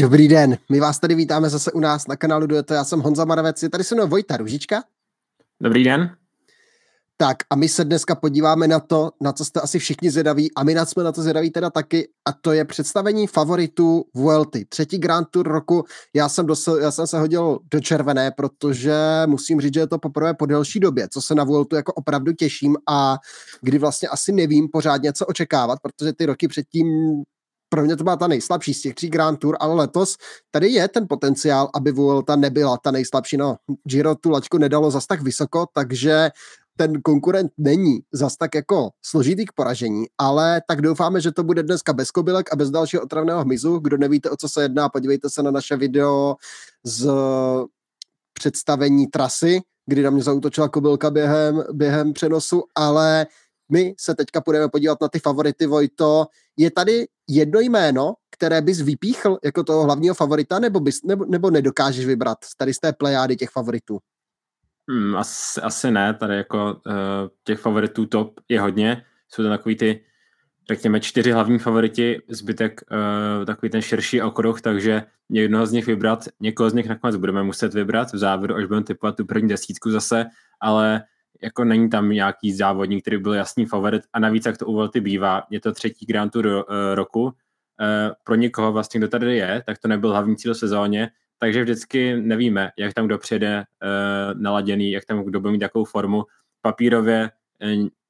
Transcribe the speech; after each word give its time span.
Dobrý 0.00 0.28
den, 0.28 0.58
my 0.70 0.80
vás 0.80 0.98
tady 0.98 1.14
vítáme 1.14 1.50
zase 1.50 1.72
u 1.72 1.80
nás 1.80 2.06
na 2.06 2.16
kanálu 2.16 2.46
Dueto, 2.46 2.74
já 2.74 2.84
jsem 2.84 3.00
Honza 3.00 3.24
Maravec, 3.24 3.62
je 3.62 3.70
tady 3.70 3.84
se 3.84 3.94
mnou 3.94 4.08
Vojta 4.08 4.36
Ružička. 4.36 4.82
Dobrý 5.62 5.84
den. 5.84 6.16
Tak 7.16 7.36
a 7.50 7.56
my 7.56 7.68
se 7.68 7.84
dneska 7.84 8.14
podíváme 8.14 8.68
na 8.68 8.80
to, 8.80 9.10
na 9.20 9.32
co 9.32 9.44
jste 9.44 9.60
asi 9.60 9.78
všichni 9.78 10.10
zvědaví 10.10 10.54
a 10.54 10.64
my 10.64 10.74
na 10.74 10.84
jsme 10.84 11.04
na 11.04 11.12
to 11.12 11.22
zvědaví 11.22 11.50
teda 11.50 11.70
taky 11.70 12.08
a 12.24 12.32
to 12.32 12.52
je 12.52 12.64
představení 12.64 13.26
favoritů 13.26 14.04
Vuelty. 14.14 14.64
Třetí 14.64 14.98
Grand 14.98 15.28
Tour 15.30 15.48
roku, 15.48 15.84
já 16.14 16.28
jsem, 16.28 16.46
dosl, 16.46 16.78
já 16.80 16.90
jsem 16.90 17.06
se 17.06 17.18
hodil 17.18 17.58
do 17.70 17.80
červené, 17.80 18.30
protože 18.30 18.94
musím 19.26 19.60
říct, 19.60 19.74
že 19.74 19.80
je 19.80 19.86
to 19.86 19.98
poprvé 19.98 20.34
po 20.34 20.46
delší 20.46 20.80
době, 20.80 21.08
co 21.08 21.22
se 21.22 21.34
na 21.34 21.44
Vueltu 21.44 21.76
jako 21.76 21.92
opravdu 21.92 22.32
těším 22.32 22.76
a 22.88 23.18
kdy 23.62 23.78
vlastně 23.78 24.08
asi 24.08 24.32
nevím 24.32 24.68
pořádně, 24.72 25.12
co 25.12 25.26
očekávat, 25.26 25.78
protože 25.82 26.12
ty 26.12 26.26
roky 26.26 26.48
předtím 26.48 26.86
pro 27.68 27.82
mě 27.82 27.96
to 27.96 28.04
byla 28.04 28.16
ta 28.16 28.26
nejslabší 28.26 28.74
z 28.74 28.80
těch 28.80 28.94
tří 28.94 29.08
Grand 29.08 29.38
Tour, 29.38 29.56
ale 29.60 29.74
letos 29.74 30.16
tady 30.50 30.68
je 30.68 30.88
ten 30.88 31.06
potenciál, 31.08 31.70
aby 31.74 31.92
Vuelta 31.92 32.36
nebyla 32.36 32.76
ta 32.76 32.90
nejslabší. 32.90 33.36
No, 33.36 33.56
Giro 33.88 34.14
tu 34.14 34.30
laťku 34.30 34.58
nedalo 34.58 34.90
zas 34.90 35.06
tak 35.06 35.22
vysoko, 35.22 35.66
takže 35.74 36.30
ten 36.76 37.02
konkurent 37.02 37.52
není 37.58 38.00
zas 38.12 38.36
tak 38.36 38.54
jako 38.54 38.90
složitý 39.02 39.46
k 39.46 39.52
poražení, 39.52 40.06
ale 40.18 40.62
tak 40.68 40.82
doufáme, 40.82 41.20
že 41.20 41.32
to 41.32 41.42
bude 41.42 41.62
dneska 41.62 41.92
bez 41.92 42.10
kobylek 42.10 42.52
a 42.52 42.56
bez 42.56 42.70
dalšího 42.70 43.02
otravného 43.02 43.40
hmyzu. 43.40 43.78
Kdo 43.78 43.96
nevíte, 43.96 44.30
o 44.30 44.36
co 44.36 44.48
se 44.48 44.62
jedná, 44.62 44.88
podívejte 44.88 45.30
se 45.30 45.42
na 45.42 45.50
naše 45.50 45.76
video 45.76 46.36
z 46.84 47.10
představení 48.32 49.06
trasy, 49.06 49.60
kdy 49.86 50.02
na 50.02 50.10
mě 50.10 50.22
zautočila 50.22 50.68
kobylka 50.68 51.10
během, 51.10 51.64
během 51.72 52.12
přenosu, 52.12 52.62
ale 52.74 53.26
my 53.72 53.94
se 53.98 54.14
teďka 54.14 54.42
budeme 54.46 54.68
podívat 54.68 55.00
na 55.00 55.08
ty 55.08 55.18
favority, 55.18 55.66
Vojto. 55.66 56.26
Je 56.56 56.70
tady 56.70 57.06
jedno 57.28 57.60
jméno, 57.60 58.14
které 58.30 58.62
bys 58.62 58.80
vypíchl 58.80 59.38
jako 59.44 59.64
toho 59.64 59.84
hlavního 59.84 60.14
favorita, 60.14 60.58
nebo, 60.58 60.80
bys, 60.80 61.02
nebo, 61.02 61.24
nebo 61.24 61.50
nedokážeš 61.50 62.06
vybrat 62.06 62.38
tady 62.56 62.74
z 62.74 62.78
té 62.78 62.92
plejády 62.92 63.36
těch 63.36 63.50
favoritů? 63.50 63.98
Hmm, 64.90 65.16
asi, 65.16 65.60
asi 65.60 65.90
ne, 65.90 66.14
tady 66.14 66.36
jako 66.36 66.80
uh, 66.86 66.92
těch 67.44 67.60
favoritů 67.60 68.06
top 68.06 68.40
je 68.48 68.60
hodně. 68.60 69.04
Jsou 69.28 69.42
to 69.42 69.48
takový 69.48 69.76
ty, 69.76 70.04
řekněme, 70.70 71.00
čtyři 71.00 71.32
hlavní 71.32 71.58
favoriti, 71.58 72.22
zbytek 72.28 72.80
uh, 72.90 73.44
takový 73.44 73.70
ten 73.70 73.82
širší 73.82 74.22
okruh, 74.22 74.60
takže 74.60 75.02
jednoho 75.28 75.66
z 75.66 75.72
nich 75.72 75.86
vybrat, 75.86 76.24
někoho 76.40 76.70
z 76.70 76.74
nich 76.74 76.88
nakonec 76.88 77.16
budeme 77.16 77.42
muset 77.42 77.74
vybrat 77.74 78.12
v 78.12 78.18
závěru, 78.18 78.54
až 78.54 78.64
budeme 78.64 78.84
typovat 78.84 79.16
tu 79.16 79.26
první 79.26 79.48
desítku 79.48 79.90
zase, 79.90 80.26
ale 80.60 81.02
jako 81.42 81.64
není 81.64 81.90
tam 81.90 82.10
nějaký 82.10 82.52
závodník, 82.52 83.02
který 83.02 83.18
byl 83.18 83.34
jasný 83.34 83.66
favorit 83.66 84.02
a 84.12 84.18
navíc, 84.18 84.46
jak 84.46 84.58
to 84.58 84.66
u 84.66 84.72
Volty 84.72 85.00
bývá, 85.00 85.42
je 85.50 85.60
to 85.60 85.72
třetí 85.72 86.06
Grand 86.06 86.32
Tour 86.32 86.46
uh, 86.46 86.62
roku, 86.94 87.22
uh, 87.22 87.30
pro 88.24 88.34
někoho 88.34 88.72
vlastně, 88.72 88.98
kdo 88.98 89.08
tady 89.08 89.36
je, 89.36 89.62
tak 89.66 89.78
to 89.78 89.88
nebyl 89.88 90.10
hlavní 90.10 90.36
cíl 90.36 90.54
sezóně, 90.54 91.10
takže 91.38 91.62
vždycky 91.62 92.16
nevíme, 92.16 92.70
jak 92.78 92.94
tam 92.94 93.06
kdo 93.06 93.18
přijede 93.18 93.58
uh, 93.58 94.40
naladěný, 94.40 94.90
jak 94.90 95.04
tam 95.04 95.24
kdo 95.24 95.40
bude 95.40 95.52
mít 95.52 95.62
jakou 95.62 95.84
formu. 95.84 96.24
Papírově 96.62 97.30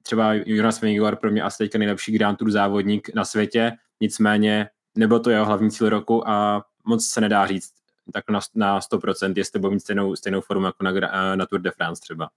třeba 0.03 0.33
Jonas 0.33 0.81
Vingegaard 0.81 1.19
pro 1.19 1.31
mě 1.31 1.41
asi 1.41 1.57
teďka 1.57 1.77
nejlepší 1.77 2.11
Grand 2.11 2.37
Tour 2.37 2.51
závodník 2.51 3.09
na 3.15 3.25
světě, 3.25 3.71
nicméně 4.01 4.69
nebyl 4.97 5.19
to 5.19 5.29
jeho 5.29 5.45
hlavní 5.45 5.71
cíl 5.71 5.89
roku 5.89 6.29
a 6.29 6.65
moc 6.85 7.05
se 7.05 7.21
nedá 7.21 7.47
říct 7.47 7.79
tak 8.13 8.29
na, 8.29 8.39
na 8.55 8.79
100%, 8.79 9.33
jestli 9.37 9.59
bude 9.59 9.73
mít 9.73 9.79
stejnou, 9.79 10.15
stejnou 10.15 10.41
formu 10.41 10.65
jako 10.65 10.83
na, 10.83 11.35
na 11.35 11.45
Tour 11.45 11.61
de 11.61 11.71
France 11.71 12.01
třeba. 12.01 12.29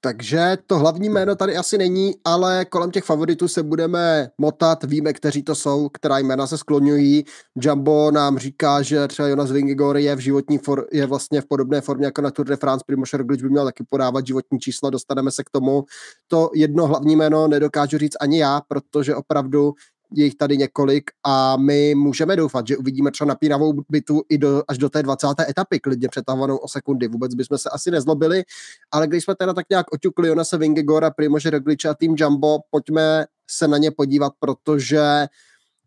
Takže 0.00 0.58
to 0.66 0.78
hlavní 0.78 1.08
jméno 1.08 1.36
tady 1.36 1.56
asi 1.56 1.78
není, 1.78 2.14
ale 2.24 2.64
kolem 2.64 2.90
těch 2.90 3.04
favoritů 3.04 3.48
se 3.48 3.62
budeme 3.62 4.30
motat, 4.38 4.84
víme, 4.84 5.12
kteří 5.12 5.42
to 5.42 5.54
jsou, 5.54 5.88
která 5.88 6.18
jména 6.18 6.46
se 6.46 6.58
skloňují. 6.58 7.24
Jumbo 7.56 8.10
nám 8.10 8.38
říká, 8.38 8.82
že 8.82 9.08
třeba 9.08 9.28
Jonas 9.28 9.50
Vingegaard 9.50 10.00
je 10.00 10.16
v 10.16 10.18
životní 10.18 10.58
for, 10.58 10.86
je 10.92 11.06
vlastně 11.06 11.40
v 11.40 11.46
podobné 11.46 11.80
formě 11.80 12.06
jako 12.06 12.20
na 12.20 12.30
Tour 12.30 12.46
de 12.46 12.56
France, 12.56 12.84
Primož 12.86 13.12
Roglič 13.12 13.42
by 13.42 13.48
měl 13.48 13.64
taky 13.64 13.84
podávat 13.90 14.26
životní 14.26 14.58
čísla, 14.58 14.90
dostaneme 14.90 15.30
se 15.30 15.44
k 15.44 15.50
tomu. 15.50 15.84
To 16.28 16.50
jedno 16.54 16.86
hlavní 16.86 17.16
jméno 17.16 17.48
nedokážu 17.48 17.98
říct 17.98 18.16
ani 18.20 18.38
já, 18.38 18.60
protože 18.68 19.14
opravdu 19.14 19.72
je 20.12 20.24
jich 20.24 20.34
tady 20.34 20.56
několik 20.56 21.10
a 21.26 21.56
my 21.56 21.94
můžeme 21.94 22.36
doufat, 22.36 22.66
že 22.66 22.76
uvidíme 22.76 23.10
třeba 23.10 23.28
napínavou 23.28 23.72
bitu 23.88 24.22
i 24.28 24.38
do, 24.38 24.62
až 24.68 24.78
do 24.78 24.88
té 24.88 25.02
20. 25.02 25.26
etapy, 25.48 25.80
klidně 25.80 26.08
přetahovanou 26.08 26.56
o 26.56 26.68
sekundy. 26.68 27.08
Vůbec 27.08 27.34
bychom 27.34 27.58
se 27.58 27.70
asi 27.70 27.90
nezlobili, 27.90 28.42
ale 28.90 29.06
když 29.06 29.24
jsme 29.24 29.34
teda 29.34 29.54
tak 29.54 29.66
nějak 29.70 29.92
oťukli 29.92 30.28
Jonase 30.28 30.58
Vingegora, 30.58 31.10
Primože 31.10 31.50
Rogliče 31.50 31.88
a 31.88 31.94
tým 31.94 32.14
Jumbo, 32.18 32.58
pojďme 32.70 33.26
se 33.50 33.68
na 33.68 33.78
ně 33.78 33.90
podívat, 33.90 34.32
protože 34.40 35.26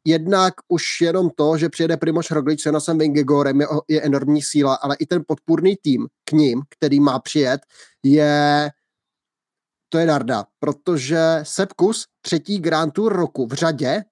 jednak 0.06 0.53
už 0.68 1.02
jenom 1.02 1.30
to, 1.30 1.58
že 1.58 1.70
přijede 1.70 1.98
Primož 1.98 2.32
Roglič 2.32 2.62
s 2.62 2.66
Jonasem 2.66 2.98
Vingegorem 2.98 3.62
je, 3.62 3.68
je 3.88 4.02
enormní 4.02 4.42
síla, 4.42 4.76
ale 4.76 4.96
i 5.00 5.06
ten 5.06 5.24
podpůrný 5.28 5.76
tým 5.82 6.08
k 6.24 6.32
ním, 6.32 6.62
který 6.70 7.00
má 7.00 7.20
přijet, 7.20 7.62
je 8.03 8.70
to 9.90 9.98
je 9.98 10.06
Darda, 10.06 10.46
protože 10.59 11.40
Sepkus 11.44 12.06
třetí 12.22 12.59
Grand 12.59 12.94
Tour 12.94 13.14
roku 13.14 13.48
v 13.48 13.53
řadě, 13.53 14.03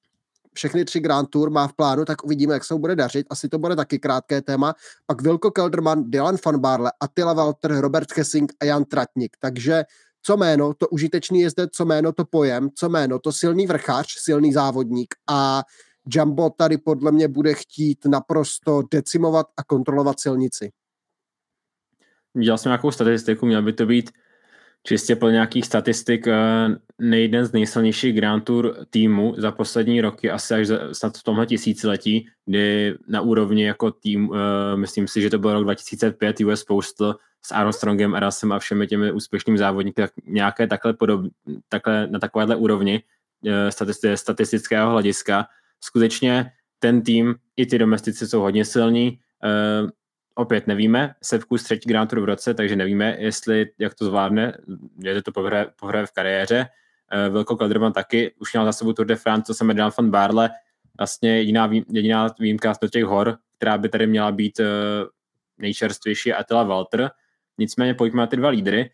všechny 0.56 0.86
tři 0.86 1.00
Grand 1.00 1.30
Tour 1.30 1.50
má 1.50 1.68
v 1.68 1.74
plánu, 1.74 2.06
tak 2.06 2.24
uvidíme, 2.24 2.54
jak 2.54 2.64
se 2.64 2.74
mu 2.74 2.80
bude 2.80 2.96
dařit. 2.96 3.28
Asi 3.30 3.50
to 3.50 3.60
bude 3.60 3.76
taky 3.76 4.00
krátké 4.00 4.42
téma. 4.42 4.76
Pak 5.06 5.22
Vilko 5.22 5.52
Kelderman, 5.52 6.12
Dylan 6.12 6.38
van 6.46 6.60
Barle, 6.60 6.92
Attila 7.00 7.34
Walter, 7.34 7.72
Robert 7.72 8.18
Hessing 8.18 8.52
a 8.60 8.66
Jan 8.66 8.86
Tratnik. 8.86 9.38
Takže 9.40 9.84
co 10.22 10.38
jméno, 10.38 10.74
to 10.74 10.88
užitečný 10.88 11.42
jezdec, 11.42 11.70
co 11.74 11.86
jméno, 11.86 12.12
to 12.12 12.26
pojem, 12.26 12.70
co 12.76 12.90
jméno, 12.90 13.20
to 13.20 13.32
silný 13.32 13.68
vrchář, 13.68 14.08
silný 14.18 14.54
závodník 14.54 15.16
a 15.30 15.64
Jumbo 16.16 16.50
tady 16.50 16.78
podle 16.78 17.12
mě 17.12 17.28
bude 17.28 17.54
chtít 17.54 18.06
naprosto 18.06 18.84
decimovat 18.92 19.46
a 19.58 19.64
kontrolovat 19.64 20.20
silnici. 20.20 20.72
Dělal 22.44 22.58
jsem 22.58 22.70
nějakou 22.70 22.92
statistiku, 22.92 23.46
měl 23.46 23.64
by 23.64 23.74
to 23.74 23.86
být 23.86 24.12
čistě 24.84 25.16
po 25.16 25.30
nějakých 25.30 25.66
statistik 25.66 26.28
eh, 26.28 26.36
nejden 27.00 27.46
z 27.46 27.52
nejsilnějších 27.52 28.16
Grand 28.16 28.44
Tour 28.44 28.86
týmu 28.90 29.34
za 29.38 29.52
poslední 29.52 30.02
roky, 30.02 30.32
asi 30.32 30.54
až 30.54 30.68
snad 30.92 31.18
v 31.18 31.24
tomhle 31.24 31.46
tisíciletí, 31.46 32.28
kdy 32.46 32.98
na 33.08 33.22
úrovni 33.22 33.66
jako 33.66 33.92
tým, 33.92 34.30
eh, 34.34 34.78
myslím 34.78 35.08
si, 35.08 35.22
že 35.22 35.30
to 35.30 35.40
byl 35.40 35.54
rok 35.54 35.64
2005 35.64 36.40
US 36.40 36.64
Postal 36.64 37.16
s 37.46 37.52
Armstrongem, 37.52 38.16
Erasem 38.16 38.52
a 38.52 38.60
všemi 38.60 38.88
těmi 38.88 39.12
úspěšnými 39.12 39.58
závodníky, 39.58 40.02
tak 40.02 40.12
nějaké 40.26 40.68
takhle, 40.68 40.94
podob, 40.94 41.22
takhle 41.70 42.08
na 42.08 42.20
takovéhle 42.20 42.56
úrovni 42.56 43.04
eh, 43.46 44.16
statistického 44.16 44.92
hlediska. 44.92 45.46
Skutečně 45.84 46.52
ten 46.80 47.02
tým 47.02 47.36
i 47.58 47.66
ty 47.66 47.78
domestici 47.78 48.28
jsou 48.28 48.42
hodně 48.42 48.66
silní, 48.66 49.20
opět 50.40 50.68
nevíme, 50.68 51.16
Sevkus 51.22 51.64
třetí 51.64 51.90
Grand 51.90 52.10
Tour 52.10 52.20
v 52.20 52.26
roce, 52.26 52.54
takže 52.54 52.76
nevíme, 52.76 53.16
jestli, 53.20 53.72
jak 53.80 53.94
to 53.94 54.06
zvládne, 54.06 54.58
je 55.04 55.24
to 55.24 55.32
pohraje, 55.32 56.06
v 56.06 56.12
kariéře. 56.12 56.66
Uh, 57.28 57.34
Vilko 57.34 57.56
Kelderman 57.56 57.94
taky 57.94 58.36
už 58.40 58.54
měl 58.54 58.66
za 58.66 58.72
sebou 58.72 58.94
Tour 58.94 59.06
de 59.06 59.16
France, 59.16 59.44
co 59.46 59.54
jsem 59.54 59.76
Dan 59.76 59.92
van 59.98 60.12
Barle, 60.12 60.50
vlastně 60.98 61.38
jediná, 61.38 61.68
vý, 61.68 61.86
jediná 61.90 62.28
výjimka 62.40 62.74
z 62.74 62.78
těch 62.92 63.04
hor, 63.04 63.38
která 63.58 63.78
by 63.78 63.90
tady 63.90 64.08
měla 64.08 64.32
být 64.32 64.60
uh, 64.60 64.66
nejčerstvější, 65.58 66.30
je 66.30 66.36
Walter. 66.50 67.12
Nicméně 67.58 67.94
pojďme 67.94 68.20
na 68.20 68.28
ty 68.28 68.38
dva 68.38 68.50
lídry. 68.50 68.92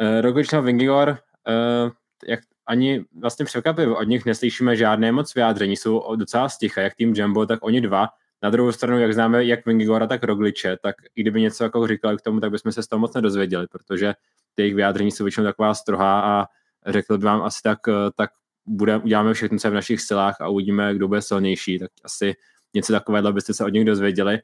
Uh, 0.00 0.20
Roglič 0.20 0.52
a 0.52 0.60
Vingegaard, 0.60 1.18
uh, 1.18 1.90
jak 2.26 2.40
ani 2.66 3.04
vlastně 3.20 3.44
překvapivě, 3.44 3.96
od 3.96 4.02
nich 4.08 4.24
neslyšíme 4.24 4.76
žádné 4.76 5.12
moc 5.12 5.34
vyjádření, 5.34 5.76
jsou 5.76 6.16
docela 6.16 6.48
sticha, 6.48 6.80
jak 6.80 6.94
tým 6.94 7.14
Jumbo, 7.16 7.46
tak 7.46 7.58
oni 7.62 7.80
dva 7.80 8.08
na 8.42 8.50
druhou 8.50 8.72
stranu, 8.72 8.98
jak 8.98 9.14
známe 9.14 9.44
jak 9.44 9.66
Vingigora, 9.66 10.06
tak 10.06 10.24
Rogliče, 10.24 10.76
tak 10.82 10.94
i 11.16 11.20
kdyby 11.20 11.40
něco 11.40 11.64
jako 11.64 11.86
říkali 11.86 12.16
k 12.16 12.20
tomu, 12.20 12.40
tak 12.40 12.50
bychom 12.50 12.72
se 12.72 12.82
z 12.82 12.86
toho 12.86 13.00
moc 13.00 13.14
nedozvěděli, 13.14 13.66
protože 13.66 14.14
ty 14.54 14.62
jejich 14.62 14.74
vyjádření 14.74 15.10
jsou 15.10 15.24
většinou 15.24 15.46
taková 15.46 15.74
strohá 15.74 16.20
a 16.20 16.46
řekl 16.86 17.18
bych 17.18 17.24
vám 17.24 17.42
asi 17.42 17.62
tak, 17.62 17.78
eh, 17.88 17.92
tak 18.16 18.30
bude, 18.66 18.96
uděláme 18.98 19.34
všechno, 19.34 19.58
co 19.58 19.66
je 19.66 19.70
v 19.70 19.74
našich 19.74 20.00
silách 20.00 20.40
a 20.40 20.48
uvidíme, 20.48 20.94
kdo 20.94 21.08
bude 21.08 21.22
silnější, 21.22 21.78
tak 21.78 21.90
asi 22.04 22.34
něco 22.74 22.92
takového 22.92 23.32
byste 23.32 23.54
se 23.54 23.64
od 23.64 23.68
nich 23.68 23.84
dozvěděli. 23.84 24.38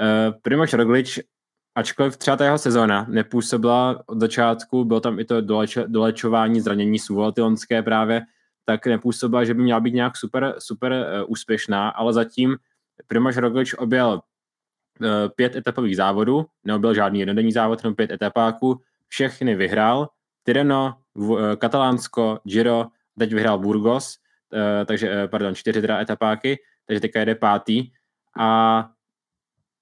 Uh, 0.00 0.38
Primož 0.42 0.72
Roglič, 0.72 1.20
ačkoliv 1.74 2.16
třeba 2.16 2.36
ta 2.36 2.44
jeho 2.44 2.58
sezóna 2.58 3.06
nepůsobila 3.08 4.02
od 4.06 4.20
začátku, 4.20 4.84
bylo 4.84 5.00
tam 5.00 5.18
i 5.18 5.24
to 5.24 5.40
doleč, 5.40 5.78
dolečování 5.86 6.60
zranění 6.60 6.98
suvoltilonské 6.98 7.82
právě, 7.82 8.22
tak 8.64 8.86
nepůsobila, 8.86 9.44
že 9.44 9.54
by 9.54 9.62
měla 9.62 9.80
být 9.80 9.94
nějak 9.94 10.16
super, 10.16 10.54
super 10.58 10.92
uh, 10.92 11.30
úspěšná, 11.30 11.88
ale 11.88 12.12
zatím 12.12 12.56
Primož 13.06 13.36
Roglič 13.36 13.74
objel 13.74 14.20
eh, 15.02 15.28
pět 15.28 15.56
etapových 15.56 15.96
závodů, 15.96 16.46
neobjel 16.64 16.94
žádný 16.94 17.18
jednodenní 17.18 17.52
závod, 17.52 17.84
jenom 17.84 17.94
pět 17.94 18.10
etapáků, 18.10 18.80
všechny 19.08 19.54
vyhrál, 19.54 20.08
Tireno, 20.44 20.94
eh, 21.18 21.56
Katalánsko, 21.56 22.40
Giro, 22.44 22.86
teď 23.18 23.32
vyhrál 23.32 23.58
Burgos, 23.58 24.16
eh, 24.54 24.84
takže, 24.84 25.28
pardon, 25.28 25.54
čtyři 25.54 25.80
teda 25.80 26.00
etapáky, 26.00 26.58
takže 26.86 27.00
teďka 27.00 27.20
jede 27.20 27.34
pátý 27.34 27.90
a 28.38 28.90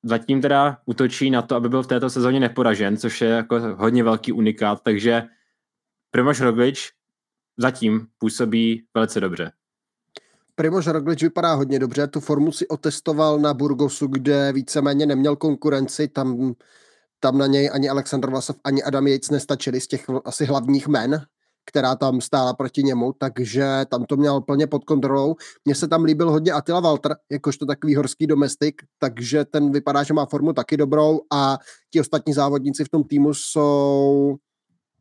zatím 0.03 0.41
teda 0.41 0.79
utočí 0.87 1.31
na 1.31 1.43
to, 1.43 1.57
aby 1.57 1.69
byl 1.69 1.83
v 1.83 1.87
této 1.87 2.11
sezóně 2.11 2.41
neporažen, 2.41 2.97
což 2.97 3.21
je 3.21 3.29
jako 3.29 3.61
hodně 3.61 4.05
velký 4.05 4.33
unikát, 4.33 4.83
takže 4.83 5.23
Primož 6.11 6.41
Roglič 6.41 6.91
zatím 7.57 8.07
působí 8.19 8.87
velice 8.95 9.21
dobře. 9.21 9.53
Primož 10.57 10.87
Roglič 10.87 11.23
vypadá 11.23 11.55
hodně 11.55 11.79
dobře, 11.79 12.07
tu 12.07 12.21
formu 12.21 12.53
si 12.53 12.69
otestoval 12.69 13.39
na 13.39 13.55
Burgosu, 13.55 14.07
kde 14.07 14.53
víceméně 14.53 15.07
neměl 15.07 15.37
konkurenci, 15.37 16.09
tam, 16.09 16.55
tam 17.21 17.39
na 17.39 17.47
něj 17.47 17.71
ani 17.73 17.89
Aleksandr 17.89 18.31
Vlasov, 18.31 18.57
ani 18.65 18.83
Adam 18.83 19.07
Yates 19.07 19.31
nestačili 19.31 19.81
z 19.81 19.89
těch 19.89 20.07
asi 20.25 20.45
hlavních 20.45 20.89
men, 20.89 21.23
která 21.67 21.97
tam 21.97 22.21
stála 22.21 22.55
proti 22.55 22.83
němu, 22.83 23.13
takže 23.19 23.85
tam 23.89 24.05
to 24.05 24.17
měl 24.17 24.41
plně 24.41 24.67
pod 24.67 24.85
kontrolou. 24.85 25.35
Mně 25.65 25.75
se 25.75 25.89
tam 25.89 26.05
líbil 26.05 26.31
hodně 26.31 26.53
Attila 26.53 26.81
Walter, 26.81 27.17
jakožto 27.31 27.67
takový 27.67 27.95
horský 27.95 28.27
domestik, 28.27 28.83
takže 28.99 29.45
ten 29.45 29.73
vypadá, 29.73 30.03
že 30.03 30.15
má 30.15 30.27
formu 30.27 30.53
taky 30.53 30.77
dobrou 30.77 31.21
a 31.33 31.59
ti 31.91 32.01
ostatní 32.01 32.33
závodníci 32.33 32.85
v 32.85 32.89
tom 32.89 33.05
týmu 33.05 33.35
jsou 33.35 34.37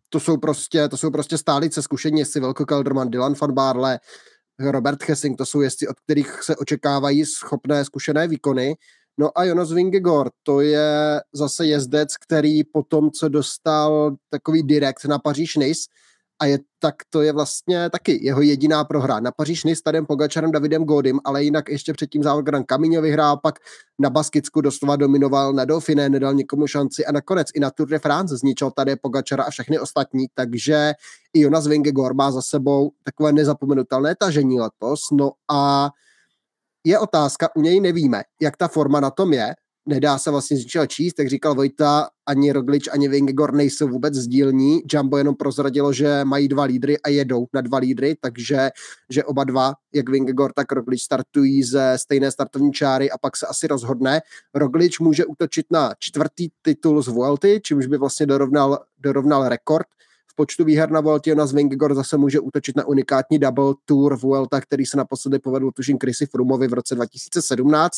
to 0.10 0.20
jsou 0.20 0.38
prostě, 0.38 0.90
to 0.90 0.98
jsou 0.98 1.12
prostě 1.12 1.38
stálice 1.38 1.82
zkušení, 1.82 2.20
jestli 2.20 2.40
Velko 2.40 2.66
Kelderman, 2.66 3.10
Dylan 3.10 3.34
van 3.42 3.54
Barle, 3.54 4.00
Robert 4.72 5.04
Hessing, 5.04 5.38
to 5.38 5.46
jsou 5.46 5.62
jezdci, 5.62 5.88
od 5.88 6.00
kterých 6.00 6.44
se 6.44 6.56
očekávají 6.56 7.26
schopné, 7.26 7.86
zkušené 7.86 8.28
výkony. 8.28 8.76
No 9.18 9.38
a 9.38 9.44
Jonas 9.44 9.72
Vingegaard, 9.72 10.32
to 10.44 10.62
je 10.62 11.22
zase 11.34 11.66
jezdec, 11.66 12.18
který 12.18 12.64
po 12.64 12.84
tom, 12.84 13.12
co 13.12 13.30
dostal 13.30 14.16
takový 14.30 14.64
direkt 14.64 15.06
na 15.06 15.20
Paříž-Nice, 15.20 15.90
a 16.44 16.46
je, 16.46 16.60
tak 16.80 16.96
to 17.10 17.22
je 17.22 17.34
vlastně 17.34 17.90
taky 17.90 18.26
jeho 18.26 18.42
jediná 18.42 18.84
prohra. 18.84 19.20
Na 19.20 19.32
Paříž 19.32 19.66
s 19.66 19.82
Tadem 19.82 20.06
Pogačarem, 20.06 20.52
Davidem 20.52 20.84
Godym, 20.84 21.20
ale 21.26 21.44
jinak 21.44 21.70
ještě 21.70 21.94
předtím 21.94 22.24
závod 22.24 22.46
Gran 22.46 22.64
Camino 22.64 23.02
vyhrál, 23.02 23.38
pak 23.38 23.60
na 24.00 24.10
Baskicku 24.10 24.62
doslova 24.62 24.96
dominoval 24.96 25.54
na 25.54 25.66
Dauphiné, 25.66 26.10
nedal 26.10 26.34
nikomu 26.34 26.68
šanci 26.68 27.06
a 27.06 27.12
nakonec 27.12 27.48
i 27.56 27.60
na 27.60 27.72
Tour 27.72 27.88
de 27.90 28.00
France 28.00 28.38
zničil 28.38 28.72
tady 28.72 28.96
Pogačara 28.96 29.44
a 29.44 29.50
všechny 29.50 29.80
ostatní, 29.80 30.26
takže 30.34 30.94
i 31.34 31.40
Jonas 31.40 31.68
Vingegaard 31.68 32.16
má 32.16 32.32
za 32.32 32.42
sebou 32.42 32.92
takové 33.04 33.32
nezapomenutelné 33.32 34.16
tažení 34.16 34.60
letos, 34.60 35.02
no 35.12 35.32
a 35.52 35.90
je 36.84 37.00
otázka, 37.00 37.56
u 37.56 37.62
něj 37.62 37.80
nevíme, 37.80 38.24
jak 38.42 38.58
ta 38.58 38.68
forma 38.68 39.00
na 39.00 39.10
tom 39.10 39.34
je, 39.34 39.54
nedá 39.86 40.18
se 40.18 40.32
vlastně 40.32 40.58
z 40.58 40.60
ničeho 40.60 40.88
číst, 40.88 41.20
jak 41.20 41.30
říkal 41.30 41.56
Vojta, 41.56 42.10
ani 42.26 42.52
Roglič, 42.52 42.90
ani 42.92 43.08
Vingegor 43.08 43.54
nejsou 43.54 43.88
vůbec 43.88 44.14
sdílní. 44.14 44.82
Jumbo 44.94 45.18
jenom 45.18 45.36
prozradilo, 45.36 45.94
že 45.94 46.22
mají 46.24 46.48
dva 46.48 46.64
lídry 46.64 47.00
a 47.00 47.10
jedou 47.10 47.46
na 47.54 47.62
dva 47.62 47.78
lídry, 47.78 48.16
takže 48.20 48.70
že 49.10 49.24
oba 49.24 49.44
dva, 49.44 49.74
jak 49.94 50.10
Vingegor, 50.10 50.54
tak 50.56 50.72
Roglič 50.72 51.02
startují 51.02 51.64
ze 51.64 51.94
stejné 51.98 52.32
startovní 52.32 52.72
čáry 52.72 53.12
a 53.12 53.18
pak 53.18 53.38
se 53.38 53.48
asi 53.48 53.68
rozhodne. 53.68 54.22
Roglič 54.54 55.00
může 55.00 55.26
útočit 55.26 55.66
na 55.72 55.94
čtvrtý 56.00 56.50
titul 56.62 57.02
z 57.04 57.08
Vuelty, 57.08 57.62
čímž 57.64 57.86
by 57.86 57.98
vlastně 57.98 58.26
dorovnal, 58.26 58.80
dorovnal 59.00 59.50
rekord 59.50 59.88
v 60.28 60.36
počtu 60.36 60.64
výher 60.64 60.92
na 60.92 61.02
Vueltě. 61.02 61.34
Ona 61.34 61.46
z 61.46 61.54
Vingegor 61.54 61.96
zase 61.96 62.18
může 62.18 62.40
útočit 62.40 62.78
na 62.78 62.86
unikátní 62.86 63.40
double 63.40 63.74
tour 63.86 64.18
Vuelta, 64.18 64.62
který 64.62 64.86
se 64.86 64.98
naposledy 64.98 65.40
povedl 65.40 65.72
tuším 65.72 65.98
Chrisi 66.02 66.26
Frumovi 66.26 66.68
v 66.68 66.74
roce 66.74 66.96
2017. 66.96 67.98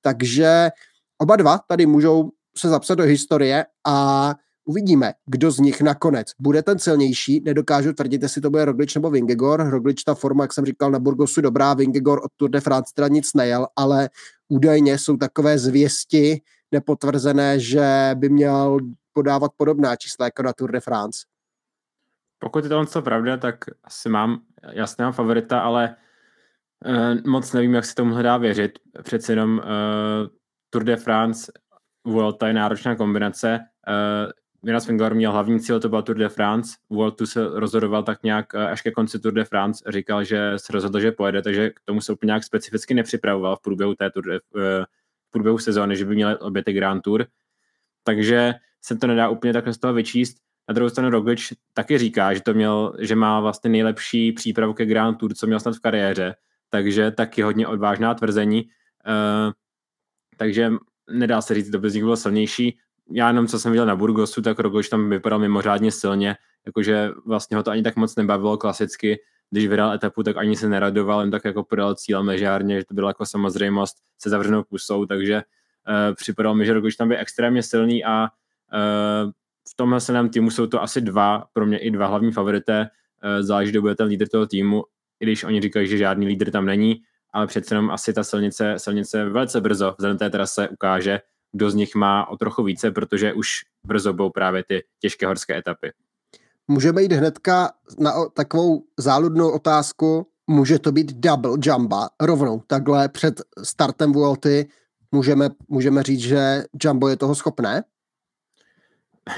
Takže 0.00 0.70
Oba 1.18 1.36
dva 1.36 1.58
tady 1.58 1.86
můžou 1.86 2.30
se 2.58 2.68
zapsat 2.68 2.94
do 2.94 3.04
historie 3.04 3.66
a 3.86 4.34
uvidíme, 4.64 5.12
kdo 5.26 5.50
z 5.50 5.58
nich 5.58 5.80
nakonec 5.80 6.28
bude 6.38 6.62
ten 6.62 6.78
silnější. 6.78 7.40
Nedokážu 7.44 7.92
tvrdit, 7.92 8.22
jestli 8.22 8.40
to 8.40 8.50
bude 8.50 8.64
Roglič 8.64 8.94
nebo 8.94 9.10
Vingegor. 9.10 9.70
Roglič 9.70 10.04
ta 10.04 10.14
forma, 10.14 10.44
jak 10.44 10.52
jsem 10.52 10.64
říkal, 10.64 10.90
na 10.90 10.98
Burgosu 10.98 11.40
dobrá, 11.40 11.74
Vingegor 11.74 12.20
od 12.24 12.30
Tour 12.36 12.50
de 12.50 12.60
France 12.60 12.92
teda 12.94 13.08
nic 13.08 13.34
nejel, 13.34 13.66
ale 13.76 14.10
údajně 14.48 14.98
jsou 14.98 15.16
takové 15.16 15.58
zvěsti 15.58 16.40
nepotvrzené, 16.72 17.60
že 17.60 18.10
by 18.14 18.28
měl 18.28 18.78
podávat 19.12 19.50
podobná 19.56 19.96
čísla 19.96 20.26
jako 20.26 20.42
na 20.42 20.52
Tour 20.52 20.72
de 20.72 20.80
France. 20.80 21.18
Pokud 22.38 22.64
je 22.64 22.70
to 22.92 23.02
pravda, 23.02 23.36
tak 23.36 23.54
asi 23.84 24.08
mám 24.08 24.40
jasného 24.72 25.12
favorita, 25.12 25.60
ale 25.60 25.96
uh, 26.86 27.30
moc 27.30 27.52
nevím, 27.52 27.74
jak 27.74 27.84
se 27.84 27.94
tomu 27.94 28.22
dá 28.22 28.36
věřit. 28.36 28.78
Přece 29.02 29.32
jenom 29.32 29.58
uh, 29.58 29.64
Tour 30.70 30.84
de 30.84 30.96
France, 30.96 31.52
Vuelta 32.04 32.48
je 32.48 32.54
náročná 32.54 32.94
kombinace. 32.96 33.58
Uh, 33.88 34.32
Jonas 34.62 34.86
Vingegaard 34.86 35.16
měl 35.16 35.32
hlavní 35.32 35.60
cíl, 35.60 35.80
to 35.80 35.88
byl 35.88 36.02
Tour 36.02 36.16
de 36.16 36.28
France. 36.28 36.76
Vueltu 36.90 37.26
se 37.26 37.48
rozhodoval 37.52 38.02
tak 38.02 38.22
nějak 38.22 38.54
uh, 38.54 38.60
až 38.60 38.82
ke 38.82 38.90
konci 38.90 39.18
Tour 39.18 39.32
de 39.32 39.44
France. 39.44 39.84
Říkal, 39.88 40.24
že 40.24 40.52
se 40.56 40.72
rozhodl, 40.72 41.00
že 41.00 41.12
pojede, 41.12 41.42
takže 41.42 41.70
k 41.70 41.80
tomu 41.84 42.00
se 42.00 42.12
úplně 42.12 42.28
nějak 42.28 42.44
specificky 42.44 42.94
nepřipravoval 42.94 43.56
v 43.56 43.62
průběhu 43.62 43.94
té 43.94 44.10
tour 44.10 44.24
de, 44.24 44.32
uh, 44.32 44.60
v 45.28 45.30
průběhu 45.30 45.58
sezóny, 45.58 45.96
že 45.96 46.04
by 46.04 46.14
měl 46.14 46.38
oběty 46.40 46.72
Grand 46.72 47.02
Tour. 47.02 47.26
Takže 48.04 48.54
se 48.82 48.96
to 48.96 49.06
nedá 49.06 49.28
úplně 49.28 49.52
takhle 49.52 49.72
z 49.72 49.78
toho 49.78 49.94
vyčíst. 49.94 50.36
Na 50.68 50.72
druhou 50.72 50.88
stranu 50.88 51.10
Roglič 51.10 51.52
taky 51.74 51.98
říká, 51.98 52.34
že 52.34 52.40
to 52.40 52.54
měl, 52.54 52.96
že 52.98 53.16
má 53.16 53.40
vlastně 53.40 53.70
nejlepší 53.70 54.32
přípravu 54.32 54.74
ke 54.74 54.86
Grand 54.86 55.18
Tour, 55.18 55.34
co 55.34 55.46
měl 55.46 55.60
snad 55.60 55.74
v 55.74 55.80
kariéře, 55.80 56.34
takže 56.70 57.10
taky 57.10 57.42
hodně 57.42 57.66
odvážná 57.66 58.14
tvrzení. 58.14 58.64
Uh, 59.06 59.52
takže 60.36 60.72
nedá 61.10 61.40
se 61.40 61.54
říct, 61.54 61.68
kdo 61.68 61.78
by 61.78 61.90
z 61.90 61.94
nich 61.94 62.04
byl 62.04 62.16
silnější. 62.16 62.78
Já 63.12 63.28
jenom, 63.28 63.46
co 63.46 63.58
jsem 63.58 63.72
viděl 63.72 63.86
na 63.86 63.96
Burgosu, 63.96 64.42
tak 64.42 64.58
Roglič 64.58 64.88
tam 64.88 65.10
vypadal 65.10 65.38
mimořádně 65.38 65.92
silně, 65.92 66.36
jakože 66.66 67.10
vlastně 67.26 67.56
ho 67.56 67.62
to 67.62 67.70
ani 67.70 67.82
tak 67.82 67.96
moc 67.96 68.16
nebavilo 68.16 68.56
klasicky, 68.56 69.18
když 69.50 69.68
vydal 69.68 69.92
etapu, 69.92 70.22
tak 70.22 70.36
ani 70.36 70.56
se 70.56 70.68
neradoval, 70.68 71.20
jen 71.20 71.30
tak 71.30 71.44
jako 71.44 71.64
podal 71.64 71.94
cíl 71.94 72.22
mežárně, 72.22 72.78
že 72.78 72.84
to 72.84 72.94
bylo 72.94 73.08
jako 73.08 73.26
samozřejmost 73.26 73.96
se 74.18 74.30
zavřenou 74.30 74.62
pusou, 74.62 75.06
takže 75.06 75.36
uh, 75.36 76.14
připadalo 76.14 76.54
mi, 76.54 76.66
že 76.66 76.74
Roglič 76.74 76.96
tam 76.96 77.08
byl 77.08 77.16
extrémně 77.20 77.62
silný 77.62 78.04
a 78.04 78.22
uh, 78.22 79.30
v 79.72 79.76
tomhle 79.76 80.00
silném 80.00 80.28
týmu 80.28 80.50
jsou 80.50 80.66
to 80.66 80.82
asi 80.82 81.00
dva, 81.00 81.44
pro 81.52 81.66
mě 81.66 81.78
i 81.78 81.90
dva 81.90 82.06
hlavní 82.06 82.32
favorité, 82.32 82.80
uh, 82.80 83.42
záleží, 83.42 83.70
kdo 83.70 83.80
bude 83.80 83.94
ten 83.94 84.06
lídr 84.06 84.28
toho 84.28 84.46
týmu, 84.46 84.84
i 85.20 85.24
když 85.24 85.44
oni 85.44 85.60
říkají, 85.60 85.88
že 85.88 85.96
žádný 85.96 86.26
lídr 86.26 86.50
tam 86.50 86.66
není, 86.66 87.02
ale 87.36 87.46
přece 87.46 87.74
jenom 87.74 87.90
asi 87.90 88.12
ta 88.12 88.24
silnice, 88.24 88.74
silnice 88.76 89.24
velice 89.24 89.60
brzo 89.60 89.94
vzhledem 89.98 90.18
té 90.18 90.30
trase 90.30 90.68
ukáže, 90.68 91.20
kdo 91.52 91.70
z 91.70 91.74
nich 91.74 91.94
má 91.94 92.28
o 92.28 92.36
trochu 92.36 92.62
více, 92.62 92.90
protože 92.90 93.32
už 93.32 93.48
brzo 93.86 94.12
budou 94.12 94.30
právě 94.30 94.64
ty 94.64 94.84
těžké 95.00 95.26
horské 95.26 95.58
etapy. 95.58 95.92
Můžeme 96.68 97.02
jít 97.02 97.12
hnedka 97.12 97.72
na 97.98 98.12
takovou 98.34 98.84
záludnou 98.98 99.50
otázku. 99.50 100.26
Může 100.46 100.78
to 100.78 100.92
být 100.92 101.12
double 101.12 101.56
jumba 101.64 102.08
rovnou 102.20 102.62
takhle 102.66 103.08
před 103.08 103.40
startem 103.62 104.12
Vuelty? 104.12 104.68
Můžeme, 105.12 105.48
můžeme 105.68 106.02
říct, 106.02 106.20
že 106.20 106.64
Jumbo 106.82 107.08
je 107.08 107.16
toho 107.16 107.34
schopné? 107.34 107.84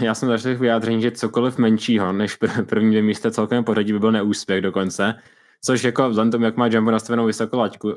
Já 0.00 0.14
jsem 0.14 0.28
zašel 0.28 0.58
vyjádření, 0.58 1.02
že 1.02 1.10
cokoliv 1.10 1.58
menšího 1.58 2.12
než 2.12 2.38
první 2.68 2.90
dvě 2.90 3.02
místa 3.02 3.30
celkem 3.30 3.64
pořadí 3.64 3.92
by 3.92 3.98
byl 3.98 4.12
neúspěch 4.12 4.62
dokonce. 4.62 5.14
Což 5.64 5.84
jako 5.84 6.08
vzhledem 6.10 6.30
tomu, 6.30 6.44
jak 6.44 6.56
má 6.56 6.66
Jumbo 6.66 6.90
nastavenou 6.90 7.26
vysokou 7.26 7.58
laťku, 7.58 7.88
uh, 7.88 7.96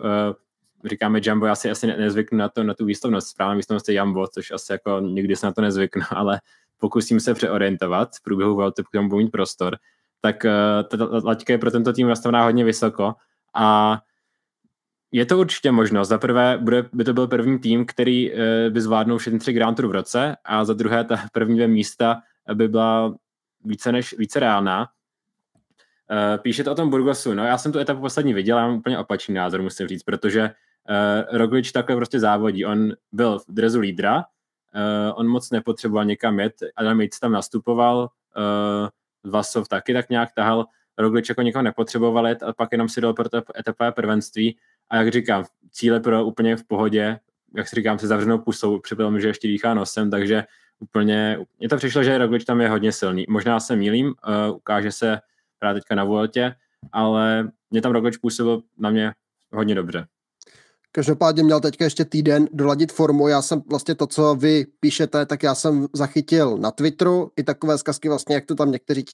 říkáme 0.86 1.20
Jumbo, 1.24 1.46
já 1.46 1.56
si 1.56 1.72
asi 1.72 1.88
nezvyknu 1.88 2.38
na, 2.38 2.50
to, 2.50 2.64
na 2.64 2.74
tu 2.74 2.86
výslovnost, 2.86 3.28
správná 3.28 3.56
výslovnost 3.56 3.90
je 3.90 3.96
Jumbo, 3.96 4.28
což 4.28 4.52
asi 4.52 4.72
jako 4.72 5.00
nikdy 5.00 5.36
se 5.36 5.46
na 5.46 5.54
to 5.54 5.62
nezvyknu, 5.62 6.02
ale 6.10 6.40
pokusím 6.78 7.20
se 7.20 7.34
přeorientovat 7.34 8.16
v 8.16 8.24
průběhu 8.24 8.56
Vuelty, 8.56 8.84
pokud 8.84 9.08
budu 9.08 9.18
mít 9.18 9.32
prostor, 9.32 9.78
tak 10.22 10.46
uh, 10.46 11.00
ta 11.00 11.20
laťka 11.24 11.54
je 11.54 11.58
pro 11.58 11.72
tento 11.72 11.94
tým 11.94 12.08
nastavená 12.08 12.44
hodně 12.44 12.66
vysoko 12.66 13.14
a 13.56 14.00
je 15.12 15.26
to 15.26 15.40
určitě 15.40 15.72
možnost. 15.72 16.08
Za 16.08 16.18
prvé 16.18 16.58
bude, 16.62 16.90
by 16.94 17.04
to 17.04 17.14
byl 17.14 17.28
první 17.28 17.60
tým, 17.60 17.86
který 17.86 18.32
uh, 18.32 18.38
by 18.70 18.82
zvládnul 18.82 19.18
všechny 19.18 19.40
tři 19.40 19.54
Grand 19.54 19.78
Tour 19.78 19.88
v 19.88 19.92
roce 19.92 20.36
a 20.46 20.66
za 20.66 20.74
druhé 20.74 21.04
ta 21.04 21.18
první 21.32 21.56
dvě 21.56 21.68
místa 21.68 22.22
by 22.54 22.68
byla 22.68 23.16
více 23.66 23.92
než 23.92 24.16
více 24.18 24.40
reálná. 24.40 24.88
Uh, 26.12 26.38
píšete 26.42 26.70
o 26.70 26.76
tom 26.76 26.90
Burgosu, 26.90 27.34
no 27.34 27.46
já 27.46 27.58
jsem 27.58 27.72
tu 27.72 27.80
etapu 27.80 28.02
poslední 28.02 28.34
viděl, 28.34 28.58
já 28.58 28.68
mám 28.68 28.78
úplně 28.78 28.98
opačný 28.98 29.36
názor, 29.36 29.62
musím 29.62 29.88
říct, 29.88 30.04
protože 30.04 30.44
uh, 30.44 31.38
Roglič 31.38 31.72
takhle 31.72 31.96
prostě 31.96 32.20
závodí, 32.20 32.66
on 32.66 32.94
byl 33.12 33.40
v 33.40 33.46
drezu 33.48 33.80
lídra, 33.80 34.18
uh, 34.18 34.24
on 35.16 35.28
moc 35.28 35.52
nepotřeboval 35.52 36.06
někam 36.06 36.40
jet, 36.40 36.54
Adam 36.76 37.02
Yates 37.02 37.20
tam 37.20 37.32
nastupoval, 37.32 38.10
uh, 38.38 39.32
Vasov 39.32 39.68
taky 39.68 39.94
tak 39.94 40.10
nějak 40.10 40.30
tahal, 40.36 40.66
Roglič 40.98 41.30
jako 41.30 41.42
někoho 41.42 41.62
nepotřeboval 41.62 42.28
jet 42.28 42.44
a 42.44 42.54
pak 42.54 42.72
jenom 42.72 42.90
si 42.90 43.02
dal 43.02 43.14
pro 43.14 43.30
to 43.30 43.42
etapové 43.60 43.92
prvenství. 43.92 44.58
A 44.90 44.98
jak 44.98 45.12
říkám, 45.12 45.46
cíle 45.72 46.00
pro 46.00 46.26
úplně 46.26 46.56
v 46.56 46.64
pohodě, 46.64 47.20
jak 47.56 47.68
si 47.68 47.76
říkám, 47.76 48.00
se 48.00 48.08
zavřenou 48.08 48.38
pusou, 48.38 48.82
mi, 49.10 49.22
že 49.22 49.28
ještě 49.28 49.48
dýchá 49.48 49.74
nosem, 49.74 50.12
takže 50.12 50.44
úplně, 50.80 51.38
mně 51.60 51.70
to 51.70 51.78
přišlo, 51.78 52.04
že 52.04 52.18
Roglič 52.18 52.46
tam 52.46 52.62
je 52.62 52.70
hodně 52.70 52.92
silný. 52.92 53.26
Možná 53.30 53.60
se 53.60 53.76
mýlím, 53.76 54.08
uh, 54.08 54.56
ukáže 54.56 54.92
se 54.92 55.20
právě 55.62 55.82
teďka 55.82 55.96
na 55.96 56.04
Vueltě, 56.04 56.56
ale 56.92 57.52
mě 57.72 57.82
tam 57.82 57.92
Roglič 57.92 58.18
působil 58.18 58.62
na 58.78 58.90
mě 58.90 59.12
hodně 59.54 59.76
dobře. 59.76 60.06
Každopádně 60.94 61.44
měl 61.44 61.60
teďka 61.60 61.86
ještě 61.86 62.06
týden 62.06 62.48
doladit 62.54 62.92
formu. 62.92 63.28
Já 63.28 63.42
jsem 63.42 63.62
vlastně 63.70 63.96
to, 63.96 64.08
co 64.08 64.36
vy 64.36 64.66
píšete, 64.80 65.26
tak 65.26 65.44
já 65.44 65.56
jsem 65.56 65.88
zachytil 65.94 66.58
na 66.58 66.72
Twitteru 66.72 67.32
i 67.38 67.44
takové 67.44 67.78
zkazky 67.78 68.10
vlastně, 68.10 68.36
jak 68.36 68.46
to 68.46 68.56
tam 68.56 68.72
někteří 68.72 69.06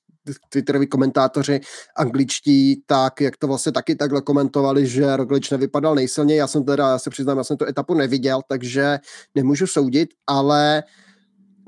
twitteroví 0.50 0.88
komentátoři 0.88 1.60
angličtí, 1.98 2.84
tak 2.86 3.22
jak 3.22 3.38
to 3.38 3.48
vlastně 3.48 3.72
taky 3.72 3.96
takhle 3.96 4.22
komentovali, 4.22 4.88
že 4.88 5.16
Roglič 5.16 5.52
nevypadal 5.52 5.96
nejsilněji. 5.96 6.40
Já 6.40 6.48
jsem 6.48 6.66
teda, 6.66 6.90
já 6.90 7.00
se 7.00 7.10
přiznám, 7.10 7.38
já 7.38 7.44
jsem 7.44 7.58
tu 7.58 7.66
etapu 7.66 7.94
neviděl, 7.94 8.42
takže 8.50 9.00
nemůžu 9.36 9.68
soudit, 9.68 10.10
ale 10.28 10.84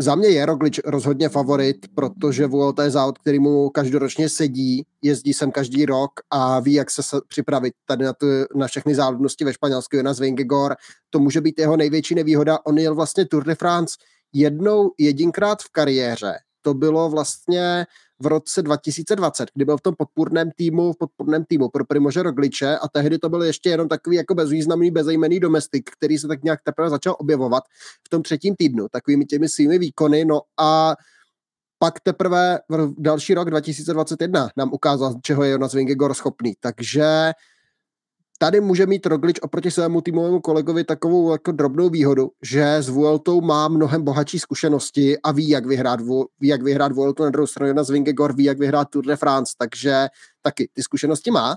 za 0.02 0.16
mě 0.16 0.28
je 0.28 0.46
Roglič 0.46 0.80
rozhodně 0.86 1.30
favorit, 1.30 1.78
protože 1.96 2.48
Vuelta 2.48 2.84
je 2.84 2.92
závod, 2.92 3.18
který 3.18 3.40
mu 3.40 3.70
každoročně 3.70 4.30
sedí, 4.30 4.86
jezdí 5.02 5.34
sem 5.34 5.52
každý 5.52 5.86
rok 5.86 6.12
a 6.30 6.60
ví, 6.60 6.74
jak 6.74 6.92
se 6.92 7.02
připravit 7.28 7.74
tady 7.86 8.06
na, 8.06 8.14
tu, 8.14 8.28
na 8.56 8.68
všechny 8.68 8.96
závodnosti 8.96 9.46
ve 9.46 9.54
Španělsku. 9.54 9.96
Jonas 9.96 10.20
Vingegor, 10.20 10.76
to 11.10 11.20
může 11.20 11.42
být 11.42 11.60
jeho 11.60 11.78
největší 11.78 12.16
nevýhoda. 12.16 12.60
On 12.66 12.78
jel 12.78 12.96
vlastně 12.96 13.26
Tour 13.26 13.44
de 13.44 13.56
France 13.56 13.98
jednou, 14.34 14.92
jedinkrát 14.98 15.62
v 15.62 15.72
kariéře. 15.72 16.34
To 16.62 16.74
bylo 16.74 17.10
vlastně 17.10 17.86
v 18.22 18.28
roce 18.28 18.62
2020, 18.62 19.50
kdy 19.54 19.66
byl 19.66 19.78
v 19.78 19.82
tom 19.82 19.96
podpůrném 19.98 20.52
týmu, 20.56 20.94
v 20.94 20.98
podpůrném 20.98 21.46
týmu 21.46 21.70
pro 21.70 21.86
Primože 21.86 22.24
Rogliče 22.24 22.78
a 22.78 22.88
tehdy 22.88 23.18
to 23.18 23.30
byl 23.30 23.44
ještě 23.44 23.70
jenom 23.70 23.88
takový 23.88 24.16
jako 24.16 24.36
bezvýznamný, 24.36 24.92
bezejmený 24.92 25.40
domestik, 25.40 25.90
který 25.90 26.18
se 26.18 26.28
tak 26.28 26.44
nějak 26.44 26.60
teprve 26.64 26.90
začal 26.90 27.16
objevovat 27.20 27.64
v 28.06 28.10
tom 28.10 28.24
třetím 28.24 28.56
týdnu, 28.56 28.88
takovými 28.92 29.26
těmi 29.26 29.50
svými 29.50 29.78
výkony, 29.80 30.26
no 30.26 30.42
a 30.60 30.96
pak 31.80 32.00
teprve 32.00 32.60
v 32.70 32.94
další 32.98 33.34
rok 33.34 33.50
2021 33.50 34.50
nám 34.58 34.74
ukázal, 34.74 35.14
čeho 35.24 35.44
je 35.44 35.52
Jonas 35.52 35.74
Vingegaard 35.74 36.16
schopný. 36.16 36.54
Takže 36.60 37.32
tady 38.42 38.62
může 38.62 38.86
mít 38.86 39.06
Roglič 39.06 39.40
oproti 39.42 39.72
svému 39.72 40.02
týmovému 40.02 40.42
kolegovi 40.42 40.84
takovou 40.84 41.32
jako 41.32 41.52
drobnou 41.52 41.90
výhodu, 41.90 42.32
že 42.42 42.76
s 42.76 42.90
Vueltou 42.90 43.42
má 43.42 43.68
mnohem 43.68 44.04
bohatší 44.04 44.40
zkušenosti 44.40 45.18
a 45.20 45.32
ví, 45.32 45.50
jak 45.50 45.66
vyhrát, 45.66 46.02
ví, 46.40 46.48
jak 46.48 46.62
vyhrát 46.62 46.92
Vueltu 46.92 47.24
na 47.24 47.30
druhou 47.30 47.48
stranu 47.48 47.68
Jonas 47.68 47.90
Vingegaard 47.90 48.36
ví, 48.36 48.44
jak 48.44 48.60
vyhrát 48.60 48.90
Tour 48.90 49.06
de 49.06 49.16
France, 49.16 49.54
takže 49.58 50.08
taky 50.42 50.70
ty 50.74 50.84
zkušenosti 50.84 51.32
má. 51.32 51.56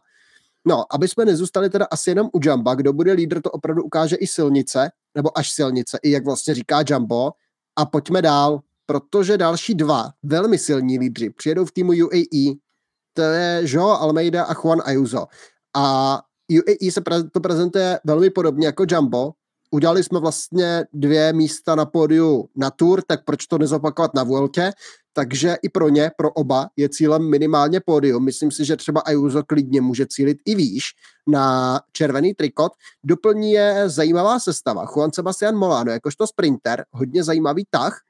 No, 0.65 0.85
aby 0.95 1.09
jsme 1.09 1.25
nezůstali 1.25 1.71
teda 1.71 1.87
asi 1.91 2.11
jenom 2.11 2.29
u 2.33 2.41
Jamba, 2.45 2.75
kdo 2.75 2.93
bude 2.93 3.13
lídr, 3.13 3.41
to 3.41 3.51
opravdu 3.51 3.83
ukáže 3.83 4.17
i 4.17 4.27
silnice, 4.27 4.91
nebo 5.15 5.39
až 5.39 5.51
silnice, 5.51 5.99
i 6.03 6.11
jak 6.11 6.25
vlastně 6.25 6.55
říká 6.55 6.85
Jumbo. 6.89 7.31
A 7.77 7.87
pojďme 7.87 8.23
dál, 8.23 8.61
protože 8.87 9.39
další 9.39 9.75
dva 9.75 10.11
velmi 10.23 10.59
silní 10.59 10.99
lídři 10.99 11.31
přijedou 11.31 11.65
v 11.65 11.73
týmu 11.73 11.93
UAE, 11.93 12.55
to 13.15 13.23
je 13.23 13.63
Joe 13.65 13.99
Almeida 13.99 14.45
a 14.45 14.55
Juan 14.55 14.83
Ayuso. 14.85 15.27
A 15.77 16.21
UAE 16.59 16.93
se 16.93 17.01
pre, 17.01 17.25
to 17.25 17.41
prezentuje 17.41 18.01
velmi 18.05 18.31
podobně 18.31 18.67
jako 18.67 18.85
Jumbo. 18.91 19.33
Udělali 19.71 20.05
jsme 20.05 20.21
vlastně 20.21 20.85
dvě 20.93 21.33
místa 21.33 21.75
na 21.75 21.85
pódiu 21.85 22.49
na 22.57 22.71
Tour, 22.71 23.03
tak 23.03 23.25
proč 23.25 23.47
to 23.47 23.59
nezopakovat 23.59 24.15
na 24.15 24.23
Vueltě? 24.23 24.73
Takže 25.13 25.57
i 25.63 25.69
pro 25.69 25.89
ně, 25.89 26.11
pro 26.17 26.31
oba, 26.33 26.69
je 26.77 26.89
cílem 26.89 27.31
minimálně 27.31 27.81
pódium. 27.81 28.25
Myslím 28.25 28.51
si, 28.51 28.65
že 28.65 28.77
třeba 28.77 29.01
Ayuso 29.01 29.43
klidně 29.43 29.81
může 29.81 30.07
cílit 30.07 30.39
i 30.45 30.55
výš 30.55 30.85
na 31.27 31.81
červený 31.93 32.35
trikot. 32.35 32.73
Doplní 33.05 33.53
je 33.53 33.83
zajímavá 33.87 34.39
sestava. 34.39 34.87
Juan 34.97 35.13
Sebastian 35.13 35.57
Molano, 35.57 35.93
jakožto 35.93 36.27
sprinter, 36.27 36.85
hodně 36.91 37.25
zajímavý 37.25 37.65
tah, 37.71 38.01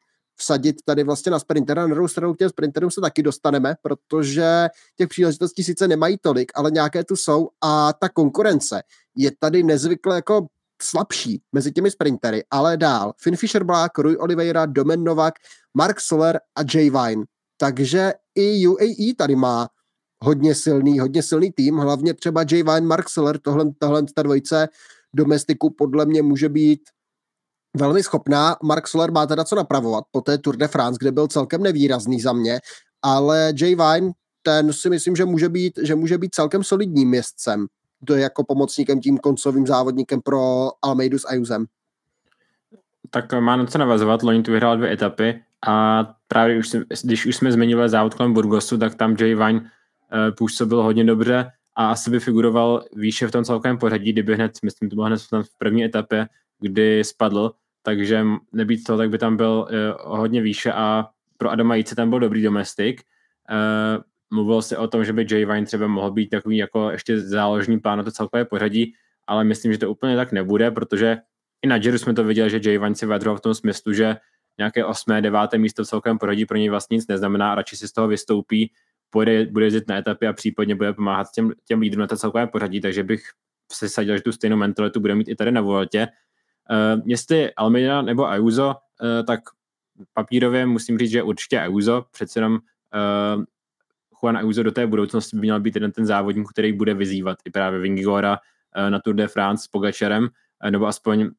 vsadit 0.43 0.77
tady 0.85 1.05
vlastně 1.05 1.33
na 1.33 1.39
sprintera. 1.39 1.83
Na 1.83 1.95
druhou 1.95 2.09
stranu 2.09 2.35
k 2.35 2.39
těm 2.39 2.49
sprinterům 2.49 2.91
se 2.91 3.01
taky 3.01 3.23
dostaneme, 3.23 3.75
protože 3.83 4.69
těch 4.97 5.09
příležitostí 5.09 5.65
sice 5.65 5.89
nemají 5.89 6.19
tolik, 6.19 6.53
ale 6.55 6.71
nějaké 6.71 7.05
tu 7.05 7.17
jsou 7.17 7.49
a 7.61 7.93
ta 7.93 8.09
konkurence 8.09 8.83
je 9.17 9.31
tady 9.39 9.63
nezvykle 9.63 10.17
jako 10.17 10.47
slabší 10.83 11.43
mezi 11.53 11.73
těmi 11.73 11.91
sprintery, 11.91 12.45
ale 12.51 12.77
dál. 12.77 13.13
Finn 13.19 13.37
Fisher 13.37 13.65
Black, 13.65 13.99
Rui 13.99 14.17
Oliveira, 14.17 14.67
Domen 14.67 15.05
Novak, 15.05 15.35
Mark 15.75 16.01
Soler 16.01 16.41
a 16.55 16.61
Jay 16.75 16.91
Vine. 16.91 17.25
Takže 17.57 18.13
i 18.35 18.67
UAE 18.69 19.15
tady 19.17 19.37
má 19.37 19.69
hodně 20.25 20.55
silný, 20.55 20.99
hodně 20.99 21.23
silný 21.23 21.53
tým, 21.53 21.77
hlavně 21.77 22.15
třeba 22.15 22.45
Jay 22.51 22.63
Vine, 22.63 22.81
Mark 22.81 23.09
Soler, 23.09 23.39
tohle, 23.39 23.65
tohle 23.79 24.03
ta 24.15 24.23
dvojice 24.23 24.69
domestiku 25.15 25.71
podle 25.71 26.07
mě 26.07 26.23
může 26.23 26.49
být 26.49 26.81
velmi 27.77 28.03
schopná. 28.03 28.57
Mark 28.63 28.89
Soler 28.89 29.13
má 29.13 29.27
teda 29.27 29.45
co 29.45 29.57
napravovat 29.57 30.05
po 30.11 30.21
té 30.21 30.39
Tour 30.39 30.57
de 30.57 30.69
France, 30.69 30.99
kde 31.01 31.13
byl 31.13 31.27
celkem 31.27 31.63
nevýrazný 31.63 32.21
za 32.21 32.33
mě, 32.33 32.61
ale 33.03 33.53
Jay 33.61 33.75
Vine, 33.75 34.13
ten 34.43 34.73
si 34.73 34.91
myslím, 34.91 35.17
že 35.17 35.25
může 35.25 35.49
být, 35.49 35.79
že 35.83 35.95
může 35.95 36.19
být 36.19 36.35
celkem 36.35 36.65
solidním 36.65 37.09
městcem. 37.09 37.67
To 38.07 38.15
je 38.15 38.23
jako 38.23 38.45
pomocníkem 38.45 39.01
tím 39.01 39.19
koncovým 39.19 39.67
závodníkem 39.67 40.21
pro 40.21 40.71
Almeidu 40.83 41.19
s 41.19 41.29
Ayusem. 41.29 41.67
Tak 43.11 43.33
má 43.33 43.57
na 43.57 43.67
co 43.67 43.79
navazovat, 43.79 44.23
Loni 44.23 44.43
tu 44.43 44.51
vyhrál 44.51 44.77
dvě 44.77 44.93
etapy 44.93 45.43
a 45.67 46.05
právě 46.29 46.59
už, 46.59 46.77
když 47.03 47.27
už 47.27 47.37
jsme 47.37 47.53
zmiňovali 47.53 47.89
závod 47.89 48.15
kolem 48.15 48.33
Burgosu, 48.33 48.79
tak 48.79 48.95
tam 48.95 49.17
Jay 49.21 49.35
Vine 49.35 49.61
uh, 49.61 49.67
působil 50.37 50.83
hodně 50.83 51.05
dobře 51.05 51.51
a 51.77 51.91
asi 51.91 52.11
by 52.11 52.21
figuroval 52.21 52.85
výše 52.97 53.27
v 53.27 53.31
tom 53.31 53.45
celkovém 53.45 53.79
pořadí, 53.79 54.13
kdyby 54.13 54.35
hned, 54.35 54.53
myslím, 54.65 54.91
to 54.91 54.95
bylo 54.95 55.07
hned 55.07 55.21
v 55.43 55.59
první 55.59 55.85
etapě, 55.85 56.29
kdy 56.61 57.05
spadl, 57.05 57.53
takže 57.83 58.25
nebýt 58.53 58.85
to, 58.85 58.97
tak 58.97 59.11
by 59.11 59.19
tam 59.19 59.37
byl 59.37 59.69
uh, 59.69 60.19
hodně 60.19 60.43
výše 60.43 60.73
a 60.73 61.09
pro 61.37 61.51
Adama 61.51 61.75
Jice 61.75 61.95
tam 61.95 62.11
byl 62.11 62.19
dobrý 62.21 62.43
domestik. 62.43 63.03
Uh, 63.51 64.03
mluvil 64.31 64.63
se 64.63 64.77
o 64.77 64.89
tom, 64.89 65.05
že 65.05 65.13
by 65.13 65.27
Jay 65.31 65.45
Vine 65.45 65.67
třeba 65.67 65.87
mohl 65.87 66.11
být 66.11 66.29
takový 66.29 66.57
jako 66.57 66.91
ještě 66.91 67.21
záložní 67.21 67.81
plán 67.81 67.99
na 67.99 68.05
to 68.05 68.11
celkové 68.11 68.45
pořadí, 68.45 68.95
ale 69.27 69.45
myslím, 69.45 69.73
že 69.73 69.79
to 69.79 69.91
úplně 69.91 70.17
tak 70.17 70.33
nebude, 70.33 70.71
protože 70.71 71.19
i 71.63 71.67
na 71.67 71.79
Giro 71.79 71.99
jsme 71.99 72.15
to 72.15 72.25
viděli, 72.25 72.51
že 72.51 72.61
Jay 72.65 72.79
Vine 72.79 72.95
si 72.95 73.07
vyjadřoval 73.07 73.37
v 73.37 73.41
tom 73.41 73.55
smyslu, 73.55 73.93
že 73.93 74.17
nějaké 74.59 74.85
osmé, 74.85 75.23
deváté 75.23 75.59
místo 75.59 75.85
v 75.85 75.87
celkovém 75.87 76.19
pořadí 76.19 76.47
pro 76.47 76.57
něj 76.57 76.69
vlastně 76.69 76.95
nic 76.95 77.07
neznamená 77.07 77.53
a 77.53 77.55
radši 77.55 77.77
si 77.77 77.89
z 77.89 77.93
toho 77.93 78.09
vystoupí, 78.09 78.73
pojede, 79.11 79.47
bude 79.47 79.67
jezdit 79.67 79.89
na 79.89 79.97
etapy 79.97 80.27
a 80.27 80.33
případně 80.33 80.75
bude 80.75 80.93
pomáhat 80.93 81.27
těm, 81.35 81.53
těm 81.65 81.81
lídrům 81.81 82.01
na 82.01 82.07
to 82.07 82.17
celkové 82.17 82.47
pořadí, 82.47 82.81
takže 82.81 83.05
bych 83.05 83.23
se 83.73 83.89
sadil, 83.89 84.17
že 84.17 84.23
tu 84.23 84.33
stejnou 84.33 84.57
mentalitu 84.57 85.01
bude 85.01 85.15
mít 85.15 85.29
i 85.29 85.37
tady 85.37 85.53
na 85.53 85.61
Uh, 85.61 85.77
jestli 87.05 87.55
Almeida 87.55 88.03
nebo 88.03 88.29
Ayuso, 88.29 88.69
uh, 88.69 89.27
tak 89.27 89.41
papírově 90.13 90.67
musím 90.67 90.99
říct, 90.99 91.11
že 91.11 91.23
určitě 91.23 91.61
Ayuso, 91.61 92.05
přece 92.13 92.39
jenom 92.39 92.53
uh, 92.53 93.45
Juan 94.23 94.37
Ayuso 94.37 94.63
do 94.63 94.73
té 94.73 94.87
budoucnosti 94.87 95.37
by 95.37 95.41
měl 95.41 95.61
být 95.61 95.75
jeden 95.75 95.93
ten 95.93 96.07
závodník, 96.07 96.49
který 96.49 96.73
bude 96.73 96.95
vyzývat 96.95 97.39
i 97.45 97.51
právě 97.51 97.81
Vingigora 97.81 98.39
na 98.89 98.99
Tour 98.99 99.15
de 99.15 99.29
France 99.29 99.65
s 99.65 99.69
Pogačerem, 99.69 100.29
nebo 100.71 100.87
aspoň 100.87 101.31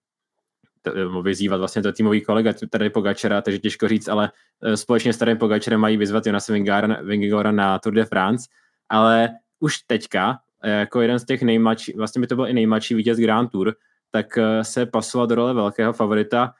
vyzývat 1.24 1.58
vlastně 1.58 1.82
to 1.82 1.92
týmový 1.92 2.22
kolega 2.22 2.54
tady 2.70 2.90
Pogačera, 2.90 3.42
takže 3.42 3.60
těžko 3.60 3.88
říct, 3.88 4.08
ale 4.08 4.32
společně 4.76 5.14
s 5.14 5.18
tady 5.18 5.36
Pogačerem 5.36 5.80
mají 5.80 5.98
vyzvat 5.98 6.26
Jonasa 6.26 6.54
Vingigora 7.02 7.52
na 7.52 7.80
Tour 7.80 7.94
de 7.94 8.06
France, 8.06 8.50
ale 8.90 9.30
už 9.60 9.78
teďka, 9.78 10.40
jako 10.64 11.02
jeden 11.02 11.20
z 11.20 11.26
těch 11.26 11.42
nejmladších, 11.42 11.96
vlastně 11.96 12.22
by 12.22 12.28
to 12.28 12.36
byl 12.36 12.48
i 12.48 12.54
nejmladší 12.54 12.96
vítěz 12.96 13.18
Grand 13.18 13.52
Tour, 13.52 13.76
tak 14.14 14.38
eh, 14.38 14.64
se 14.64 14.86
pasoval 14.86 15.28
do 15.28 15.36
role 15.36 15.54
velkého 15.54 15.94
favorita 15.94 16.54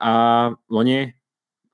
a 0.00 0.50
loni 0.70 1.14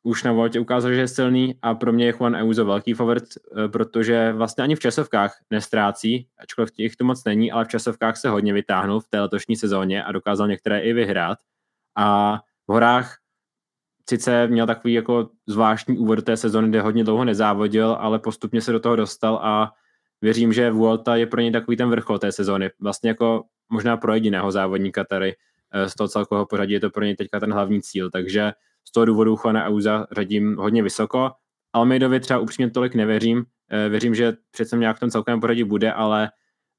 už 0.02 0.23
na 0.23 0.32
Voltě 0.32 0.61
ukázal, 0.61 0.92
že 0.92 1.00
je 1.00 1.09
silný 1.09 1.59
a 1.62 1.75
pro 1.75 1.92
mě 1.92 2.06
je 2.06 2.12
Juan 2.12 2.35
Euzo 2.37 2.64
velký 2.64 2.94
favorit, 2.94 3.25
eh, 3.25 3.68
protože 3.68 4.32
vlastně 4.32 4.64
ani 4.64 4.75
v 4.75 4.80
časovkách 4.80 5.38
nestrácí, 5.50 6.28
ačkoliv 6.38 6.71
těch 6.71 6.97
to 6.97 7.04
moc 7.04 7.25
není, 7.25 7.52
ale 7.52 7.64
v 7.64 7.68
časovkách 7.68 8.16
se 8.16 8.28
hodně 8.28 8.52
vytáhnul 8.52 9.00
v 9.00 9.09
té 9.09 9.21
letošní 9.21 9.56
sezóně 9.56 10.04
a 10.04 10.12
dokázal 10.12 10.49
některé 10.49 10.80
i 10.80 10.92
vyhrát. 10.92 11.38
A 11.97 12.37
v 12.68 12.73
horách 12.73 13.18
sice 14.09 14.47
měl 14.47 14.66
takový 14.66 14.94
jako 14.94 15.30
zvláštní 15.47 15.99
úvod 15.99 16.25
té 16.25 16.37
sezóny, 16.37 16.68
kde 16.68 16.80
hodně 16.80 17.04
dlouho 17.04 17.25
nezávodil, 17.25 17.97
ale 18.00 18.18
postupně 18.18 18.61
se 18.61 18.73
do 18.73 18.80
toho 18.80 18.97
dostal 18.97 19.40
a 19.42 19.73
věřím, 20.21 20.52
že 20.52 20.71
Vuelta 20.71 21.16
je 21.16 21.26
pro 21.26 21.40
něj 21.40 21.52
takový 21.52 21.76
ten 21.76 21.90
vrchol 21.90 22.18
té 22.18 22.32
sezóny. 22.32 22.71
Vlastně 22.80 23.11
jako 23.11 23.44
možná 23.72 23.96
pro 23.96 24.14
jediného 24.14 24.52
závodníka 24.52 25.04
tady 25.04 25.34
eh, 25.72 25.88
z 25.88 25.94
toho 25.94 26.08
celkového 26.08 26.46
pořadí 26.46 26.72
je 26.72 26.80
to 26.80 26.90
pro 26.90 27.04
něj 27.04 27.16
teďka 27.16 27.40
ten 27.40 27.52
hlavní 27.52 27.82
cíl, 27.82 28.10
takže 28.10 28.52
z 28.88 28.92
toho 28.92 29.06
důvodu 29.06 29.36
Juana 29.44 29.64
Auza 29.64 30.06
řadím 30.12 30.56
hodně 30.56 30.82
vysoko. 30.82 31.30
Almeidovi 31.72 32.20
třeba 32.20 32.38
upřímně 32.38 32.70
tolik 32.70 32.94
nevěřím, 32.94 33.44
eh, 33.70 33.88
věřím, 33.88 34.14
že 34.14 34.32
přece 34.50 34.76
nějak 34.76 34.96
v 34.96 35.00
tom 35.00 35.10
celkovém 35.10 35.40
pořadí 35.40 35.64
bude, 35.64 35.92
ale 35.92 36.30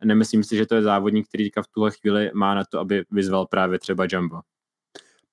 nemyslím 0.03 0.43
si, 0.43 0.57
že 0.57 0.65
to 0.65 0.75
je 0.75 0.81
závodník, 0.81 1.27
který 1.27 1.43
teďka 1.43 1.61
v 1.61 1.67
tuhle 1.67 1.91
chvíli 1.91 2.31
má 2.33 2.55
na 2.55 2.63
to, 2.63 2.79
aby 2.79 3.03
vyzval 3.11 3.45
právě 3.45 3.79
třeba 3.79 4.05
Jumbo. 4.09 4.39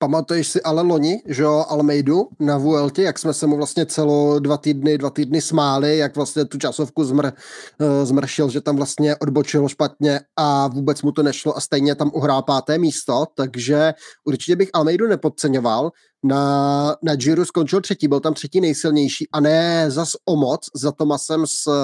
Pamatuješ 0.03 0.49
si 0.49 0.63
ale 0.63 0.83
loni, 0.83 1.23
že 1.27 1.43
jo, 1.43 1.65
Almeidu 1.69 2.29
na 2.41 2.59
Vuelti, 2.59 3.03
jak 3.03 3.19
jsme 3.19 3.35
se 3.35 3.47
mu 3.47 3.57
vlastně 3.57 3.87
celo 3.87 4.39
dva 4.39 4.57
týdny, 4.57 4.99
dva 4.99 5.11
týdny 5.11 5.41
smáli, 5.41 5.99
jak 5.99 6.17
vlastně 6.17 6.45
tu 6.45 6.59
časovku 6.59 7.05
zmr, 7.05 7.25
uh, 7.25 8.05
zmršil, 8.05 8.51
že 8.51 8.61
tam 8.61 8.77
vlastně 8.77 9.17
odbočil 9.17 9.69
špatně 9.69 10.21
a 10.37 10.69
vůbec 10.69 11.03
mu 11.03 11.13
to 11.13 11.23
nešlo 11.23 11.57
a 11.57 11.61
stejně 11.61 11.95
tam 11.95 12.11
uhrál 12.15 12.43
páté 12.43 12.79
místo, 12.79 13.27
takže 13.35 13.95
určitě 14.25 14.57
bych 14.57 14.71
Almeidu 14.73 15.07
nepodceňoval. 15.07 15.91
Na, 16.25 16.97
na 17.03 17.15
Giro 17.15 17.47
skončil 17.47 17.81
třetí, 17.81 18.09
byl 18.09 18.21
tam 18.21 18.35
třetí 18.35 18.61
nejsilnější 18.61 19.29
a 19.33 19.41
ne 19.41 19.91
zas 19.91 20.13
o 20.25 20.37
moc 20.37 20.61
za 20.75 20.93
Tomasem 20.93 21.47
s 21.47 21.67
uh, 21.67 21.75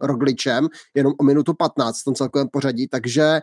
Rogličem, 0.00 0.68
jenom 0.94 1.12
o 1.18 1.24
minutu 1.24 1.54
15 1.54 2.00
v 2.00 2.04
tom 2.04 2.14
celkovém 2.14 2.48
pořadí, 2.48 2.88
takže 2.88 3.40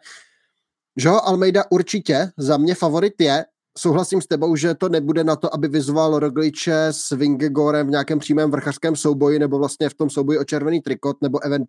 že 0.98 1.10
Almeida 1.10 1.64
určitě 1.70 2.32
za 2.38 2.58
mě 2.58 2.76
favorit 2.76 3.14
je, 3.20 3.46
souhlasím 3.77 4.22
s 4.22 4.27
tebou, 4.27 4.55
že 4.55 4.75
to 4.75 4.89
nebude 4.89 5.24
na 5.24 5.36
to, 5.36 5.53
aby 5.53 5.67
vyzval 5.67 6.20
Rogliče 6.20 6.86
s 6.91 7.12
Vingegorem 7.12 7.88
v 7.88 7.89
nějakém 7.89 8.20
přímém 8.20 8.51
vrchařském 8.51 8.96
souboji 8.96 9.39
nebo 9.39 9.60
vlastně 9.60 9.89
v 9.89 9.94
tom 9.94 10.10
souboji 10.10 10.39
o 10.39 10.44
červený 10.44 10.82
trikot 10.82 11.17
nebo 11.22 11.44
event, 11.44 11.67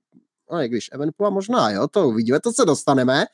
No, 0.53 0.63
i 0.63 0.69
když 0.69 0.89
Evenpula 0.93 1.31
možná, 1.31 1.71
jo, 1.71 1.89
to 1.89 2.09
uvidíme, 2.09 2.41
to 2.41 2.53
se 2.53 2.65
dostaneme, 2.65 3.25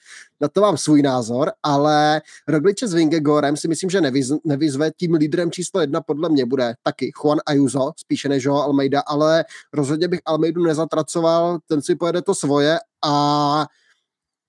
na 0.40 0.48
to 0.48 0.60
mám 0.60 0.76
svůj 0.76 1.02
názor, 1.02 1.52
ale 1.62 2.22
Rogliče 2.48 2.88
s 2.88 2.94
Vingegorem 2.94 3.56
si 3.56 3.68
myslím, 3.68 3.90
že 3.90 4.00
nevyz, 4.00 4.32
nevyzve 4.44 4.90
tím 4.96 5.14
lídrem 5.14 5.50
číslo 5.50 5.80
jedna 5.80 6.00
podle 6.00 6.28
mě 6.28 6.46
bude 6.46 6.74
taky 6.82 7.12
Juan 7.22 7.38
Ayuso, 7.46 7.92
spíše 7.96 8.28
než 8.28 8.44
Joao 8.44 8.62
Almeida, 8.62 9.00
ale 9.06 9.44
rozhodně 9.72 10.08
bych 10.08 10.20
Almeidu 10.24 10.62
nezatracoval, 10.62 11.58
ten 11.68 11.82
si 11.82 11.94
pojede 11.94 12.22
to 12.22 12.34
svoje 12.34 12.78
a 13.04 13.66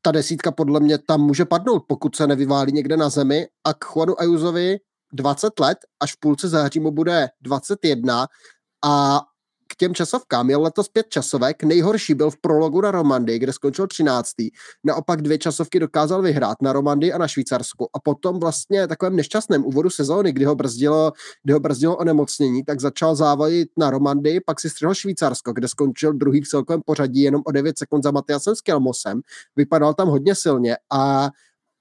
ta 0.06 0.12
desítka 0.12 0.52
podle 0.52 0.80
mě 0.80 0.98
tam 0.98 1.22
může 1.22 1.46
padnout, 1.46 1.84
pokud 1.88 2.16
se 2.16 2.28
nevyválí 2.28 2.72
někde 2.72 2.98
na 2.98 3.10
zemi. 3.10 3.48
A 3.64 3.74
k 3.74 3.86
Juanu 3.96 4.22
Ayusovi 4.22 4.78
20 5.14 5.60
let, 5.60 5.78
až 6.02 6.14
v 6.14 6.20
půlce 6.20 6.50
září 6.50 6.80
mu 6.80 6.92
bude 6.92 7.30
21 7.42 8.28
a 8.86 9.22
k 9.68 9.76
těm 9.76 9.94
časovkám. 9.94 10.46
Měl 10.46 10.62
letos 10.62 10.90
pět 10.90 11.10
časovek, 11.10 11.64
nejhorší 11.64 12.14
byl 12.14 12.30
v 12.30 12.38
prologu 12.38 12.82
na 12.82 12.92
Romandy, 12.92 13.40
kde 13.40 13.54
skončil 13.54 13.88
13. 13.88 14.32
Naopak 14.84 15.22
dvě 15.22 15.38
časovky 15.38 15.80
dokázal 15.80 16.22
vyhrát 16.22 16.62
na 16.62 16.74
Romandy 16.74 17.14
a 17.14 17.18
na 17.18 17.28
Švýcarsku. 17.28 17.90
A 17.94 18.00
potom 18.00 18.40
vlastně 18.40 18.88
takovém 18.88 19.16
nešťastném 19.16 19.66
úvodu 19.66 19.90
sezóny, 19.90 20.32
kdy 20.32 20.46
ho 20.46 20.56
brzdilo, 20.56 21.12
kdy 21.44 21.54
ho 21.54 21.60
brzdilo 21.60 21.98
onemocnění, 21.98 22.64
tak 22.64 22.80
začal 22.80 23.16
závodit 23.16 23.70
na 23.78 23.90
Romandy, 23.90 24.40
pak 24.46 24.60
si 24.60 24.70
střihl 24.70 24.94
Švýcarsko, 24.94 25.54
kde 25.54 25.68
skončil 25.68 26.14
druhý 26.14 26.42
v 26.42 26.48
celkovém 26.48 26.82
pořadí 26.86 27.22
jenom 27.22 27.42
o 27.46 27.52
9 27.52 27.78
sekund 27.78 28.04
za 28.04 28.12
Matiasem 28.12 28.56
Skelmosem. 28.56 29.22
Vypadal 29.56 29.94
tam 29.94 30.08
hodně 30.08 30.36
silně 30.36 30.78
a 30.92 31.30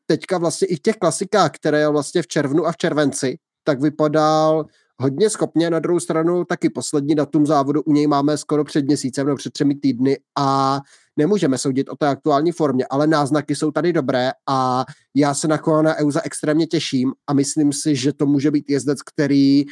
teďka 0.07 0.39
vlastně 0.39 0.67
i 0.67 0.77
v 0.77 0.81
těch 0.81 0.97
klasikách, 0.97 1.51
které 1.51 1.89
vlastně 1.89 2.23
v 2.23 2.27
červnu 2.27 2.67
a 2.67 2.73
v 2.73 2.77
červenci, 2.77 3.39
tak 3.65 3.81
vypadal 3.81 4.67
hodně 5.03 5.31
schopně, 5.31 5.71
na 5.71 5.79
druhou 5.79 6.01
stranu 6.01 6.45
taky 6.45 6.71
poslední 6.71 7.15
datum 7.15 7.47
závodu 7.47 7.83
u 7.83 7.93
něj 7.93 8.07
máme 8.07 8.39
skoro 8.39 8.65
před 8.65 8.85
měsícem 8.85 9.27
nebo 9.27 9.37
před 9.37 9.53
třemi 9.53 9.75
týdny 9.75 10.19
a 10.39 10.81
nemůžeme 11.17 11.59
soudit 11.59 11.89
o 11.89 11.97
té 11.97 12.09
aktuální 12.09 12.53
formě, 12.53 12.87
ale 12.91 13.07
náznaky 13.07 13.57
jsou 13.57 13.71
tady 13.71 13.93
dobré 13.93 14.31
a 14.49 14.85
já 15.17 15.35
se 15.35 15.49
na 15.49 15.59
Koana 15.59 15.95
Euza 15.95 16.21
extrémně 16.25 16.67
těším 16.67 17.13
a 17.27 17.33
myslím 17.33 17.73
si, 17.73 17.97
že 17.97 18.13
to 18.13 18.27
může 18.27 18.51
být 18.51 18.71
jezdec, 18.71 19.03
který 19.03 19.65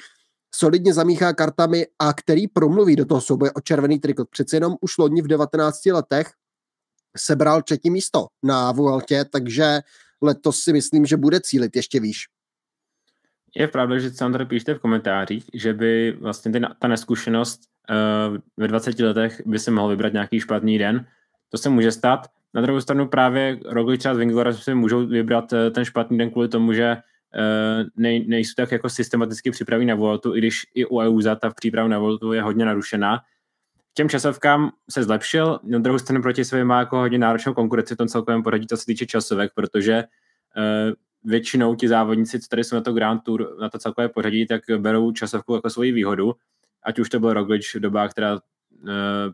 solidně 0.54 0.94
zamíchá 0.94 1.32
kartami 1.32 1.86
a 1.98 2.12
který 2.12 2.48
promluví 2.48 2.96
do 2.96 3.04
toho 3.04 3.20
souboje 3.20 3.52
o 3.52 3.60
červený 3.60 3.98
trikot. 3.98 4.28
Přeci 4.30 4.56
jenom 4.56 4.76
už 4.80 4.98
loni 4.98 5.22
v 5.22 5.26
19 5.26 5.86
letech 5.86 6.30
sebral 7.16 7.62
třetí 7.62 7.90
místo 7.90 8.26
na 8.42 8.72
Vueltě, 8.72 9.24
takže 9.32 9.80
letos 10.22 10.60
si 10.60 10.72
myslím, 10.72 11.06
že 11.06 11.16
bude 11.16 11.40
cílit 11.40 11.76
ještě 11.76 12.00
výš. 12.00 12.39
Je 13.54 13.68
pravda, 13.68 13.98
že 13.98 14.10
se 14.10 14.30
tady 14.32 14.44
píšte 14.44 14.74
v 14.74 14.78
komentářích, 14.78 15.44
že 15.54 15.74
by 15.74 16.16
vlastně 16.20 16.52
ty, 16.52 16.60
ta 16.78 16.88
neskušenost 16.88 17.60
uh, 17.90 18.36
ve 18.56 18.68
20 18.68 18.98
letech 18.98 19.42
by 19.46 19.58
se 19.58 19.70
mohl 19.70 19.88
vybrat 19.88 20.12
nějaký 20.12 20.40
špatný 20.40 20.78
den. 20.78 21.06
To 21.48 21.58
se 21.58 21.68
může 21.68 21.92
stát. 21.92 22.26
Na 22.54 22.60
druhou 22.60 22.80
stranu 22.80 23.08
právě 23.08 23.58
Roglič 23.64 24.06
a 24.06 24.12
Vingora 24.12 24.52
si 24.52 24.74
můžou 24.74 25.06
vybrat 25.06 25.52
uh, 25.52 25.58
ten 25.70 25.84
špatný 25.84 26.18
den 26.18 26.30
kvůli 26.30 26.48
tomu, 26.48 26.72
že 26.72 26.96
uh, 26.96 27.88
nej, 27.96 28.26
nejsou 28.28 28.52
tak 28.56 28.72
jako 28.72 28.88
systematicky 28.88 29.50
připraví 29.50 29.86
na 29.86 29.94
Voltu, 29.94 30.36
i 30.36 30.38
když 30.38 30.62
i 30.74 30.86
u 30.86 31.00
EUZA 31.00 31.34
ta 31.34 31.50
příprava 31.50 31.88
na 31.88 31.98
Voltu 31.98 32.32
je 32.32 32.42
hodně 32.42 32.64
narušená. 32.64 33.20
Těm 33.94 34.08
časovkám 34.08 34.70
se 34.90 35.02
zlepšil, 35.02 35.60
na 35.62 35.78
druhou 35.78 35.98
stranu 35.98 36.22
proti 36.22 36.44
sobě 36.44 36.64
má 36.64 36.78
jako 36.78 36.98
hodně 36.98 37.18
náročnou 37.18 37.54
konkurenci 37.54 37.94
v 37.94 37.98
tom 37.98 38.08
celkovém 38.08 38.42
poradí, 38.42 38.66
co 38.66 38.76
se 38.76 38.86
týče 38.86 39.06
časovek, 39.06 39.52
protože 39.54 40.04
většinou 41.24 41.74
ti 41.74 41.88
závodníci, 41.88 42.40
co 42.40 42.48
tady 42.48 42.64
jsou 42.64 42.76
na 42.76 42.82
to 42.82 42.92
Grand 42.92 43.22
Tour, 43.22 43.56
na 43.60 43.68
to 43.70 43.78
celkové 43.78 44.08
pořadí, 44.08 44.46
tak 44.46 44.62
berou 44.78 45.12
časovku 45.12 45.54
jako 45.54 45.70
svoji 45.70 45.92
výhodu, 45.92 46.34
ať 46.82 46.98
už 46.98 47.08
to 47.08 47.20
byl 47.20 47.32
Roglič 47.32 47.74
v 47.74 47.80
dobách, 47.80 48.10
která 48.10 48.34
uh, 48.34 48.40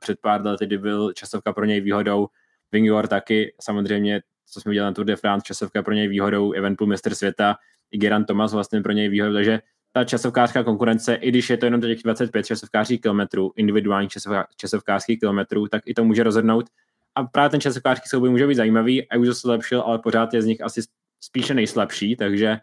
před 0.01 0.21
pár 0.21 0.47
lety, 0.47 0.67
kdy 0.67 0.79
byl 0.79 1.13
časovka 1.13 1.53
pro 1.53 1.65
něj 1.65 1.81
výhodou, 1.81 2.29
Vingor 2.73 3.07
taky, 3.07 3.55
samozřejmě, 3.61 4.23
co 4.47 4.61
jsme 4.61 4.71
udělali 4.71 4.91
na 4.91 4.95
Tour 4.95 5.05
de 5.05 5.17
France, 5.17 5.45
časovka 5.47 5.83
pro 5.83 5.95
něj 5.95 6.09
výhodou, 6.09 6.53
Evenpool 6.53 6.89
mistr 6.89 7.15
světa, 7.15 7.57
i 7.91 7.99
Geran 7.99 8.25
Thomas 8.25 8.53
vlastně 8.53 8.83
pro 8.83 8.93
něj 8.93 9.09
výhodou, 9.09 9.35
takže 9.35 9.61
ta 9.93 10.05
časovkářská 10.05 10.63
konkurence, 10.65 11.15
i 11.15 11.29
když 11.29 11.51
je 11.51 11.57
to 11.57 11.67
jenom 11.67 11.81
těch 11.81 12.03
25 12.03 12.47
časovkářských 12.47 13.01
kilometrů, 13.01 13.53
individuálních 13.57 14.11
časovkářských 14.57 15.21
kilometrů, 15.21 15.69
tak 15.69 15.83
i 15.87 15.95
to 15.95 16.05
může 16.05 16.23
rozhodnout. 16.23 16.67
A 17.15 17.25
právě 17.25 17.51
ten 17.51 17.61
časovkářský 17.61 18.09
souboj 18.09 18.31
může 18.31 18.47
být 18.47 18.55
zajímavý 18.55 19.11
a 19.11 19.17
už 19.17 19.39
se 19.39 19.49
lepšil, 19.49 19.81
ale 19.81 19.99
pořád 19.99 20.35
je 20.35 20.43
z 20.43 20.47
nich 20.47 20.61
asi 20.61 20.81
spíše 21.27 21.55
nejslabší, 21.55 22.17
takže 22.17 22.59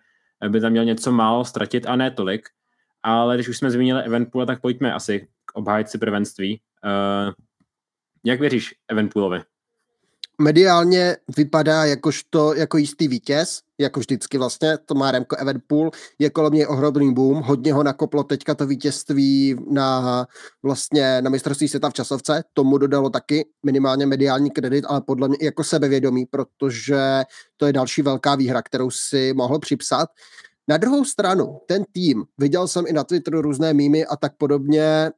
by 0.49 0.61
tam 0.61 0.71
měl 0.71 0.85
něco 0.85 1.11
málo 1.11 1.45
ztratit 1.45 1.85
a 1.85 1.95
ne 1.95 2.11
tolik. 2.11 2.49
Ale 3.03 3.35
když 3.35 3.47
už 3.47 3.57
jsme 3.57 3.71
zmínili 3.71 4.03
Evenpool, 4.03 4.45
tak 4.45 4.61
pojďme 4.61 4.93
asi 4.93 5.27
k 5.45 5.55
obhájci 5.55 5.97
prvenství. 5.97 6.61
Uh, 6.83 7.33
jak 8.25 8.39
věříš 8.39 8.75
Evenpoolovi? 8.87 9.41
Mediálně 10.41 11.17
vypadá 11.37 11.85
jakožto, 11.85 12.53
jako 12.53 12.77
jistý 12.77 13.07
vítěz, 13.07 13.59
jako 13.77 13.99
vždycky 13.99 14.37
vlastně, 14.37 14.77
to 14.85 14.95
má 14.95 15.11
Remko 15.11 15.35
Evenpool, 15.35 15.91
je 16.19 16.29
kolem 16.29 16.53
něj 16.53 16.67
ohromný 16.69 17.13
boom, 17.13 17.41
hodně 17.41 17.73
ho 17.73 17.83
nakoplo 17.83 18.23
teďka 18.23 18.55
to 18.55 18.67
vítězství 18.67 19.55
na 19.69 20.27
vlastně 20.63 21.21
na 21.21 21.29
mistrovství 21.29 21.67
světa 21.67 21.89
v 21.89 21.93
časovce, 21.93 22.43
tomu 22.53 22.77
dodalo 22.77 23.09
taky 23.09 23.45
minimálně 23.65 24.05
mediální 24.05 24.51
kredit, 24.51 24.85
ale 24.87 25.01
podle 25.01 25.27
mě 25.27 25.37
jako 25.41 25.63
sebevědomí, 25.63 26.25
protože 26.25 27.23
to 27.57 27.65
je 27.65 27.73
další 27.73 28.01
velká 28.01 28.35
výhra, 28.35 28.61
kterou 28.61 28.89
si 28.91 29.33
mohl 29.33 29.59
připsat. 29.59 30.09
Na 30.67 30.77
druhou 30.77 31.05
stranu, 31.05 31.59
ten 31.67 31.83
tým, 31.91 32.23
viděl 32.37 32.67
jsem 32.67 32.85
i 32.87 32.93
na 32.93 33.03
Twitteru 33.03 33.41
různé 33.41 33.73
mýmy 33.73 34.05
a 34.05 34.15
tak 34.15 34.37
podobně, 34.37 35.11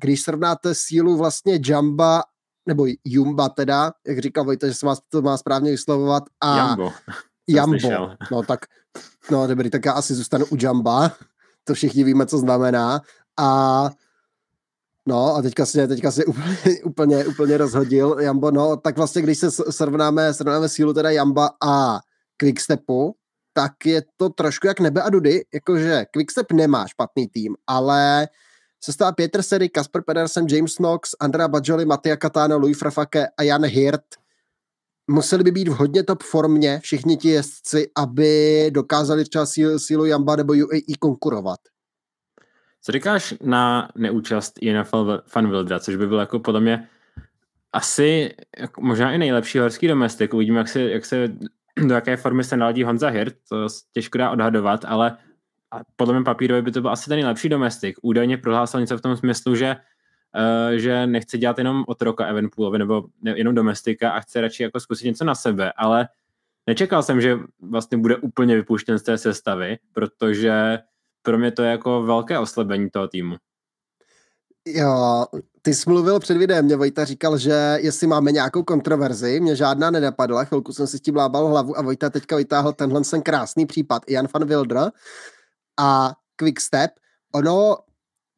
když 0.00 0.22
srovnáte 0.22 0.74
sílu 0.74 1.16
vlastně 1.16 1.60
Jamba 1.68 2.22
nebo 2.66 2.86
Jumba 3.04 3.48
teda, 3.48 3.92
jak 4.06 4.18
říkal 4.18 4.44
Vojta, 4.44 4.66
že 4.66 4.74
se 4.74 4.86
má, 4.86 4.94
to 5.08 5.22
má 5.22 5.36
správně 5.36 5.70
vyslovovat. 5.70 6.24
A 6.40 6.56
Jambo. 6.56 6.92
Jambo. 7.48 8.10
No 8.30 8.42
tak, 8.42 8.60
no 9.30 9.46
dobrý, 9.46 9.70
tak 9.70 9.84
já 9.84 9.92
asi 9.92 10.14
zůstanu 10.14 10.46
u 10.46 10.56
Jamba. 10.60 11.12
To 11.64 11.74
všichni 11.74 12.04
víme, 12.04 12.26
co 12.26 12.38
znamená. 12.38 13.02
A 13.36 13.90
No 15.06 15.36
a 15.36 15.42
teďka 15.42 15.66
si, 15.66 15.88
teďka 15.88 16.10
si 16.10 16.24
úplně, 16.26 16.84
úplně, 16.84 17.24
úplně 17.24 17.56
rozhodil 17.56 18.16
Jambo, 18.20 18.50
no 18.50 18.76
tak 18.76 18.96
vlastně, 18.96 19.22
když 19.22 19.38
se 19.38 19.50
srovnáme, 19.50 20.34
srovnáme 20.34 20.68
sílu 20.68 20.94
teda 20.94 21.10
Jamba 21.10 21.50
a 21.62 22.00
Quickstepu, 22.36 23.16
tak 23.52 23.72
je 23.86 24.02
to 24.16 24.28
trošku 24.28 24.66
jak 24.66 24.80
nebe 24.80 25.02
a 25.02 25.10
dudy, 25.10 25.44
jakože 25.54 26.04
Quickstep 26.10 26.52
nemá 26.52 26.86
špatný 26.86 27.28
tým, 27.28 27.54
ale 27.66 28.28
Sestava 28.84 29.12
Peter 29.12 29.42
Sedy, 29.42 29.68
Kasper 29.68 30.02
Pedersen, 30.02 30.46
James 30.50 30.76
Knox, 30.76 31.16
Andrea 31.20 31.48
Bajoli, 31.48 31.84
Mattia 31.84 32.16
Catano, 32.16 32.58
Louis 32.58 32.78
Frafake 32.78 33.26
a 33.36 33.42
Jan 33.42 33.64
Hirt 33.64 34.04
museli 35.10 35.44
by 35.44 35.50
být 35.50 35.68
v 35.68 35.72
hodně 35.72 36.02
top 36.02 36.22
formě 36.22 36.80
všichni 36.82 37.16
ti 37.16 37.28
jezdci, 37.28 37.90
aby 37.96 38.70
dokázali 38.70 39.24
třeba 39.24 39.46
sílu, 39.46 39.78
sílu 39.78 40.04
Jamba 40.04 40.36
nebo 40.36 40.52
UAE 40.52 40.96
konkurovat. 40.98 41.60
Co 42.82 42.92
říkáš 42.92 43.34
na 43.42 43.88
neúčast 43.96 44.62
Jana 44.62 44.84
Van 45.34 45.50
Wildra, 45.50 45.80
což 45.80 45.96
by 45.96 46.06
byl 46.06 46.18
jako 46.18 46.38
podle 46.38 46.60
mě 46.60 46.88
asi 47.72 48.30
jako 48.58 48.80
možná 48.80 49.12
i 49.12 49.18
nejlepší 49.18 49.58
horský 49.58 49.88
domestik. 49.88 50.34
Uvidíme, 50.34 50.58
jak 50.58 50.68
se, 50.68 50.80
jak 50.80 51.04
se 51.04 51.28
do 51.86 51.94
jaké 51.94 52.16
formy 52.16 52.44
se 52.44 52.56
naladí 52.56 52.84
Honza 52.84 53.08
Hirt, 53.08 53.34
to 53.48 53.66
těžko 53.92 54.18
dá 54.18 54.30
odhadovat, 54.30 54.84
ale 54.84 55.16
a 55.74 55.82
podle 55.96 56.14
mě 56.14 56.24
papírově 56.24 56.62
by 56.62 56.72
to 56.72 56.80
byl 56.80 56.90
asi 56.90 57.08
ten 57.08 57.16
nejlepší 57.16 57.48
domestik. 57.48 57.96
Údajně 58.02 58.36
prohlásil 58.38 58.80
něco 58.80 58.98
v 58.98 59.00
tom 59.00 59.16
smyslu, 59.16 59.56
že 59.56 59.76
uh, 59.76 60.76
že 60.76 61.06
nechce 61.06 61.38
dělat 61.38 61.58
jenom 61.58 61.84
otroka 61.86 62.26
Evenpoolovi 62.26 62.78
nebo 62.78 63.04
jenom 63.22 63.54
domestika 63.54 64.10
a 64.10 64.20
chce 64.20 64.40
radši 64.40 64.62
jako 64.62 64.80
zkusit 64.80 65.04
něco 65.04 65.24
na 65.24 65.34
sebe, 65.34 65.72
ale 65.76 66.08
nečekal 66.66 67.02
jsem, 67.02 67.20
že 67.20 67.38
vlastně 67.60 67.98
bude 67.98 68.16
úplně 68.16 68.56
vypuštěn 68.56 68.98
z 68.98 69.02
té 69.02 69.18
sestavy, 69.18 69.78
protože 69.92 70.78
pro 71.22 71.38
mě 71.38 71.50
to 71.50 71.62
je 71.62 71.70
jako 71.70 72.02
velké 72.02 72.38
oslabení 72.38 72.90
toho 72.90 73.08
týmu. 73.08 73.36
Jo, 74.66 75.26
ty 75.62 75.74
jsi 75.74 75.90
mluvil 75.90 76.20
před 76.20 76.36
videem, 76.36 76.64
mě 76.64 76.76
Vojta 76.76 77.04
říkal, 77.04 77.38
že 77.38 77.78
jestli 77.80 78.06
máme 78.06 78.32
nějakou 78.32 78.62
kontroverzi, 78.62 79.40
mě 79.40 79.56
žádná 79.56 79.90
nenapadla, 79.90 80.44
chvilku 80.44 80.72
jsem 80.72 80.86
si 80.86 80.98
s 80.98 81.00
tím 81.00 81.16
lábal 81.16 81.46
hlavu 81.46 81.78
a 81.78 81.82
Vojta 81.82 82.10
teďka 82.10 82.36
vytáhl 82.36 82.72
tenhle 82.72 83.00
ten 83.10 83.22
krásný 83.22 83.66
případ, 83.66 84.02
Jan 84.08 84.26
van 84.34 84.44
Wildra, 84.44 84.90
a 85.76 86.12
Quickstep, 86.36 86.90
ono 87.34 87.76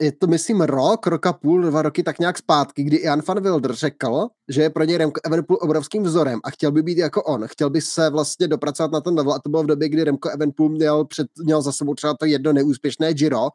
je 0.02 0.12
to, 0.12 0.26
myslím, 0.26 0.60
rok, 0.60 1.06
roka 1.06 1.32
půl, 1.32 1.62
dva 1.62 1.82
roky 1.82 2.02
tak 2.02 2.18
nějak 2.18 2.38
zpátky, 2.38 2.82
kdy 2.82 3.02
Jan 3.02 3.22
van 3.28 3.42
Wilder 3.42 3.74
řekl, 3.74 4.28
že 4.48 4.62
je 4.62 4.70
pro 4.70 4.84
něj 4.84 4.96
Remco 4.96 5.20
Evenpool 5.24 5.58
obrovským 5.60 6.02
vzorem 6.02 6.40
a 6.44 6.50
chtěl 6.50 6.72
by 6.72 6.82
být 6.82 6.98
jako 6.98 7.22
on. 7.22 7.46
Chtěl 7.46 7.70
by 7.70 7.80
se 7.80 8.10
vlastně 8.10 8.48
dopracovat 8.48 8.92
na 8.92 9.00
ten 9.00 9.14
level 9.14 9.32
a 9.32 9.38
to 9.38 9.50
bylo 9.50 9.62
v 9.62 9.66
době, 9.66 9.88
kdy 9.88 10.04
Remco 10.04 10.28
Evenpool 10.28 10.68
měl, 10.68 11.04
před, 11.04 11.26
měl 11.42 11.62
za 11.62 11.72
sebou 11.72 11.94
třeba 11.94 12.14
to 12.14 12.26
jedno 12.26 12.52
neúspěšné 12.52 13.14
Giro 13.14 13.48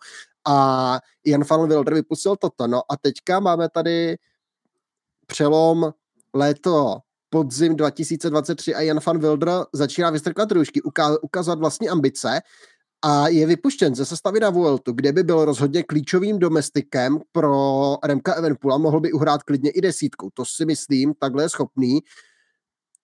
a 0.48 1.00
Jan 1.26 1.44
van 1.50 1.68
Wilder 1.68 1.94
vypustil 1.94 2.36
toto. 2.36 2.68
No 2.68 2.82
a 2.92 2.98
teďka 3.02 3.40
máme 3.40 3.70
tady 3.70 4.18
přelom 5.28 5.94
léto 6.34 6.98
podzim 7.30 7.76
2023 7.76 8.76
a 8.76 8.82
Jan 8.82 9.00
van 9.06 9.20
Wilder 9.20 9.50
začíná 9.74 10.10
vystrkat 10.10 10.52
růžky, 10.52 10.82
ukázat 11.22 11.60
vlastní 11.60 11.90
ambice 11.90 12.42
a 13.02 13.28
je 13.28 13.46
vypuštěn 13.46 13.96
ze 13.96 14.06
sestavy 14.06 14.40
na 14.40 14.50
Vueltu, 14.50 14.94
kde 14.94 15.12
by 15.12 15.24
byl 15.24 15.46
rozhodně 15.46 15.84
klíčovým 15.84 16.40
domestikem 16.40 17.20
pro 17.32 17.98
Remka 18.04 18.34
Evenpula, 18.34 18.78
mohl 18.78 19.00
by 19.00 19.12
uhrát 19.12 19.44
klidně 19.44 19.72
i 19.72 19.82
desítku. 19.82 20.30
To 20.34 20.46
si 20.46 20.66
myslím, 20.66 21.14
takhle 21.20 21.44
je 21.44 21.50
schopný. 21.50 22.00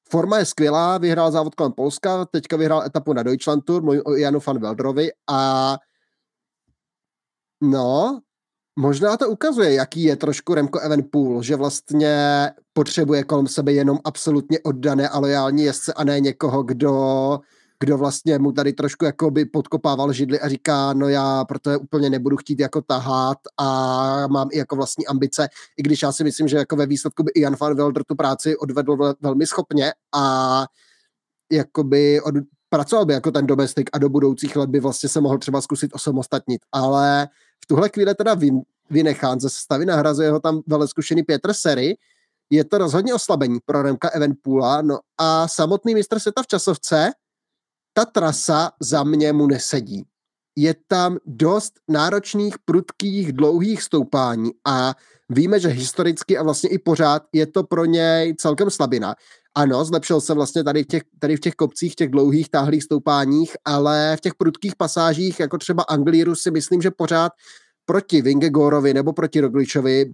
Forma 0.10 0.38
je 0.38 0.46
skvělá, 0.46 0.98
vyhrál 0.98 1.32
závod 1.32 1.56
kolem 1.56 1.72
Polska, 1.72 2.26
teďka 2.26 2.58
vyhrál 2.58 2.84
etapu 2.84 3.14
na 3.14 3.24
Deutschland 3.24 3.66
Tour, 3.66 3.84
mluvím 3.84 4.02
o 4.06 4.16
Janu 4.16 4.40
van 4.48 4.60
Veldrovi 4.60 5.10
a 5.30 5.78
no, 7.62 8.22
možná 8.80 9.18
to 9.18 9.30
ukazuje, 9.30 9.74
jaký 9.74 10.04
je 10.04 10.16
trošku 10.16 10.54
Remko 10.54 10.80
Evenpool, 10.80 11.44
že 11.44 11.56
vlastně 11.56 12.16
potřebuje 12.74 13.24
kolem 13.24 13.48
sebe 13.48 13.74
jenom 13.74 14.00
absolutně 14.04 14.60
oddané 14.60 15.10
a 15.10 15.20
lojální 15.20 15.64
jezdce 15.64 15.94
a 15.94 16.04
ne 16.04 16.20
někoho, 16.20 16.64
kdo 16.64 17.40
kdo 17.80 17.98
vlastně 17.98 18.40
mu 18.40 18.52
tady 18.52 18.74
trošku 18.74 19.06
jako 19.06 19.32
by 19.32 19.46
podkopával 19.46 20.14
židly 20.14 20.40
a 20.40 20.50
říká, 20.50 20.94
no 20.94 21.10
já 21.10 21.46
proto 21.46 21.70
je 21.70 21.78
úplně 21.78 22.10
nebudu 22.10 22.38
chtít 22.38 22.60
jako 22.60 22.82
tahat 22.82 23.38
a 23.58 24.28
mám 24.28 24.50
i 24.52 24.58
jako 24.58 24.76
vlastní 24.76 25.08
ambice, 25.08 25.48
i 25.78 25.84
když 25.84 26.02
já 26.02 26.12
si 26.12 26.24
myslím, 26.24 26.48
že 26.48 26.58
jako 26.58 26.76
ve 26.76 26.86
výsledku 26.86 27.24
by 27.24 27.32
Ian 27.36 27.56
van 27.60 27.76
Wilder 27.76 28.04
tu 28.04 28.16
práci 28.16 28.58
odvedl 28.58 28.98
velmi 29.22 29.48
schopně 29.48 29.94
a 30.16 30.66
jakoby 31.52 32.22
od, 32.22 32.36
pracoval 32.70 33.06
by 33.06 33.14
jako 33.14 33.32
ten 33.32 33.48
domestik 33.48 33.90
a 33.94 33.98
do 33.98 34.10
budoucích 34.10 34.56
let 34.56 34.70
by 34.70 34.80
vlastně 34.80 35.10
se 35.10 35.22
mohl 35.22 35.38
třeba 35.38 35.62
zkusit 35.62 35.92
osamostatnit, 35.94 36.62
ale 36.72 37.28
v 37.64 37.68
tuhle 37.68 37.90
chvíli 37.90 38.16
teda 38.16 38.34
vyn, 38.34 38.62
vynechán 38.90 39.40
ze 39.40 39.50
sestavy, 39.50 39.86
nahrazuje 39.86 40.32
ho 40.32 40.40
tam 40.40 40.62
velmi 40.68 40.88
zkušený 40.88 41.24
Pětr 41.24 41.54
Sery, 41.54 41.98
je 42.50 42.64
to 42.64 42.78
rozhodně 42.78 43.14
oslabení 43.14 43.60
pro 43.66 43.82
Remka 43.82 44.10
Evenpoola, 44.10 44.82
no 44.82 45.00
a 45.18 45.48
samotný 45.48 45.94
mistr 45.94 46.20
světa 46.20 46.44
v 46.44 46.48
časovce, 46.48 47.12
ta 47.98 48.06
trasa 48.06 48.72
za 48.80 49.04
mě 49.04 49.34
mu 49.34 49.48
nesedí. 49.48 50.04
Je 50.56 50.76
tam 50.88 51.18
dost 51.26 51.74
náročných, 51.88 52.56
prudkých, 52.66 53.34
dlouhých 53.34 53.84
stoupání 53.84 54.52
a 54.68 54.96
víme, 55.30 55.60
že 55.60 55.68
historicky 55.68 56.38
a 56.38 56.44
vlastně 56.44 56.70
i 56.70 56.78
pořád 56.78 57.24
je 57.34 57.46
to 57.46 57.64
pro 57.64 57.86
něj 57.86 58.36
celkem 58.36 58.70
slabina. 58.70 59.16
Ano, 59.56 59.86
zlepšil 59.86 60.22
se 60.22 60.34
vlastně 60.34 60.64
tady 60.64 60.84
v 60.84 60.88
těch, 60.88 61.04
tady 61.20 61.38
v 61.38 61.40
těch 61.40 61.54
kopcích, 61.54 61.96
těch 61.96 62.10
dlouhých, 62.10 62.50
táhlých 62.50 62.84
stoupáních, 62.84 63.52
ale 63.66 64.16
v 64.18 64.22
těch 64.22 64.36
prudkých 64.36 64.76
pasážích, 64.76 65.40
jako 65.40 65.58
třeba 65.58 65.84
Anglíru, 65.84 66.36
si 66.36 66.52
myslím, 66.52 66.82
že 66.82 66.92
pořád 66.92 67.32
proti 67.86 68.22
Vingegorovi 68.22 68.94
nebo 68.94 69.14
proti 69.14 69.40
Rogličovi 69.40 70.14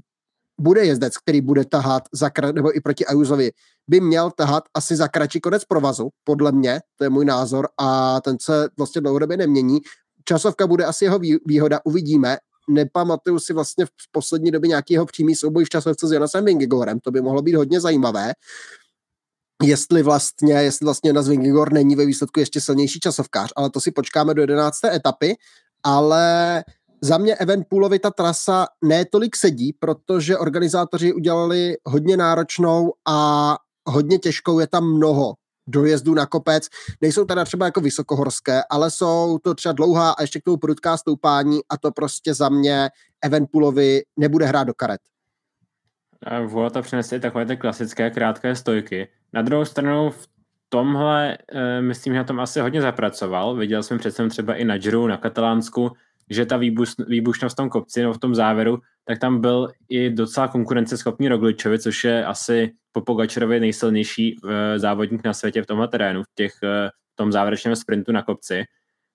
bude 0.61 0.85
jezdec, 0.85 1.17
který 1.17 1.41
bude 1.41 1.65
tahat 1.65 2.03
za, 2.13 2.31
nebo 2.53 2.77
i 2.77 2.81
proti 2.81 3.05
Ajuzovi, 3.05 3.51
by 3.87 4.01
měl 4.01 4.31
tahat 4.31 4.63
asi 4.73 4.95
za 4.95 5.07
kratší 5.07 5.39
konec 5.39 5.65
provazu, 5.65 6.09
podle 6.23 6.51
mě, 6.51 6.81
to 6.97 7.03
je 7.03 7.09
můj 7.09 7.25
názor 7.25 7.67
a 7.79 8.21
ten 8.21 8.37
se 8.41 8.69
vlastně 8.77 9.01
dlouhodobě 9.01 9.37
nemění. 9.37 9.79
Časovka 10.25 10.67
bude 10.67 10.85
asi 10.85 11.05
jeho 11.05 11.19
výhoda, 11.45 11.79
uvidíme. 11.83 12.37
Nepamatuju 12.69 13.39
si 13.39 13.53
vlastně 13.53 13.85
v 13.85 14.11
poslední 14.11 14.51
době 14.51 14.67
nějakého 14.67 15.05
přímý 15.05 15.35
souboj 15.35 15.65
v 15.65 15.69
časovce 15.69 16.07
s 16.07 16.11
Jonasem 16.11 16.45
Vingegorem, 16.45 16.99
to 16.99 17.11
by 17.11 17.21
mohlo 17.21 17.41
být 17.41 17.55
hodně 17.55 17.81
zajímavé 17.81 18.33
jestli 19.63 20.03
vlastně, 20.03 20.53
jestli 20.53 20.85
vlastně 20.85 21.09
Jonas 21.09 21.27
Vingegor 21.27 21.73
není 21.73 21.95
ve 21.95 22.05
výsledku 22.05 22.39
ještě 22.39 22.61
silnější 22.61 22.99
časovkář, 22.99 23.53
ale 23.55 23.69
to 23.69 23.81
si 23.81 23.91
počkáme 23.91 24.33
do 24.33 24.41
11. 24.41 24.83
etapy, 24.85 25.35
ale 25.83 26.63
za 27.03 27.17
mě 27.17 27.35
Evenpoolovi 27.35 27.99
ta 27.99 28.11
trasa 28.11 28.67
ne 28.83 29.05
tolik 29.05 29.35
sedí, 29.35 29.73
protože 29.79 30.37
organizátoři 30.37 31.13
udělali 31.13 31.75
hodně 31.85 32.17
náročnou 32.17 32.93
a 33.07 33.57
hodně 33.85 34.17
těžkou, 34.17 34.59
je 34.59 34.67
tam 34.67 34.93
mnoho 34.93 35.33
dojezdů 35.67 36.13
na 36.13 36.25
kopec. 36.25 36.67
Nejsou 37.01 37.25
teda 37.25 37.45
třeba 37.45 37.65
jako 37.65 37.81
vysokohorské, 37.81 38.61
ale 38.69 38.91
jsou 38.91 39.37
to 39.43 39.53
třeba 39.53 39.73
dlouhá 39.73 40.11
a 40.11 40.21
ještě 40.21 40.39
k 40.39 40.43
tomu 40.43 40.57
prudká 40.57 40.97
stoupání 40.97 41.59
a 41.69 41.77
to 41.77 41.91
prostě 41.91 42.33
za 42.33 42.49
mě 42.49 42.89
Evenpoolovi 43.23 44.01
nebude 44.19 44.45
hrát 44.45 44.63
do 44.63 44.73
karet. 44.73 45.01
Vuelta 46.45 46.81
přinese 46.81 47.19
takové 47.19 47.45
ty 47.45 47.57
klasické 47.57 48.09
krátké 48.09 48.55
stojky. 48.55 49.07
Na 49.33 49.41
druhou 49.41 49.65
stranu 49.65 50.09
v 50.09 50.27
tomhle, 50.69 51.37
e, 51.51 51.81
myslím, 51.81 52.13
že 52.13 52.17
na 52.17 52.23
tom 52.23 52.39
asi 52.39 52.59
hodně 52.59 52.81
zapracoval. 52.81 53.55
Viděl 53.55 53.83
jsem 53.83 53.97
přece 53.97 54.27
třeba 54.27 54.55
i 54.55 54.65
na 54.65 54.77
Giro, 54.77 55.07
na 55.07 55.17
Katalánsku, 55.17 55.91
že 56.29 56.45
ta 56.45 56.57
výbuš, 56.57 56.93
výbušnost 57.07 57.53
v 57.53 57.57
tom 57.57 57.69
kopci, 57.69 58.03
no 58.03 58.13
v 58.13 58.19
tom 58.19 58.35
závěru, 58.35 58.79
tak 59.05 59.19
tam 59.19 59.41
byl 59.41 59.71
i 59.89 60.09
docela 60.09 60.47
konkurenceschopný 60.47 61.27
Rogličovi, 61.27 61.79
což 61.79 62.03
je 62.03 62.25
asi 62.25 62.71
po 62.91 63.01
Pogačarovi 63.01 63.59
nejsilnější 63.59 64.35
uh, 64.43 64.51
závodník 64.75 65.23
na 65.23 65.33
světě 65.33 65.63
v 65.63 65.65
tomhle 65.65 65.87
terénu, 65.87 66.23
v, 66.23 66.35
těch, 66.35 66.53
uh, 66.63 66.69
v 67.13 67.15
tom 67.15 67.31
závěrečném 67.31 67.75
sprintu 67.75 68.11
na 68.11 68.21
kopci. 68.21 68.63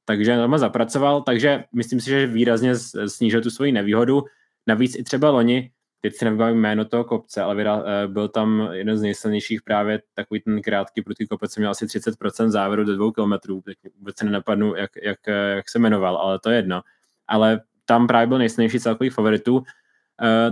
Takže 0.05 0.37
tam 0.37 0.59
zapracoval, 0.59 1.23
takže 1.23 1.65
myslím 1.75 2.01
si, 2.01 2.11
že 2.11 2.27
výrazně 2.27 2.75
snížil 3.07 3.43
tu 3.43 3.51
svoji 3.51 3.73
nevýhodu. 3.73 4.23
Navíc 4.67 4.97
i 4.99 5.05
třeba 5.05 5.31
loni, 5.31 5.71
teď 6.01 6.15
si 6.15 6.25
nevybavím 6.25 6.61
jméno 6.61 6.85
toho 6.85 7.05
kopce, 7.05 7.43
ale 7.43 7.55
uh, 7.55 8.13
byl 8.13 8.29
tam 8.29 8.69
jeden 8.73 8.99
z 8.99 9.03
nejsilnějších 9.03 9.63
právě 9.63 10.03
takový 10.15 10.41
ten 10.41 10.63
krátký 10.63 11.03
prudký 11.03 11.27
kopec, 11.27 11.57
měl 11.57 11.71
asi 11.71 11.87
30% 11.87 12.49
závěru 12.49 12.85
do 12.85 12.97
dvou 12.97 13.13
kilometrů, 13.13 13.61
teď 13.61 13.77
vůbec 13.99 14.23
nenapadnu, 14.23 14.75
jak, 14.75 14.91
jak, 15.03 15.19
jak 15.57 15.69
se 15.69 15.79
jmenoval, 15.79 16.17
ale 16.17 16.39
to 16.39 16.51
je 16.51 16.57
jedno 16.57 16.83
ale 17.29 17.61
tam 17.85 18.07
právě 18.07 18.27
byl 18.27 18.39
nejsilnější 18.39 18.81
celkových 18.81 19.13
favoritů, 19.13 19.57
uh, 19.57 19.65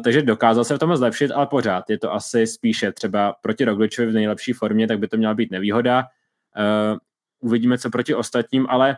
takže 0.05 0.23
dokázal 0.23 0.65
se 0.65 0.77
v 0.77 0.79
tom 0.79 0.97
zlepšit, 0.97 1.31
ale 1.31 1.47
pořád 1.47 1.91
je 1.91 1.99
to 1.99 2.13
asi 2.13 2.47
spíše 2.47 2.93
třeba 2.93 3.35
proti 3.43 3.65
Rogličovi 3.65 4.09
v 4.09 4.15
nejlepší 4.15 4.53
formě, 4.53 4.87
tak 4.87 4.99
by 4.99 5.09
to 5.09 5.17
měla 5.17 5.35
být 5.35 5.51
nevýhoda. 5.51 6.05
Uh, 6.57 6.99
uvidíme, 7.41 7.79
co 7.79 7.91
proti 7.91 8.15
ostatním, 8.15 8.67
ale 8.71 8.97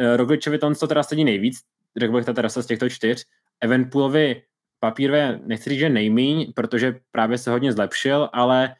uh, 0.00 0.16
Rogličovi 0.16 0.58
to, 0.58 0.74
co 0.74 0.86
teda 0.86 1.02
sedí 1.02 1.24
nejvíc, 1.24 1.60
řekl 1.96 2.12
bych 2.12 2.24
ta 2.24 2.32
terasa 2.32 2.62
z 2.62 2.66
těchto 2.66 2.88
čtyř, 2.88 3.24
Evenpoolovi 3.60 4.42
papírové, 4.80 5.40
nechci 5.44 5.70
říct, 5.70 5.78
že 5.78 5.88
nejmíň, 5.88 6.52
protože 6.52 6.94
právě 7.10 7.38
se 7.38 7.50
hodně 7.50 7.72
zlepšil, 7.72 8.28
ale 8.32 8.74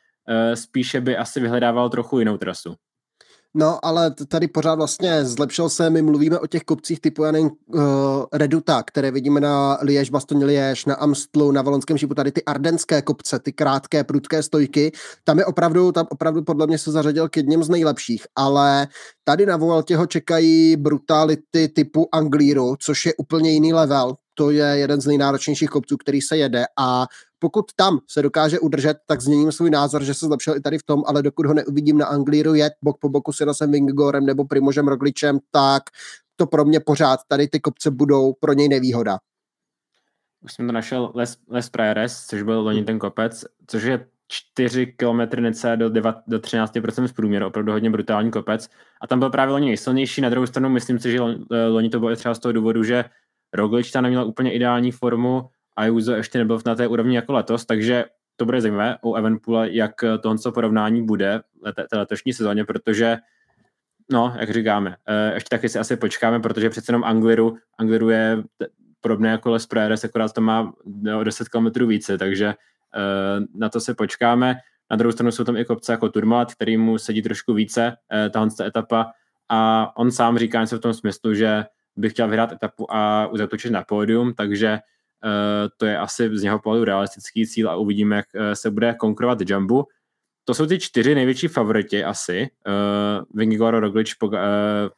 spíše 0.54 1.00
by 1.00 1.16
asi 1.16 1.40
vyhledával 1.40 1.90
trochu 1.90 2.18
jinou 2.18 2.36
trasu. 2.36 2.76
No, 3.58 3.84
ale 3.84 4.14
tady 4.28 4.48
pořád 4.48 4.74
vlastně 4.74 5.24
zlepšil 5.24 5.68
se, 5.68 5.90
my 5.90 6.02
mluvíme 6.02 6.38
o 6.38 6.46
těch 6.46 6.62
kopcích 6.62 7.00
typu, 7.00 7.24
já 7.24 7.32
nevím, 7.32 7.50
uh, 7.66 7.82
Reduta, 8.32 8.82
které 8.82 9.10
vidíme 9.10 9.40
na 9.40 9.78
Liež, 9.82 10.10
Bastogne 10.10 10.46
Liež, 10.46 10.84
na 10.84 10.94
Amstlu, 10.94 11.52
na 11.52 11.62
Valonském 11.62 11.98
šipu, 11.98 12.14
tady 12.14 12.32
ty 12.32 12.44
ardenské 12.44 13.02
kopce, 13.02 13.38
ty 13.38 13.52
krátké, 13.52 14.04
prudké 14.04 14.42
stojky, 14.42 14.92
tam 15.24 15.38
je 15.38 15.44
opravdu, 15.44 15.92
tam 15.92 16.06
opravdu 16.10 16.44
podle 16.44 16.66
mě 16.66 16.78
se 16.78 16.90
zařadil 16.90 17.28
k 17.28 17.36
jedním 17.36 17.62
z 17.62 17.68
nejlepších, 17.68 18.26
ale 18.34 18.88
tady 19.24 19.46
na 19.46 19.56
Vueltě 19.56 19.96
ho 19.96 20.06
čekají 20.06 20.76
brutality 20.76 21.68
typu 21.68 22.08
Anglíru, 22.12 22.76
což 22.80 23.06
je 23.06 23.14
úplně 23.18 23.50
jiný 23.50 23.72
level, 23.72 24.14
to 24.34 24.50
je 24.50 24.66
jeden 24.66 25.00
z 25.00 25.06
nejnáročnějších 25.06 25.70
kopců, 25.70 25.96
který 25.96 26.20
se 26.20 26.36
jede 26.36 26.64
a 26.78 27.06
pokud 27.46 27.66
tam 27.76 27.98
se 28.09 28.22
dokáže 28.22 28.61
udržet, 28.61 28.96
tak 29.06 29.20
změním 29.20 29.52
svůj 29.52 29.70
názor, 29.70 30.04
že 30.04 30.14
se 30.14 30.26
zlepšil 30.26 30.56
i 30.56 30.61
tady 30.61 30.78
v 30.78 30.82
tom, 30.82 31.02
ale 31.06 31.22
dokud 31.22 31.46
ho 31.46 31.54
neuvidím 31.54 31.98
na 31.98 32.06
Anglíru 32.06 32.54
jet 32.54 32.72
bok 32.82 32.98
po 33.00 33.09
boku 33.09 33.32
s 33.32 33.40
Jonasem 33.40 33.72
Vingegorem 33.72 34.26
nebo 34.26 34.44
Primožem 34.44 34.88
Rogličem, 34.88 35.38
tak 35.50 35.82
to 36.37 36.46
pro 36.46 36.64
mě 36.64 36.80
pořád 36.80 37.20
tady 37.28 37.48
ty 37.48 37.61
kopce 37.61 37.90
budou 37.90 38.32
pro 38.32 38.52
něj 38.52 38.68
nevýhoda. 38.68 39.18
Už 40.44 40.52
jsem 40.52 40.66
to 40.66 40.72
našel 40.72 41.12
Les, 41.14 41.38
Les 41.48 41.70
Prajeres, 41.70 42.26
což 42.26 42.42
byl 42.42 42.61
loni 42.61 42.85
ten 42.85 42.98
kopec, 42.98 43.44
což 43.66 43.82
je 43.82 44.06
4 44.28 44.87
km 44.87 45.40
nece 45.40 45.76
do, 45.76 45.90
9, 45.90 46.16
do 46.26 46.38
13% 46.38 47.04
z 47.04 47.12
průměru, 47.12 47.46
opravdu 47.46 47.72
hodně 47.72 47.90
brutální 47.90 48.30
kopec. 48.30 48.68
A 49.00 49.06
tam 49.06 49.18
byl 49.18 49.30
právě 49.30 49.52
loni 49.52 49.66
nejsilnější, 49.66 50.20
na 50.20 50.28
druhou 50.28 50.46
stranu 50.46 50.68
myslím 50.68 50.98
si, 50.98 51.12
že 51.12 51.20
loni 51.68 51.88
to 51.90 52.00
bylo 52.00 52.16
třeba 52.16 52.35
z 52.35 52.38
toho 52.38 52.52
důvodu, 52.52 52.85
že 52.85 53.04
Roglič 53.52 53.90
tam 53.90 54.02
neměl 54.02 54.26
úplně 54.26 54.52
ideální 54.52 54.92
formu, 54.92 55.48
Ayuso 55.76 56.12
ještě 56.12 56.38
nebyl 56.38 56.60
na 56.66 56.74
té 56.74 56.86
úrovni 56.86 57.16
jako 57.16 57.32
letos, 57.32 57.66
takže 57.66 58.04
to 58.36 58.44
bude 58.44 58.60
zajímavé 58.60 58.96
u 59.02 59.14
Evenpoola, 59.14 59.66
jak 59.66 59.94
tohle 60.22 60.52
porovnání 60.54 61.06
bude 61.06 61.40
té 61.90 61.98
letošní 61.98 62.32
sezóně, 62.32 62.64
protože 62.64 63.18
no, 64.12 64.34
jak 64.40 64.50
říkáme, 64.50 64.96
eh, 65.06 65.34
ještě 65.34 65.48
taky 65.48 65.68
si 65.68 65.78
asi 65.78 65.96
počkáme, 65.96 66.40
protože 66.40 66.70
přece 66.70 66.90
jenom 66.90 67.04
Angliru, 67.04 67.56
Angliru 67.78 68.10
je 68.10 68.42
podobné 69.00 69.28
jako 69.28 69.50
Les 69.50 69.66
Prajeres, 69.66 70.04
akorát 70.04 70.32
to 70.32 70.40
má 70.40 70.72
o 71.18 71.24
10 71.24 71.48
km 71.48 71.86
více, 71.86 72.18
takže 72.18 72.46
eh, 72.46 73.40
na 73.54 73.68
to 73.68 73.80
se 73.80 73.94
počkáme. 73.94 74.56
Na 74.90 74.96
druhou 74.96 75.12
stranu 75.12 75.30
jsou 75.30 75.44
tam 75.44 75.56
i 75.56 75.64
kopce 75.64 75.92
jako 75.92 76.08
Turmat, 76.08 76.54
který 76.54 76.76
mu 76.76 76.98
sedí 76.98 77.22
trošku 77.22 77.54
více, 77.54 77.96
eh, 78.12 78.30
tahle 78.30 78.48
etapa 78.60 79.12
a 79.48 79.92
on 79.96 80.10
sám 80.10 80.38
říká 80.38 80.60
něco 80.60 80.76
v 80.76 80.80
tom 80.80 80.94
smyslu, 80.94 81.34
že 81.34 81.64
by 81.96 82.10
chtěl 82.10 82.28
vyhrát 82.28 82.52
etapu 82.52 82.94
a 82.94 83.30
zatočit 83.34 83.72
na 83.72 83.82
pódium, 83.82 84.34
takže 84.34 84.78
to 85.76 85.87
je 85.87 85.98
asi 85.98 86.38
z 86.38 86.42
něho 86.42 86.59
pohledu 86.59 86.85
realistický 86.85 87.46
cíl 87.46 87.70
a 87.70 87.76
uvidíme, 87.76 88.16
jak 88.16 88.26
eh, 88.35 88.57
se 88.57 88.70
bude 88.70 88.94
konkurovat 88.94 89.38
Jumbu. 89.46 89.87
To 90.44 90.55
jsou 90.55 90.66
ty 90.66 90.79
čtyři 90.79 91.14
největší 91.14 91.48
favoriti 91.48 92.05
asi. 92.05 92.50
Uh, 92.66 93.24
Vingor, 93.35 93.81
Roglič, 93.81 94.14
Poga, 94.14 94.38
uh, 94.38 94.90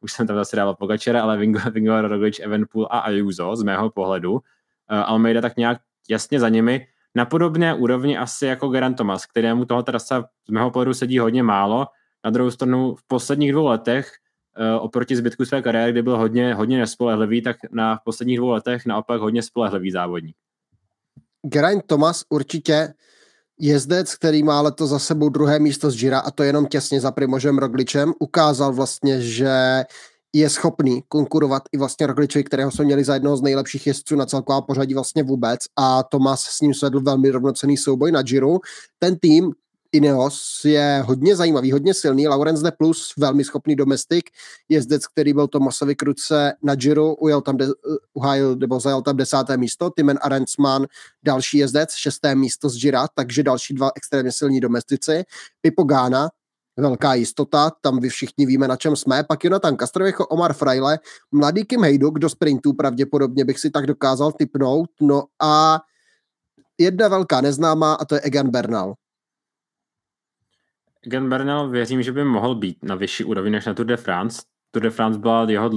už 0.00 0.12
jsem 0.12 0.26
tam 0.26 0.36
zase 0.36 0.56
dával 0.56 0.74
Pogačera, 0.74 1.22
ale 1.22 1.38
Vingor, 1.70 2.08
Roglič, 2.08 2.40
Evenpool 2.40 2.88
a 2.90 2.98
Ayuso 2.98 3.56
z 3.56 3.62
mého 3.62 3.90
pohledu. 3.90 4.32
Uh, 4.32 4.38
Almeida 4.88 5.40
tak 5.40 5.56
nějak 5.56 5.78
jasně 6.10 6.40
za 6.40 6.48
nimi. 6.48 6.86
Na 7.14 7.24
podobné 7.24 7.74
úrovni 7.74 8.18
asi 8.18 8.46
jako 8.46 8.68
Geran 8.68 8.94
Thomas, 8.94 9.26
kterému 9.26 9.64
toho 9.64 9.82
trasa 9.82 10.24
z 10.48 10.50
mého 10.50 10.70
pohledu 10.70 10.94
sedí 10.94 11.18
hodně 11.18 11.42
málo. 11.42 11.86
Na 12.24 12.30
druhou 12.30 12.50
stranu 12.50 12.94
v 12.94 13.02
posledních 13.06 13.52
dvou 13.52 13.66
letech 13.66 14.12
oproti 14.80 15.16
zbytku 15.16 15.44
své 15.44 15.62
kariéry, 15.62 15.92
kdy 15.92 16.02
byl 16.02 16.16
hodně, 16.16 16.54
hodně 16.54 16.78
nespolehlivý, 16.78 17.42
tak 17.42 17.56
na 17.72 18.00
posledních 18.04 18.38
dvou 18.38 18.48
letech 18.48 18.86
naopak 18.86 19.20
hodně 19.20 19.42
spolehlivý 19.42 19.90
závodník. 19.90 20.36
Geraint 21.42 21.82
Thomas 21.86 22.22
určitě 22.28 22.94
jezdec, 23.60 24.14
který 24.14 24.42
má 24.42 24.60
leto 24.60 24.86
za 24.86 24.98
sebou 24.98 25.28
druhé 25.28 25.58
místo 25.58 25.90
z 25.90 25.96
Gira 25.96 26.18
a 26.18 26.30
to 26.30 26.42
jenom 26.42 26.66
těsně 26.66 27.00
za 27.00 27.12
Primožem 27.12 27.58
Rogličem, 27.58 28.12
ukázal 28.18 28.72
vlastně, 28.72 29.20
že 29.20 29.84
je 30.32 30.50
schopný 30.50 31.02
konkurovat 31.08 31.62
i 31.72 31.78
vlastně 31.78 32.06
Rogličovi, 32.06 32.44
kterého 32.44 32.70
jsme 32.70 32.84
měli 32.84 33.04
za 33.04 33.14
jednoho 33.14 33.36
z 33.36 33.42
nejlepších 33.42 33.86
jezdců 33.86 34.16
na 34.16 34.26
celková 34.26 34.60
pořadí 34.60 34.94
vlastně 34.94 35.22
vůbec 35.22 35.60
a 35.76 36.02
Tomas 36.02 36.42
s 36.42 36.60
ním 36.60 36.74
svedl 36.74 37.00
velmi 37.00 37.30
rovnocený 37.30 37.76
souboj 37.76 38.12
na 38.12 38.22
Giro. 38.22 38.58
Ten 38.98 39.16
tým, 39.16 39.52
Ineos 39.92 40.64
je 40.64 41.02
hodně 41.06 41.36
zajímavý, 41.36 41.72
hodně 41.72 41.94
silný. 41.94 42.28
Laurence 42.28 42.62
de 42.62 42.70
Plus, 42.72 43.12
velmi 43.18 43.44
schopný 43.44 43.76
domestik, 43.76 44.30
jezdec, 44.68 45.06
který 45.06 45.32
byl 45.32 45.48
Tomasovi 45.48 45.94
kruce 45.94 46.52
na 46.62 46.74
Giro, 46.74 47.14
ujel 47.14 47.40
tam, 47.40 47.56
de, 47.56 47.66
uhájil, 48.14 48.56
nebo 48.56 48.80
zajal 48.80 49.02
tam 49.02 49.16
desáté 49.16 49.56
místo. 49.56 49.90
Timen 49.96 50.18
Arensman, 50.22 50.86
další 51.24 51.58
jezdec, 51.58 51.94
šesté 51.94 52.34
místo 52.34 52.68
z 52.68 52.76
Gira, 52.80 53.08
takže 53.14 53.42
další 53.42 53.74
dva 53.74 53.90
extrémně 53.96 54.32
silní 54.32 54.60
domestici. 54.60 55.24
Pipo 55.60 55.84
Gána, 55.84 56.28
velká 56.76 57.14
jistota, 57.14 57.70
tam 57.80 58.00
vy 58.00 58.08
všichni 58.08 58.46
víme, 58.46 58.68
na 58.68 58.76
čem 58.76 58.96
jsme. 58.96 59.24
Pak 59.24 59.44
Jonathan 59.44 59.76
Castrovecho, 59.76 60.26
Omar 60.26 60.52
Fraile, 60.52 60.98
mladý 61.32 61.64
Kim 61.64 61.82
Hejduk 61.82 62.18
do 62.18 62.28
sprintů 62.28 62.72
pravděpodobně 62.72 63.44
bych 63.44 63.58
si 63.58 63.70
tak 63.70 63.86
dokázal 63.86 64.32
typnout. 64.32 64.90
No 65.00 65.24
a 65.42 65.80
jedna 66.78 67.08
velká 67.08 67.40
neznámá 67.40 67.94
a 67.94 68.04
to 68.04 68.14
je 68.14 68.20
Egan 68.20 68.50
Bernal. 68.50 68.94
Egan 71.06 71.28
Bernal 71.28 71.68
věřím, 71.68 72.02
že 72.02 72.12
by 72.12 72.24
mohl 72.24 72.54
být 72.54 72.84
na 72.84 72.94
vyšší 72.94 73.24
úrovni 73.24 73.50
než 73.50 73.66
na 73.66 73.74
Tour 73.74 73.86
de 73.86 73.96
France. 73.96 74.42
Tour 74.70 74.82
de 74.82 74.90
France 74.90 75.18
byla 75.18 75.46
jeho 75.50 75.70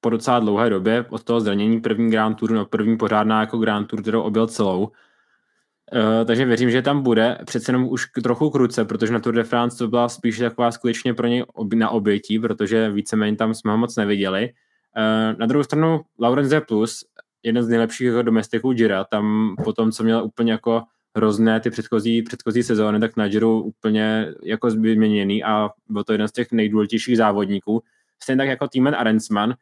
po 0.00 0.10
docela 0.10 0.40
dlouhé 0.40 0.70
době 0.70 1.04
od 1.08 1.24
toho 1.24 1.40
zranění 1.40 1.80
první 1.80 2.10
Grand 2.10 2.38
Tour, 2.38 2.50
no 2.50 2.66
první 2.66 2.96
pořádná 2.96 3.40
jako 3.40 3.58
Grand 3.58 3.88
Tour, 3.88 4.02
kterou 4.02 4.22
objel 4.22 4.46
celou. 4.46 4.82
Uh, 4.82 6.26
takže 6.26 6.44
věřím, 6.44 6.70
že 6.70 6.82
tam 6.82 7.02
bude 7.02 7.38
přece 7.44 7.72
jenom 7.72 7.88
už 7.88 8.06
trochu 8.22 8.50
kruce, 8.50 8.84
protože 8.84 9.12
na 9.12 9.20
Tour 9.20 9.34
de 9.34 9.44
France 9.44 9.78
to 9.78 9.88
byla 9.88 10.08
spíš 10.08 10.38
taková 10.38 10.70
skutečně 10.72 11.14
pro 11.14 11.26
něj 11.26 11.44
ob- 11.54 11.74
na 11.74 11.90
obětí, 11.90 12.38
protože 12.38 12.90
víceméně 12.90 13.36
tam 13.36 13.54
jsme 13.54 13.70
ho 13.70 13.78
moc 13.78 13.96
neviděli. 13.96 14.50
Uh, 14.96 15.38
na 15.38 15.46
druhou 15.46 15.64
stranu 15.64 16.00
Laurence 16.20 16.60
Plus, 16.60 17.04
jeden 17.42 17.62
z 17.62 17.68
nejlepších 17.68 18.06
jako 18.06 18.22
domestiků 18.22 18.72
Gira, 18.72 19.04
tam 19.04 19.54
potom, 19.64 19.92
co 19.92 20.04
měl 20.04 20.24
úplně 20.24 20.52
jako 20.52 20.82
hrozné 21.16 21.60
ty 21.60 21.70
předchozí, 21.70 22.22
předchozí 22.22 22.62
sezóny, 22.62 23.00
tak 23.00 23.16
na 23.16 23.28
Giro 23.28 23.58
úplně 23.58 24.26
jako 24.42 24.70
vyměněný 24.70 25.44
a 25.44 25.70
byl 25.88 26.04
to 26.04 26.12
jeden 26.12 26.28
z 26.28 26.32
těch 26.32 26.52
nejdůležitějších 26.52 27.16
závodníků. 27.16 27.82
Stejně 28.22 28.38
tak 28.38 28.48
jako 28.48 28.68
Týmen 28.68 28.94
Arensman, 28.94 29.54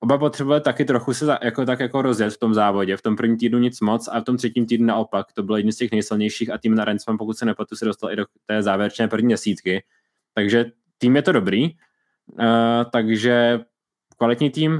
oba 0.00 0.18
potřebovali 0.18 0.60
taky 0.60 0.84
trochu 0.84 1.14
se 1.14 1.38
jako, 1.42 1.64
tak 1.64 1.80
jako 1.80 2.02
rozjet 2.02 2.34
v 2.34 2.38
tom 2.38 2.54
závodě. 2.54 2.96
V 2.96 3.02
tom 3.02 3.16
prvním 3.16 3.38
týdnu 3.38 3.58
nic 3.58 3.80
moc 3.80 4.08
a 4.08 4.20
v 4.20 4.24
tom 4.24 4.36
třetím 4.36 4.66
týdnu 4.66 4.86
naopak. 4.86 5.32
To 5.32 5.42
byl 5.42 5.56
jeden 5.56 5.72
z 5.72 5.76
těch 5.76 5.92
nejsilnějších 5.92 6.50
a 6.50 6.58
tým 6.58 6.80
Arensman, 6.80 7.18
pokud 7.18 7.38
se 7.38 7.44
nepletu, 7.44 7.76
se 7.76 7.84
dostal 7.84 8.12
i 8.12 8.16
do 8.16 8.24
té 8.46 8.62
závěrečné 8.62 9.08
první 9.08 9.26
měsícky. 9.26 9.84
Takže 10.34 10.64
tým 10.98 11.16
je 11.16 11.22
to 11.22 11.32
dobrý. 11.32 11.70
Uh, 12.26 12.46
takže 12.92 13.60
kvalitní 14.18 14.50
tým. 14.50 14.72
Uh, 14.72 14.78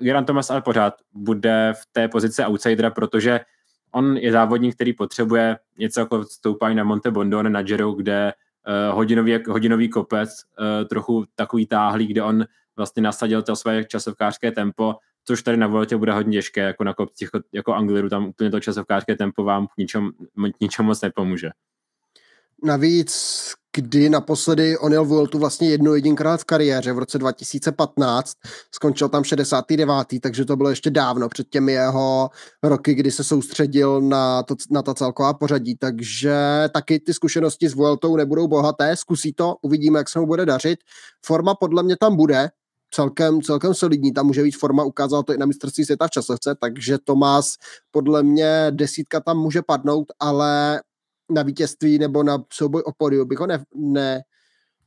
Geran 0.00 0.24
Thomas 0.24 0.50
ale 0.50 0.62
pořád 0.62 0.94
bude 1.12 1.72
v 1.76 1.86
té 1.92 2.08
pozici 2.08 2.42
outsidera, 2.44 2.90
protože 2.90 3.40
on 3.92 4.16
je 4.16 4.32
závodník, 4.32 4.74
který 4.74 4.92
potřebuje 4.92 5.58
něco 5.78 6.00
jako 6.00 6.24
stoupání 6.24 6.74
na 6.74 6.84
Monte 6.84 7.10
Bondone 7.10 7.50
na 7.50 7.62
Giro, 7.62 7.92
kde 7.92 8.32
uh, 8.90 8.96
hodinový, 8.96 9.38
hodinový 9.48 9.88
kopec, 9.88 10.30
uh, 10.30 10.88
trochu 10.88 11.24
takový 11.34 11.66
táhlý, 11.66 12.06
kde 12.06 12.22
on 12.22 12.44
vlastně 12.76 13.02
nasadil 13.02 13.42
to 13.42 13.56
své 13.56 13.84
časovkářské 13.84 14.52
tempo, 14.52 14.94
což 15.24 15.42
tady 15.42 15.56
na 15.56 15.66
Vueltě 15.66 15.96
bude 15.96 16.12
hodně 16.12 16.38
těžké, 16.38 16.60
jako 16.60 16.84
na 16.84 16.94
kopcích 16.94 17.28
jako, 17.34 17.46
jako 17.52 17.74
Angliru, 17.74 18.08
tam 18.08 18.26
úplně 18.26 18.50
to 18.50 18.60
časovkářské 18.60 19.16
tempo 19.16 19.44
vám 19.44 19.66
k 19.66 19.70
ničem, 19.78 20.10
ničem 20.60 20.84
moc 20.84 21.00
nepomůže. 21.00 21.50
Navíc 22.64 23.54
kdy 23.76 24.08
naposledy 24.08 24.78
on 24.78 24.92
jel 24.92 25.04
Vueltu 25.04 25.38
vlastně 25.38 25.70
jednou 25.70 25.94
jedinkrát 25.94 26.40
v 26.40 26.44
kariéře 26.44 26.92
v 26.92 26.98
roce 26.98 27.18
2015, 27.18 28.32
skončil 28.74 29.08
tam 29.08 29.24
69. 29.24 29.90
takže 30.22 30.44
to 30.44 30.56
bylo 30.56 30.70
ještě 30.70 30.90
dávno 30.90 31.28
před 31.28 31.48
těmi 31.50 31.72
jeho 31.72 32.30
roky, 32.62 32.94
kdy 32.94 33.10
se 33.10 33.24
soustředil 33.24 34.00
na, 34.00 34.42
to, 34.42 34.54
na 34.70 34.82
ta 34.82 34.94
celková 34.94 35.34
pořadí, 35.34 35.76
takže 35.76 36.34
taky 36.74 36.98
ty 36.98 37.14
zkušenosti 37.14 37.68
s 37.68 37.74
Vueltou 37.74 38.16
nebudou 38.16 38.48
bohaté, 38.48 38.96
zkusí 38.96 39.32
to, 39.32 39.56
uvidíme, 39.62 39.98
jak 39.98 40.08
se 40.08 40.20
mu 40.20 40.26
bude 40.26 40.46
dařit. 40.46 40.78
Forma 41.26 41.54
podle 41.54 41.82
mě 41.82 41.96
tam 42.00 42.16
bude, 42.16 42.48
celkem, 42.94 43.42
celkem 43.42 43.74
solidní, 43.74 44.12
tam 44.12 44.26
může 44.26 44.42
být 44.42 44.56
forma, 44.56 44.84
ukázal 44.84 45.22
to 45.22 45.34
i 45.34 45.38
na 45.38 45.46
mistrovství 45.46 45.84
světa 45.84 46.06
v 46.06 46.10
časovce, 46.10 46.54
takže 46.60 46.98
Tomás 47.04 47.54
podle 47.90 48.22
mě 48.22 48.66
desítka 48.70 49.20
tam 49.20 49.38
může 49.38 49.62
padnout, 49.62 50.06
ale 50.20 50.80
na 51.30 51.42
vítězství 51.42 51.98
nebo 51.98 52.22
na 52.22 52.44
souboj 52.52 52.82
o 52.82 52.92
podiu 52.92 53.24
bych 53.24 53.38
ho 53.38 53.46
ne, 53.46 53.64
ne, 53.74 54.22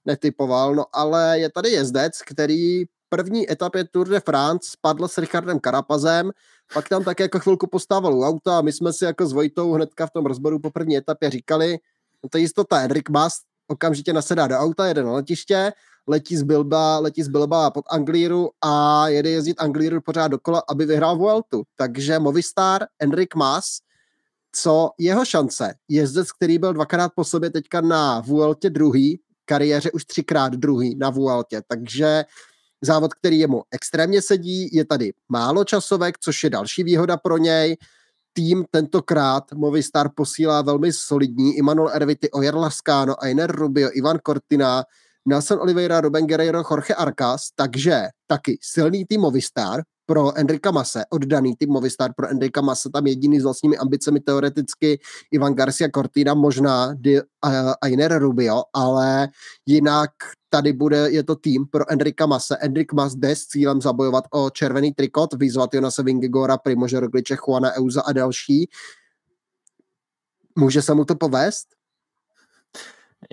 netypoval, 0.06 0.75
no 0.75 0.86
ale 0.93 1.39
je 1.39 1.49
tady 1.51 1.69
jezdec, 1.69 2.21
který 2.21 2.84
první 3.10 3.51
etapě 3.51 3.84
Tour 3.84 4.08
de 4.08 4.19
France 4.19 4.69
spadl 4.71 5.08
s 5.08 5.17
Richardem 5.17 5.60
Karapazem, 5.60 6.32
pak 6.73 6.89
tam 6.89 7.03
také 7.03 7.23
jako 7.23 7.39
chvilku 7.39 7.67
postával 7.67 8.13
u 8.13 8.23
auta 8.23 8.58
a 8.58 8.62
my 8.62 8.71
jsme 8.71 8.93
si 8.93 9.06
jako 9.06 9.25
s 9.25 9.34
Vojtou 9.34 9.73
hnedka 9.73 10.08
v 10.08 10.12
tom 10.12 10.25
rozboru 10.25 10.60
po 10.60 10.71
první 10.71 10.97
etapě 10.97 11.29
říkali, 11.29 11.77
no 12.23 12.29
to 12.29 12.38
je 12.38 12.41
jistota, 12.41 12.77
Henrik 12.77 13.10
Mas 13.10 13.34
okamžitě 13.67 14.13
nasedá 14.13 14.47
do 14.47 14.56
auta, 14.56 14.88
jede 14.88 15.03
na 15.03 15.12
letiště, 15.12 15.73
letí 16.08 16.38
z 16.38 16.43
Bilba, 16.43 16.99
letí 16.99 17.23
z 17.23 17.27
Bilba 17.27 17.71
pod 17.71 17.86
Anglíru 17.89 18.49
a 18.62 19.08
jede 19.08 19.29
jezdit 19.29 19.62
Anglíru 19.62 20.01
pořád 20.01 20.27
dokola, 20.27 20.63
aby 20.69 20.86
vyhrál 20.86 21.17
Vueltu. 21.17 21.63
Takže 21.75 22.19
Movistar, 22.19 22.86
Enric 22.99 23.29
Mas, 23.36 23.65
co 24.55 24.89
jeho 24.99 25.25
šance. 25.25 25.73
Jezdec, 25.89 26.31
který 26.31 26.57
byl 26.57 26.73
dvakrát 26.73 27.11
po 27.15 27.23
sobě 27.23 27.49
teďka 27.49 27.81
na 27.81 28.19
Vueltě 28.19 28.69
druhý, 28.69 29.19
kariéře 29.45 29.91
už 29.91 30.05
třikrát 30.05 30.53
druhý 30.53 30.95
na 30.95 31.09
Vueltě, 31.09 31.61
takže 31.67 32.25
závod, 32.81 33.13
který 33.13 33.39
jemu 33.39 33.63
extrémně 33.71 34.21
sedí, 34.21 34.69
je 34.75 34.85
tady 34.85 35.13
málo 35.29 35.63
časovek, 35.63 36.19
což 36.19 36.43
je 36.43 36.49
další 36.49 36.83
výhoda 36.83 37.17
pro 37.17 37.37
něj. 37.37 37.77
Tým 38.33 38.65
tentokrát 38.71 39.43
Movistar 39.53 40.09
posílá 40.15 40.61
velmi 40.61 40.93
solidní 40.93 41.57
Immanuel 41.57 41.89
Erviti, 41.89 42.31
Ojer 42.31 42.55
Lascano, 42.55 43.23
Ainer 43.23 43.51
Rubio, 43.51 43.89
Ivan 43.93 44.19
Cortina, 44.27 44.83
Nelson 45.25 45.59
Oliveira, 45.59 46.01
Ruben 46.01 46.27
Guerreiro, 46.27 46.63
Jorge 46.71 46.93
Arcas, 46.93 47.49
takže 47.55 48.07
taky 48.27 48.57
silný 48.61 49.05
tým 49.05 49.21
Movistar, 49.21 49.83
pro 50.05 50.37
Enrika 50.37 50.71
Mase, 50.71 51.03
oddaný 51.09 51.55
tým 51.55 51.69
Movistar 51.69 52.13
pro 52.15 52.27
Enrika 52.27 52.61
Mase, 52.61 52.89
tam 52.93 53.07
jediný 53.07 53.39
s 53.39 53.43
vlastními 53.43 53.77
ambicemi 53.77 54.19
teoreticky 54.19 54.99
Ivan 55.31 55.53
Garcia 55.53 55.89
Cortina, 55.95 56.33
možná 56.33 56.87
uh, 56.87 57.73
Ainer 57.81 58.19
Rubio, 58.19 58.63
ale 58.73 59.27
jinak 59.65 60.09
tady 60.49 60.73
bude, 60.73 61.09
je 61.09 61.23
to 61.23 61.35
tým 61.35 61.65
pro 61.65 61.91
Enrika 61.91 62.25
Mase. 62.25 62.57
Enrik 62.57 62.93
Mas 62.93 63.15
jde 63.15 63.35
s 63.35 63.47
cílem 63.47 63.81
zabojovat 63.81 64.23
o 64.31 64.49
červený 64.49 64.93
trikot, 64.93 65.33
vyzvat 65.33 65.73
Jonase 65.73 66.03
Vingegora, 66.03 66.57
Primože 66.57 66.99
Rogliče, 66.99 67.37
Juana 67.47 67.71
Euza 67.73 68.01
a 68.01 68.13
další. 68.13 68.69
Může 70.55 70.81
se 70.81 70.93
mu 70.93 71.05
to 71.05 71.15
povést? 71.15 71.67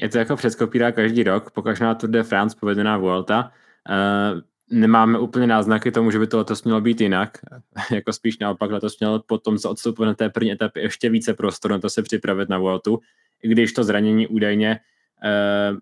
Je 0.03 0.09
to 0.09 0.19
jako 0.19 0.37
předkopírá 0.37 0.93
každý 0.93 1.23
rok, 1.23 1.51
pokažná 1.51 1.95
Tour 1.95 2.11
de 2.11 2.23
France 2.23 2.57
povedená 2.61 2.99
Vuelta. 2.99 3.51
Uh, 3.91 4.41
nemáme 4.71 5.19
úplně 5.19 5.47
náznaky 5.47 5.91
tomu, 5.91 6.11
že 6.11 6.19
by 6.19 6.27
to 6.27 6.39
letos 6.39 6.65
mělo 6.65 6.81
být 6.81 7.01
jinak. 7.01 7.39
jako 7.91 8.13
spíš 8.13 8.39
naopak 8.39 8.71
letos 8.71 8.99
měl 9.01 9.19
po 9.19 9.39
tom, 9.39 9.59
co 9.59 9.71
odstoupil 9.71 10.07
na 10.07 10.15
té 10.15 10.31
první 10.31 10.53
etapě, 10.53 10.83
ještě 10.83 11.11
více 11.11 11.35
prostoru 11.35 11.75
na 11.75 11.81
to 11.81 11.91
se 11.91 12.03
připravit 12.03 12.49
na 12.49 12.59
Vueltu, 12.59 13.01
i 13.43 13.49
když 13.49 13.73
to 13.73 13.85
zranění 13.85 14.27
údajně 14.27 14.81
eh, 15.25 15.73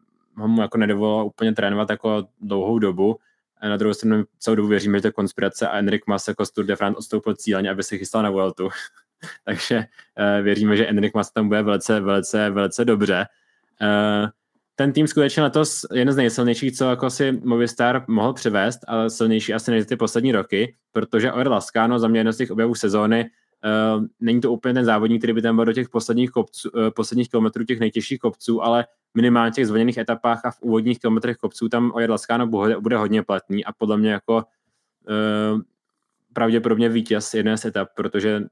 mu 0.46 0.62
jako 0.62 0.78
nedovolilo 0.78 1.24
úplně 1.24 1.54
trénovat 1.54 1.90
jako 1.90 2.28
dlouhou 2.40 2.78
dobu. 2.78 3.18
A 3.60 3.68
na 3.68 3.76
druhou 3.76 3.94
stranu 3.94 4.24
celou 4.38 4.54
dobu 4.54 4.68
věříme, 4.68 4.98
že 4.98 5.02
to 5.02 5.08
je 5.08 5.12
konspirace 5.12 5.68
a 5.68 5.78
Enrik 5.78 6.06
Mas 6.06 6.28
jako 6.28 6.46
z 6.46 6.50
Tour 6.50 6.64
de 6.64 6.76
France 6.76 6.98
odstoupil 6.98 7.34
cíleně, 7.34 7.70
aby 7.70 7.82
se 7.82 7.98
chystal 7.98 8.22
na 8.22 8.30
Vueltu. 8.30 8.68
Takže 9.44 9.84
eh, 10.16 10.42
věříme, 10.42 10.76
že 10.76 10.86
Enrik 10.86 11.14
Mas 11.14 11.30
tam 11.30 11.48
bude 11.48 11.62
velice, 11.62 12.00
velice, 12.00 12.50
velice 12.50 12.84
dobře. 12.84 13.26
Eh, 13.82 14.28
ten 14.78 14.92
tým 14.92 15.06
skutečně 15.06 15.42
letos 15.42 15.86
jeden 15.94 16.14
z 16.14 16.16
nejsilnějších, 16.16 16.76
co 16.76 16.84
jako 16.84 17.10
si 17.10 17.32
Movistar 17.32 18.04
mohl 18.08 18.32
přivést, 18.32 18.78
ale 18.86 19.10
silnější 19.10 19.54
asi 19.54 19.70
než 19.70 19.86
ty 19.86 19.96
poslední 19.96 20.32
roky, 20.32 20.76
protože 20.92 21.32
Oer 21.32 21.48
Lascano 21.48 21.98
za 21.98 22.08
mě 22.08 22.20
jeden 22.20 22.32
z 22.32 22.36
těch 22.36 22.50
objevů 22.50 22.74
sezóny 22.74 23.30
Uh, 23.64 24.04
není 24.20 24.40
to 24.40 24.52
úplně 24.52 24.74
ten 24.74 24.84
závodník, 24.84 25.20
který 25.20 25.32
by 25.32 25.42
tam 25.42 25.56
byl 25.56 25.64
do 25.64 25.72
těch 25.72 25.88
posledních, 25.88 26.30
kopců, 26.30 26.70
uh, 26.70 26.90
posledních 26.90 27.28
kilometrů, 27.28 27.64
těch 27.64 27.80
nejtěžších 27.80 28.18
kopců, 28.18 28.62
ale 28.62 28.86
minimálně 29.14 29.52
těch 29.52 29.66
zvoněných 29.66 29.98
etapách 29.98 30.44
a 30.44 30.50
v 30.50 30.60
úvodních 30.60 30.98
kilometrech 30.98 31.36
kopců 31.36 31.68
tam 31.68 31.92
Ojer 31.94 32.10
Lascano 32.10 32.46
bude, 32.46 32.80
bude 32.80 32.96
hodně 32.96 33.22
platný 33.22 33.64
a 33.64 33.72
podle 33.72 33.96
mě 33.96 34.10
jako 34.10 34.36
uh, 34.36 35.60
pravděpodobně 36.32 36.88
vítěz 36.88 37.34
jedné 37.34 37.56
z 37.56 37.64
etap, 37.64 37.88
protože 37.96 38.42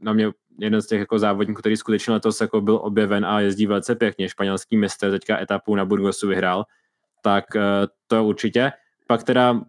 na 0.00 0.12
mě 0.12 0.30
jeden 0.58 0.82
z 0.82 0.86
těch 0.86 1.00
jako 1.00 1.18
závodníků, 1.18 1.60
který 1.60 1.76
skutečně 1.76 2.12
letos 2.12 2.40
jako 2.40 2.60
byl 2.60 2.76
objeven 2.82 3.24
a 3.26 3.40
jezdí 3.40 3.66
velice 3.66 3.94
pěkně, 3.94 4.28
španělský 4.28 4.76
mistr 4.76 5.10
teďka 5.10 5.40
etapu 5.40 5.74
na 5.74 5.84
Burgosu 5.84 6.28
vyhrál, 6.28 6.64
tak 7.22 7.56
eh, 7.56 7.60
to 8.06 8.24
určitě. 8.24 8.72
Pak 9.06 9.22
teda 9.22 9.60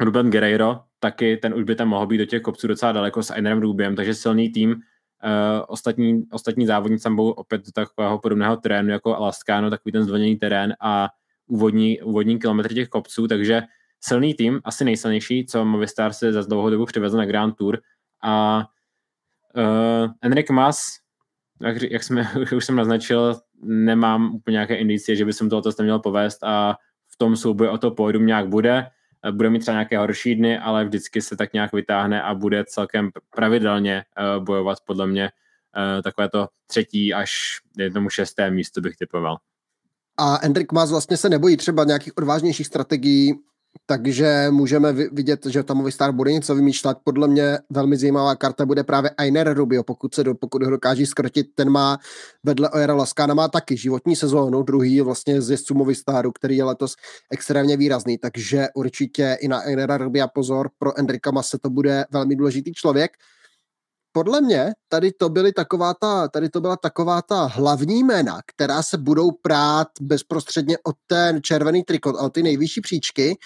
Ruben 0.00 0.30
Guerreiro, 0.30 0.80
taky 0.98 1.36
ten 1.36 1.54
už 1.54 1.64
by 1.64 1.74
tam 1.74 1.88
mohl 1.88 2.06
být 2.06 2.18
do 2.18 2.24
těch 2.24 2.42
kopců 2.42 2.66
docela 2.66 2.92
daleko 2.92 3.22
s 3.22 3.32
Einerem 3.32 3.60
Rubiem, 3.60 3.96
takže 3.96 4.14
silný 4.14 4.48
tým. 4.50 4.70
Uh, 5.24 5.64
ostatní, 5.68 6.24
ostatní 6.32 6.66
závodníci 6.66 7.02
tam 7.02 7.16
budou 7.16 7.30
opět 7.30 7.66
do 7.66 7.72
takového 7.72 8.18
podobného 8.18 8.56
terénu 8.56 8.90
jako 8.90 9.16
Alaskano, 9.16 9.70
takový 9.70 9.92
ten 9.92 10.04
zvlněný 10.04 10.36
terén 10.36 10.74
a 10.80 11.08
úvodní, 11.46 12.02
úvodní 12.02 12.38
kilometry 12.38 12.74
těch 12.74 12.88
kopců, 12.88 13.28
takže 13.28 13.62
silný 14.00 14.34
tým, 14.34 14.60
asi 14.64 14.84
nejsilnější, 14.84 15.46
co 15.46 15.64
Movistar 15.64 16.12
se 16.12 16.32
za 16.32 16.42
dlouhou 16.42 16.70
dobu 16.70 16.86
přivezl 16.86 17.16
na 17.16 17.26
Grand 17.26 17.56
Tour 17.56 17.78
a 18.22 18.64
uh, 19.56 20.10
Enric 20.22 20.50
Mas, 20.50 20.82
jak, 21.60 21.82
jak 21.82 22.02
jsme, 22.02 22.30
už 22.56 22.64
jsem 22.64 22.76
naznačil, 22.76 23.40
nemám 23.62 24.34
úplně 24.34 24.52
nějaké 24.52 24.76
indicie, 24.76 25.16
že 25.16 25.24
by 25.24 25.32
jsem 25.32 25.50
tohoto 25.50 25.70
neměl 25.78 25.98
povést 25.98 26.44
a 26.44 26.76
v 27.08 27.16
tom 27.16 27.36
souboji 27.36 27.70
o 27.70 27.78
to 27.78 27.90
pódium 27.90 28.26
nějak 28.26 28.48
bude. 28.48 28.86
Bude 29.30 29.50
mít 29.50 29.58
třeba 29.58 29.74
nějaké 29.74 29.98
horší 29.98 30.34
dny, 30.34 30.58
ale 30.58 30.84
vždycky 30.84 31.22
se 31.22 31.36
tak 31.36 31.52
nějak 31.52 31.72
vytáhne 31.72 32.22
a 32.22 32.34
bude 32.34 32.64
celkem 32.64 33.10
pravidelně 33.34 34.04
uh, 34.36 34.44
bojovat 34.44 34.78
podle 34.86 35.06
mě 35.06 35.24
uh, 35.24 36.02
takové 36.02 36.28
to 36.28 36.48
třetí 36.66 37.14
až 37.14 37.60
jednomu 37.78 38.10
šesté 38.10 38.50
místo 38.50 38.80
bych 38.80 38.96
typoval. 38.96 39.36
A 40.16 40.38
Hendrik 40.42 40.72
Mas 40.72 40.90
vlastně 40.90 41.16
se 41.16 41.28
nebojí 41.28 41.56
třeba 41.56 41.84
nějakých 41.84 42.16
odvážnějších 42.16 42.66
strategií, 42.66 43.34
takže 43.86 44.46
můžeme 44.50 44.92
vidět, 44.92 45.46
že 45.46 45.62
tam 45.62 45.76
Movistar 45.76 46.12
bude 46.12 46.32
něco 46.32 46.54
vymýšlet. 46.54 46.98
Podle 47.04 47.28
mě 47.28 47.58
velmi 47.70 47.96
zajímavá 47.96 48.36
karta 48.36 48.66
bude 48.66 48.84
právě 48.84 49.10
Ainer 49.10 49.54
Rubio, 49.54 49.82
pokud, 49.82 50.14
se 50.14 50.24
do, 50.24 50.34
pokud 50.34 50.62
ho 50.62 50.70
dokáží 50.70 51.06
skrotit, 51.06 51.46
ten 51.54 51.70
má 51.70 51.98
vedle 52.44 52.70
Ojera 52.70 52.94
Laskana 52.94 53.34
má 53.34 53.48
taky 53.48 53.76
životní 53.76 54.16
sezónu, 54.16 54.62
druhý 54.62 55.00
vlastně 55.00 55.42
z 55.42 55.50
jezdců 55.50 55.74
Movistaru, 55.74 56.32
který 56.32 56.56
je 56.56 56.64
letos 56.64 56.94
extrémně 57.30 57.76
výrazný, 57.76 58.18
takže 58.18 58.68
určitě 58.74 59.36
i 59.40 59.48
na 59.48 59.58
Ainera 59.58 59.96
Rubia 59.96 60.28
pozor, 60.28 60.70
pro 60.78 60.98
Endrika 60.98 61.30
Mase 61.30 61.58
to 61.58 61.70
bude 61.70 62.04
velmi 62.10 62.36
důležitý 62.36 62.72
člověk 62.72 63.10
podle 64.12 64.40
mě 64.40 64.72
tady 64.88 65.12
to, 65.12 65.28
byly 65.28 65.52
taková 65.52 65.94
ta, 65.94 66.28
tady 66.28 66.48
to 66.48 66.60
byla 66.60 66.76
taková 66.76 67.22
ta 67.22 67.44
hlavní 67.44 68.04
jména, 68.04 68.40
která 68.46 68.82
se 68.82 68.98
budou 68.98 69.30
prát 69.30 69.88
bezprostředně 70.00 70.78
od 70.84 70.96
ten 71.06 71.42
červený 71.42 71.82
trikot, 71.82 72.16
od 72.18 72.32
ty 72.32 72.42
nejvyšší 72.42 72.80
příčky. 72.80 73.38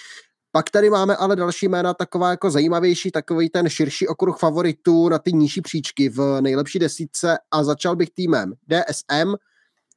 Pak 0.52 0.70
tady 0.70 0.90
máme 0.90 1.16
ale 1.16 1.36
další 1.36 1.68
jména, 1.68 1.94
taková 1.94 2.30
jako 2.30 2.50
zajímavější, 2.50 3.10
takový 3.10 3.50
ten 3.50 3.68
širší 3.68 4.08
okruh 4.08 4.38
favoritů 4.38 5.08
na 5.08 5.18
ty 5.18 5.32
nižší 5.32 5.60
příčky 5.60 6.08
v 6.08 6.40
nejlepší 6.40 6.78
desítce 6.78 7.38
a 7.50 7.64
začal 7.64 7.96
bych 7.96 8.10
týmem 8.10 8.52
DSM, 8.52 9.34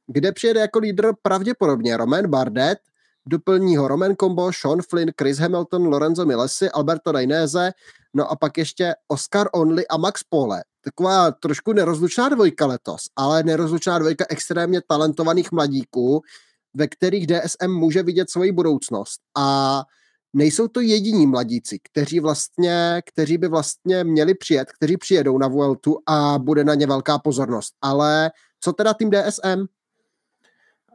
kde 0.06 0.32
přijede 0.32 0.60
jako 0.60 0.78
lídr 0.78 1.12
pravděpodobně 1.22 1.96
Roman 1.96 2.26
Bardet, 2.26 2.78
doplní 3.26 3.76
ho 3.76 3.88
Roman 3.88 4.14
Combo, 4.20 4.50
Sean 4.52 4.82
Flynn, 4.82 5.10
Chris 5.20 5.38
Hamilton, 5.38 5.86
Lorenzo 5.86 6.26
Milesi, 6.26 6.70
Alberto 6.70 7.12
Dainese, 7.12 7.72
No 8.14 8.30
a 8.30 8.36
pak 8.36 8.58
ještě 8.58 8.94
Oscar 9.08 9.48
Only 9.52 9.88
a 9.88 9.96
Max 9.96 10.22
Pole. 10.22 10.64
Taková 10.80 11.30
trošku 11.30 11.72
nerozlučná 11.72 12.28
dvojka 12.28 12.66
letos, 12.66 13.02
ale 13.16 13.42
nerozlučná 13.42 13.98
dvojka 13.98 14.24
extrémně 14.28 14.80
talentovaných 14.86 15.52
mladíků, 15.52 16.22
ve 16.74 16.88
kterých 16.88 17.26
DSM 17.26 17.70
může 17.70 18.02
vidět 18.02 18.30
svoji 18.30 18.52
budoucnost. 18.52 19.20
A 19.36 19.82
nejsou 20.32 20.68
to 20.68 20.80
jediní 20.80 21.26
mladíci, 21.26 21.78
kteří 21.82 22.20
vlastně, 22.20 23.02
kteří 23.06 23.38
by 23.38 23.48
vlastně 23.48 24.04
měli 24.04 24.34
přijet, 24.34 24.72
kteří 24.72 24.96
přijedou 24.96 25.38
na 25.38 25.48
Vueltu 25.48 25.98
a 26.06 26.38
bude 26.38 26.64
na 26.64 26.74
ně 26.74 26.86
velká 26.86 27.18
pozornost. 27.18 27.74
Ale 27.82 28.30
co 28.60 28.72
teda 28.72 28.94
tým 28.94 29.10
DSM? 29.10 29.60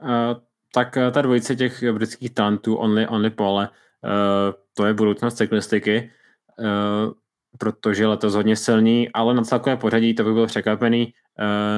Uh, 0.03 0.39
tak 0.75 0.97
uh, 0.97 1.11
ta 1.11 1.21
dvojice 1.21 1.55
těch 1.55 1.83
britských 1.91 2.33
talentů, 2.33 2.75
Only, 2.75 3.07
Only 3.07 3.29
Pole, 3.29 3.69
uh, 3.69 4.09
to 4.73 4.85
je 4.85 4.93
budoucnost 4.93 5.37
cyklistiky. 5.37 6.11
Eh, 6.59 7.11
protože 7.57 8.07
letos 8.07 8.33
hodně 8.33 8.55
silný, 8.55 9.09
ale 9.13 9.33
na 9.33 9.43
celkové 9.43 9.77
pořadí 9.77 10.13
to 10.13 10.23
by 10.23 10.33
byl 10.33 10.47
překvapený. 10.47 11.13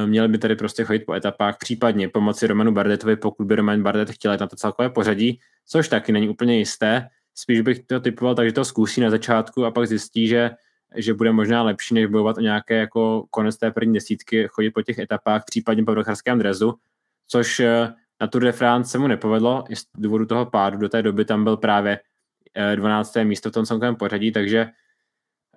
Měli 0.06 0.28
by 0.28 0.38
tady 0.38 0.56
prostě 0.56 0.84
chodit 0.84 1.00
po 1.00 1.14
etapách, 1.14 1.58
případně 1.58 2.10
pomoci 2.10 2.48
Romanu 2.48 2.72
Bardetovi, 2.72 3.16
pokud 3.16 3.48
by 3.48 3.56
Roman 3.56 3.84
Bardet 3.84 4.12
chtěl 4.12 4.32
jít 4.32 4.40
na 4.40 4.48
to 4.48 4.56
celkové 4.56 4.90
pořadí, 4.90 5.40
což 5.66 5.88
taky 5.88 6.12
není 6.12 6.30
úplně 6.30 6.58
jisté. 6.58 7.08
Spíš 7.36 7.62
bych 7.62 7.80
to 7.80 8.00
typoval 8.00 8.36
takže 8.36 8.54
to 8.54 8.66
zkusí 8.66 9.02
na 9.02 9.10
začátku 9.10 9.66
a 9.66 9.72
pak 9.72 9.88
zjistí, 9.88 10.28
že, 10.28 10.52
že 10.96 11.14
bude 11.14 11.32
možná 11.32 11.64
lepší, 11.64 11.94
než 11.94 12.06
bojovat 12.06 12.38
o 12.38 12.42
nějaké 12.42 12.78
jako 12.78 13.26
konec 13.30 13.58
té 13.58 13.72
první 13.72 13.94
desítky, 13.94 14.48
chodit 14.48 14.72
po 14.72 14.82
těch 14.82 15.00
etapách, 15.00 15.44
případně 15.46 15.84
po 15.84 15.92
vrcharském 15.92 16.40
drezu, 16.40 16.74
což 17.28 17.60
eh, 17.60 17.94
na 18.22 18.28
Tour 18.28 18.44
de 18.44 18.52
France 18.52 18.92
se 18.92 18.98
mu 18.98 19.08
nepovedlo, 19.08 19.64
z 19.74 19.84
důvodu 19.98 20.26
toho 20.26 20.46
pádu 20.46 20.78
do 20.78 20.90
té 20.90 21.02
doby 21.02 21.26
tam 21.26 21.44
byl 21.44 21.58
právě 21.58 22.00
12. 22.76 23.18
Eh, 23.18 23.26
místo 23.26 23.50
v 23.50 23.54
tom 23.54 23.66
celkovém 23.66 23.96
pořadí, 23.96 24.32
takže 24.32 24.68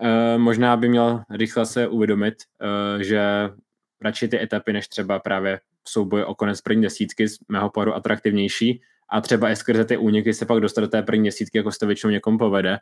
eh, 0.01 0.39
možná 0.39 0.77
by 0.77 0.89
měl 0.89 1.23
rychle 1.31 1.67
se 1.67 1.89
uvědomit, 1.89 2.35
eh, 2.61 3.05
že 3.05 3.23
radši 4.03 4.29
ty 4.29 4.43
etapy, 4.43 4.73
než 4.73 4.89
třeba 4.89 5.19
právě 5.19 5.61
v 5.85 5.91
souboji 5.91 6.25
o 6.25 6.35
konec 6.35 6.61
první 6.61 6.83
desítky 6.83 7.29
z 7.29 7.39
mého 7.49 7.71
pohledu 7.71 7.95
atraktivnější 7.95 8.83
a 9.09 9.21
třeba 9.21 9.51
i 9.51 9.57
skrze 9.57 9.85
ty 9.85 9.97
úniky 9.97 10.35
se 10.35 10.47
pak 10.47 10.61
dostat 10.61 10.81
do 10.81 10.89
té 10.89 11.03
první 11.03 11.25
desítky, 11.25 11.59
jako 11.59 11.73
se 11.73 11.79
to 11.79 11.87
většinou 11.87 12.11
někomu 12.11 12.39
povede. 12.39 12.79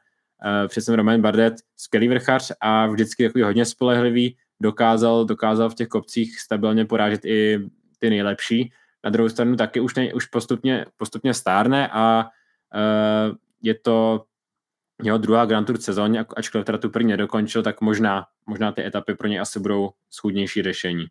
Přesně 0.69 0.97
Roman 0.97 1.21
Bardet, 1.21 1.55
skvělý 1.77 2.09
vrchař 2.09 2.53
a 2.61 2.87
vždycky 2.87 3.27
takový 3.27 3.43
hodně 3.45 3.65
spolehlivý, 3.65 4.37
dokázal, 4.61 5.25
dokázal 5.25 5.71
v 5.71 5.75
těch 5.75 5.89
kopcích 5.89 6.41
stabilně 6.41 6.85
porážet 6.85 7.25
i 7.25 7.59
ty 7.99 8.11
nejlepší. 8.11 8.73
Na 9.05 9.11
druhou 9.11 9.29
stranu 9.29 9.57
taky 9.57 9.81
už, 9.81 9.95
ne, 9.95 10.15
už 10.15 10.27
postupně, 10.27 10.87
postupně 10.97 11.35
stárne 11.35 11.89
a 11.93 12.25
uh, 12.75 13.37
je 13.63 13.75
to 13.75 14.25
jeho 15.03 15.19
druhá 15.19 15.47
Grand 15.47 15.67
Tour 15.67 15.81
sezóně, 15.81 16.25
ačkoliv 16.37 16.65
teda 16.67 16.79
tu 16.79 16.91
první 16.91 17.09
nedokončil, 17.09 17.63
tak 17.63 17.81
možná, 17.81 18.27
možná 18.47 18.73
ty 18.73 18.87
etapy 18.87 19.15
pro 19.15 19.29
ně 19.29 19.41
asi 19.41 19.61
budou 19.61 19.91
schůdnější 20.11 20.63
řešení. 20.63 21.07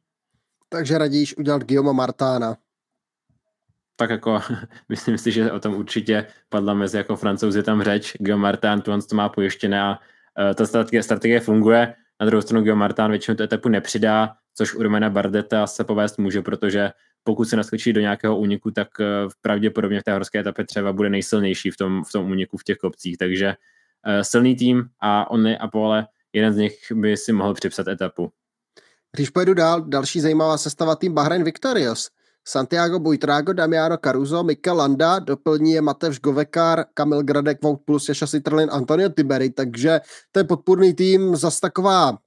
Takže 0.69 0.97
radíš 0.97 1.37
udělat 1.37 1.63
Guillaume 1.63 1.93
Martána. 1.93 2.57
Tak 3.95 4.09
jako, 4.09 4.39
myslím 4.89 5.17
si, 5.17 5.31
že 5.31 5.51
o 5.51 5.59
tom 5.59 5.73
určitě 5.75 6.27
padla 6.49 6.73
mezi 6.73 6.97
jako 6.97 7.15
francouzi 7.15 7.63
tam 7.63 7.83
řeč. 7.83 8.17
Guillaume 8.19 8.43
Martán 8.43 8.81
tu 8.81 9.01
to 9.01 9.15
má 9.15 9.29
pojištěné 9.29 9.81
a 9.81 9.89
uh, 9.89 10.53
ta 10.53 10.65
strategie, 10.65 11.03
strategie 11.03 11.39
funguje. 11.39 11.95
Na 12.19 12.25
druhou 12.25 12.41
stranu 12.41 12.61
Guillaume 12.61 12.79
Martán 12.79 13.11
většinou 13.11 13.35
tu 13.35 13.43
etapu 13.43 13.69
nepřidá, 13.69 14.35
což 14.53 14.73
u 14.73 14.83
Romana 14.83 15.09
Bardeta 15.09 15.67
se 15.67 15.83
povést 15.83 16.17
může, 16.17 16.41
protože 16.41 16.91
pokud 17.27 17.45
se 17.45 17.55
naskočí 17.55 17.93
do 17.93 18.01
nějakého 18.01 18.37
úniku, 18.37 18.71
tak 18.71 18.87
eh, 18.99 19.05
pravděpodobně 19.41 19.99
v 19.99 20.03
té 20.03 20.13
horské 20.13 20.39
etapě 20.39 20.65
třeba 20.65 20.93
bude 20.93 21.09
nejsilnější 21.09 21.71
v 21.71 21.77
tom, 21.77 22.03
v 22.03 22.11
tom 22.11 22.31
úniku 22.31 22.57
v 22.57 22.63
těch 22.63 22.77
kopcích. 22.77 23.17
Takže 23.17 23.47
uh, 23.47 24.21
silný 24.21 24.55
tým 24.55 24.83
a 25.01 25.31
on 25.31 25.47
a 25.59 25.67
Pole, 25.67 26.07
jeden 26.33 26.53
z 26.53 26.57
nich 26.57 26.77
by 26.91 27.17
si 27.17 27.33
mohl 27.33 27.53
připsat 27.53 27.87
etapu. 27.87 28.31
Když 29.15 29.29
pojedu 29.29 29.53
dál, 29.53 29.81
další 29.81 30.21
zajímavá 30.21 30.57
sestava 30.57 30.95
tým 30.95 31.13
Bahrain 31.13 31.43
Victorious. 31.43 32.09
Santiago 32.47 32.99
Buitrago, 32.99 33.53
Damiano 33.53 33.97
Caruso, 33.97 34.43
Mikel 34.43 34.75
Landa, 34.75 35.19
doplní 35.19 35.71
je 35.71 35.81
Matevž 35.81 36.19
Govekar, 36.19 36.85
Kamil 36.93 37.23
Gradek, 37.23 37.63
Vout 37.63 37.81
plus 37.85 38.09
Jaša 38.09 38.27
Citrlin, 38.27 38.69
Antonio 38.71 39.09
Tiberi, 39.09 39.49
takže 39.49 39.99
ten 40.31 40.47
podpůrný 40.47 40.93
tým 40.93 41.35
zas 41.35 41.59
taková 41.59 42.17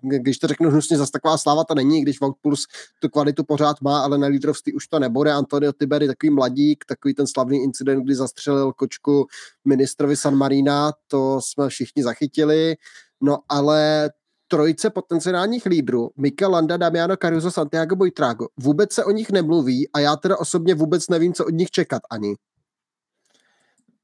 když 0.00 0.38
to 0.38 0.46
řeknu 0.46 0.70
hnusně, 0.70 0.98
zase 0.98 1.12
taková 1.12 1.38
sláva 1.38 1.64
to 1.64 1.74
není, 1.74 2.02
když 2.02 2.18
Puls 2.42 2.66
tu 2.98 3.08
kvalitu 3.08 3.44
pořád 3.44 3.80
má, 3.80 4.00
ale 4.00 4.18
na 4.18 4.26
lídrovství 4.26 4.72
už 4.72 4.88
to 4.88 4.98
nebude. 4.98 5.32
Antonio 5.32 5.72
Tiberi, 5.72 6.06
takový 6.06 6.30
mladík, 6.30 6.84
takový 6.84 7.14
ten 7.14 7.26
slavný 7.26 7.62
incident, 7.62 8.04
kdy 8.04 8.14
zastřelil 8.14 8.72
kočku 8.72 9.26
ministrovi 9.64 10.16
San 10.16 10.36
Marina, 10.36 10.92
to 11.08 11.40
jsme 11.44 11.68
všichni 11.68 12.02
zachytili, 12.02 12.76
no 13.20 13.38
ale 13.48 14.10
trojice 14.48 14.90
potenciálních 14.90 15.66
lídrů, 15.66 16.10
Mika 16.16 16.48
Landa, 16.48 16.76
Damiano 16.76 17.16
Caruso, 17.16 17.50
Santiago 17.50 17.96
Boitrago, 17.96 18.48
vůbec 18.56 18.92
se 18.92 19.04
o 19.04 19.10
nich 19.10 19.30
nemluví 19.30 19.88
a 19.92 20.00
já 20.00 20.16
teda 20.16 20.36
osobně 20.36 20.74
vůbec 20.74 21.08
nevím, 21.08 21.32
co 21.32 21.44
od 21.46 21.54
nich 21.54 21.70
čekat 21.70 22.02
ani. 22.10 22.34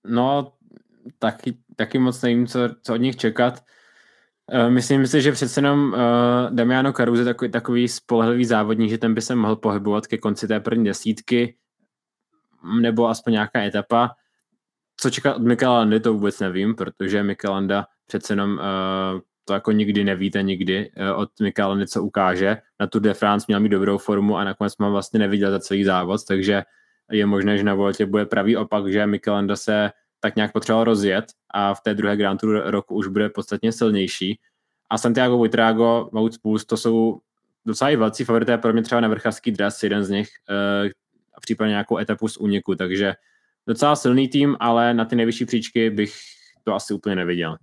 No, 0.05 0.53
taky, 1.19 1.59
taky 1.77 1.99
moc 1.99 2.23
nevím, 2.23 2.47
co, 2.47 2.59
co 2.83 2.95
od 2.95 2.97
nich 2.97 3.17
čekat. 3.17 3.65
Eh, 4.53 4.71
myslím 4.71 5.07
si, 5.07 5.23
že 5.23 5.33
přece 5.33 5.59
jenom 5.59 5.93
uh, 5.93 6.55
Damiano 6.55 6.93
Caruso 6.93 7.21
je 7.21 7.25
takový, 7.25 7.51
takový 7.51 7.89
spolehlivý 7.89 8.45
závodník, 8.45 8.91
že 8.91 8.99
ten 8.99 9.15
by 9.15 9.23
se 9.23 9.35
mohl 9.35 9.57
pohybovat 9.57 10.07
ke 10.07 10.19
konci 10.19 10.49
té 10.49 10.61
první 10.61 10.85
desítky, 10.85 11.57
nebo 12.81 13.09
aspoň 13.09 13.33
nějaká 13.33 13.63
etapa. 13.63 14.11
Co 14.97 15.11
čekat 15.11 15.37
od 15.37 15.43
Mikelandy, 15.43 16.01
to 16.01 16.15
vůbec 16.15 16.41
nevím, 16.41 16.75
protože 16.75 17.23
Mikelanda 17.23 17.87
přece 18.07 18.33
jenom 18.33 18.53
uh, 18.53 19.21
to 19.45 19.55
jako 19.55 19.73
nikdy 19.73 20.05
nevíte 20.05 20.43
nikdy 20.43 20.91
uh, 20.97 21.21
od 21.21 21.31
Mikelandy, 21.41 21.87
co 21.87 22.03
ukáže. 22.03 22.57
Na 22.81 22.87
Tour 22.87 23.03
de 23.03 23.15
France 23.15 23.45
měl 23.49 23.61
mít 23.61 23.69
dobrou 23.69 23.99
formu 23.99 24.37
a 24.37 24.45
nakonec 24.45 24.77
mám 24.79 24.93
vlastně 24.93 25.19
neviděl 25.19 25.51
za 25.51 25.59
celý 25.59 25.85
závod, 25.85 26.25
takže 26.29 26.63
je 27.11 27.27
možné, 27.27 27.59
že 27.59 27.65
na 27.65 27.75
Voltě 27.75 28.07
bude 28.07 28.27
pravý 28.27 28.57
opak, 28.57 28.93
že 28.93 29.07
Mikelanda 29.07 29.57
se 29.57 29.91
tak 30.21 30.37
nějak 30.37 30.53
potřeboval 30.53 30.85
rozjet 30.85 31.25
a 31.55 31.75
v 31.75 31.81
té 31.81 31.95
druhé 31.95 32.17
Grand 32.17 32.41
Tour 32.41 32.63
roku 32.67 32.95
už 32.95 33.07
bude 33.07 33.29
podstatně 33.29 33.73
silnější. 33.73 34.39
A 34.91 34.99
Santiago 34.99 35.37
Buitrago, 35.37 36.09
Wout 36.13 36.33
Puls, 36.43 36.65
to 36.65 36.77
jsou 36.77 37.21
docela 37.67 37.91
i 37.91 37.97
velcí 37.97 38.25
favorité 38.25 38.59
pro 38.59 38.73
mě 38.73 38.83
třeba 38.83 39.01
na 39.01 39.09
vrchářský 39.09 39.51
dres, 39.51 39.83
jeden 39.83 40.05
z 40.05 40.11
nich, 40.11 40.29
uh, 40.51 40.91
a 41.35 41.41
případně 41.41 41.71
nějakou 41.71 41.99
etapu 41.99 42.29
z 42.29 42.37
úniku, 42.37 42.75
takže 42.75 43.15
docela 43.67 43.97
silný 43.97 44.29
tým, 44.29 44.57
ale 44.61 44.95
na 44.95 45.05
ty 45.05 45.17
nejvyšší 45.17 45.45
příčky 45.45 45.91
bych 45.91 46.15
to 46.65 46.75
asi 46.75 46.95
úplně 46.95 47.17
neviděl. 47.17 47.57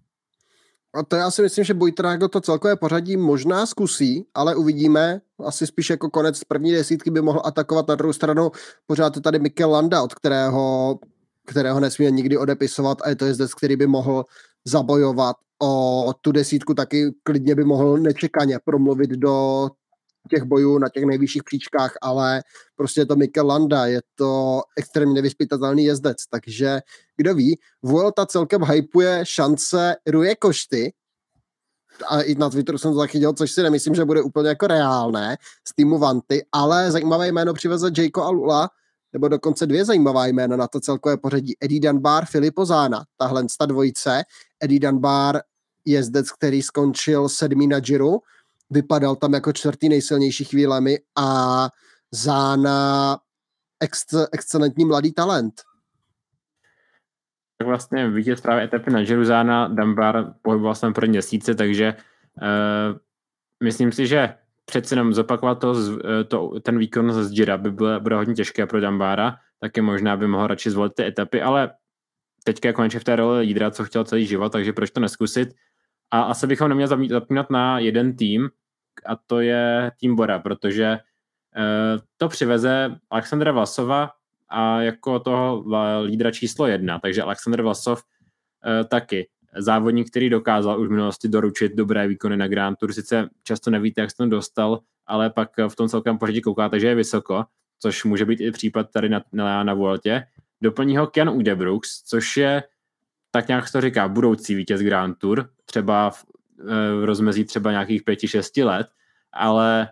A 0.94 1.04
to 1.04 1.16
já 1.16 1.32
si 1.32 1.42
myslím, 1.42 1.66
že 1.66 1.74
Bojtrago 1.74 2.28
to 2.28 2.42
celkové 2.42 2.76
pořadí 2.76 3.18
možná 3.18 3.66
zkusí, 3.66 4.26
ale 4.34 4.56
uvidíme. 4.56 5.22
Asi 5.46 5.68
spíš 5.68 5.90
jako 5.90 6.10
konec 6.10 6.44
první 6.44 6.72
desítky 6.72 7.12
by 7.12 7.22
mohl 7.22 7.42
atakovat 7.46 7.88
na 7.88 7.96
druhou 7.96 8.14
stranu. 8.14 8.52
Pořád 8.88 9.16
je 9.16 9.22
tady 9.22 9.40
Mikel 9.40 9.72
Landa, 9.72 10.02
od 10.02 10.14
kterého, 10.14 11.00
kterého 11.48 11.80
nesmíme 11.80 12.12
nikdy 12.12 12.38
odepisovat 12.38 12.98
a 13.04 13.10
je 13.10 13.16
to 13.16 13.26
jezdec, 13.26 13.54
který 13.54 13.76
by 13.76 13.88
mohl 13.88 14.26
zabojovat 14.66 15.36
o 15.62 16.14
tu 16.22 16.32
desítku, 16.32 16.74
taky 16.74 17.12
klidně 17.24 17.56
by 17.56 17.64
mohl 17.64 17.98
nečekaně 17.98 18.60
promluvit 18.66 19.10
do 19.10 19.68
těch 20.30 20.44
bojů 20.44 20.78
na 20.78 20.90
těch 20.90 21.06
nejvyšších 21.06 21.44
příčkách, 21.44 21.94
ale 22.02 22.44
prostě 22.76 23.02
je 23.02 23.06
to 23.06 23.16
Mikel 23.16 23.48
Landa, 23.48 23.86
je 23.86 24.02
to 24.16 24.62
extrémně 24.78 25.16
nevyspytatelný 25.16 25.84
jezdec, 25.86 26.18
takže 26.30 26.80
kdo 27.18 27.36
ví, 27.36 27.60
Vuelta 27.84 28.26
celkem 28.26 28.64
hypuje 28.64 29.20
šance 29.24 29.96
Ruje 30.08 30.36
Košty, 30.36 30.94
a 32.08 32.22
i 32.22 32.36
na 32.36 32.50
Twitteru 32.50 32.78
jsem 32.78 32.92
to 32.92 32.98
zachytil, 32.98 33.34
což 33.34 33.52
si 33.52 33.64
nemyslím, 33.64 33.96
že 33.96 34.06
bude 34.06 34.22
úplně 34.22 34.50
jako 34.50 34.68
reálné 34.68 35.38
z 35.68 35.76
týmu 35.76 35.98
Vanty, 35.98 36.46
ale 36.52 36.92
zajímavé 36.92 37.28
jméno 37.28 37.54
přiveze 37.54 37.92
Jayko 37.98 38.24
Alula, 38.24 38.70
nebo 39.14 39.28
dokonce 39.28 39.66
dvě 39.66 39.86
zajímavá 39.86 40.26
jména 40.26 40.56
na 40.56 40.68
to 40.68 40.80
celkové 40.80 41.18
pořadí. 41.18 41.54
Eddie 41.62 41.82
Dunbar, 41.82 42.26
Filipo 42.26 42.66
Zána, 42.66 43.04
tahle 43.18 43.46
ta 43.60 43.66
dvojice. 43.66 44.24
Eddie 44.64 44.80
Dunbar 44.80 45.42
jezdec, 45.86 46.32
který 46.32 46.62
skončil 46.62 47.30
sedmý 47.30 47.68
na 47.68 47.80
Giro, 47.80 48.18
vypadal 48.70 49.16
tam 49.16 49.34
jako 49.34 49.54
čtvrtý 49.54 49.90
nejsilnější 49.90 50.44
chvílemi 50.44 51.00
a 51.16 51.70
Zána 52.12 53.18
ex, 53.80 54.06
excelentní 54.32 54.86
mladý 54.86 55.14
talent. 55.14 55.54
Tak 57.58 57.68
vlastně 57.68 58.10
vidět 58.10 58.42
právě 58.42 58.64
etapy 58.64 58.92
na 58.92 59.04
Giro 59.04 59.26
Zána, 59.26 59.68
Dunbar 59.68 60.34
pohyboval 60.42 60.76
jsem 60.76 60.94
první 60.94 61.10
měsíce, 61.10 61.56
takže 61.56 61.94
uh, 62.42 62.98
myslím 63.64 63.92
si, 63.92 64.08
že 64.08 64.36
přece 64.70 64.96
jenom 64.96 65.14
zopakovat 65.14 65.60
to, 65.60 65.76
eh, 66.06 66.24
to, 66.24 66.60
ten 66.60 66.78
výkon 66.78 67.14
z 67.14 67.32
Gira 67.32 67.58
by 67.58 67.72
bylo, 67.72 68.00
bude 68.00 68.16
hodně 68.16 68.34
těžké 68.34 68.66
pro 68.68 68.82
Dambára, 68.82 69.36
taky 69.60 69.82
možná 69.82 70.18
by 70.18 70.28
mohl 70.28 70.48
radši 70.48 70.70
zvolit 70.72 70.94
ty 70.94 71.06
etapy, 71.06 71.42
ale 71.42 71.72
teďka 72.44 72.70
je 72.70 72.74
konečně 72.74 73.00
v 73.00 73.04
té 73.04 73.16
roli 73.16 73.42
lídra, 73.42 73.72
co 73.72 73.84
chtěl 73.84 74.04
celý 74.04 74.26
život, 74.26 74.52
takže 74.52 74.74
proč 74.74 74.92
to 74.92 75.00
neskusit. 75.00 75.50
A 76.12 76.22
asi 76.22 76.48
bychom 76.48 76.70
neměli 76.70 77.10
zapínat 77.10 77.50
na 77.50 77.80
jeden 77.80 78.16
tým, 78.16 78.50
a 79.06 79.16
to 79.16 79.40
je 79.40 79.92
tým 80.00 80.16
Bora, 80.16 80.40
protože 80.40 80.86
eh, 80.86 82.00
to 82.18 82.28
přiveze 82.28 82.96
Alexandra 83.10 83.52
Vlasova 83.52 84.10
a 84.50 84.82
jako 84.82 85.20
toho 85.20 85.66
lídra 86.02 86.32
číslo 86.32 86.68
jedna, 86.68 87.00
takže 87.00 87.24
Alexandr 87.24 87.62
Vlasov 87.62 88.04
eh, 88.66 88.84
taky 88.84 89.30
závodník, 89.56 90.10
který 90.10 90.30
dokázal 90.30 90.80
už 90.82 90.88
v 90.88 90.92
minulosti 90.92 91.28
doručit 91.28 91.76
dobré 91.76 92.08
výkony 92.08 92.38
na 92.38 92.48
Grand 92.48 92.78
Tour. 92.78 92.94
Sice 92.94 93.30
často 93.44 93.72
nevíte, 93.72 94.02
jak 94.02 94.12
se 94.12 94.18
tam 94.18 94.30
dostal, 94.30 94.80
ale 95.06 95.30
pak 95.30 95.50
v 95.68 95.76
tom 95.76 95.90
celkem 95.90 96.18
pořadí 96.18 96.42
koukáte, 96.42 96.80
že 96.80 96.88
je 96.88 96.96
vysoko, 96.96 97.46
což 97.80 98.04
může 98.04 98.26
být 98.26 98.42
i 98.42 98.52
případ 98.52 98.92
tady 98.92 99.10
na, 99.10 99.24
na, 99.34 99.64
na 99.64 99.74
Vueltě. 99.74 100.24
Doplní 100.62 100.98
ho 100.98 101.08
Ken 101.08 101.30
Udebrooks, 101.30 102.04
což 102.04 102.38
je 102.38 102.64
tak 103.32 103.48
nějak 103.48 103.68
se 103.68 103.72
to 103.72 103.82
říká, 103.82 104.08
budoucí 104.08 104.56
vítěz 104.56 104.82
Grand 104.82 105.18
Tour, 105.18 105.50
třeba 105.66 106.10
v, 106.10 106.26
v 107.02 107.04
rozmezí 107.04 107.46
třeba 107.46 107.72
nějakých 107.72 108.04
pěti, 108.04 108.28
šesti 108.28 108.64
let, 108.64 108.88
ale 109.34 109.90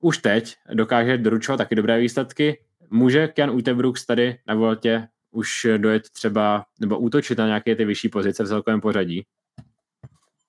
už 0.00 0.18
teď 0.18 0.56
dokáže 0.74 1.18
doručovat 1.18 1.58
taky 1.58 1.74
dobré 1.74 2.00
výsledky. 2.00 2.64
Může 2.90 3.28
Ken 3.28 3.50
Utebrooks 3.50 4.06
tady 4.06 4.38
na 4.46 4.54
Vueltě 4.54 5.08
už 5.32 5.66
dojet 5.76 6.10
třeba, 6.10 6.64
nebo 6.80 6.98
útočit 6.98 7.38
na 7.38 7.46
nějaké 7.46 7.76
ty 7.76 7.84
vyšší 7.84 8.08
pozice 8.08 8.44
v 8.44 8.48
celkovém 8.48 8.80
pořadí? 8.80 9.24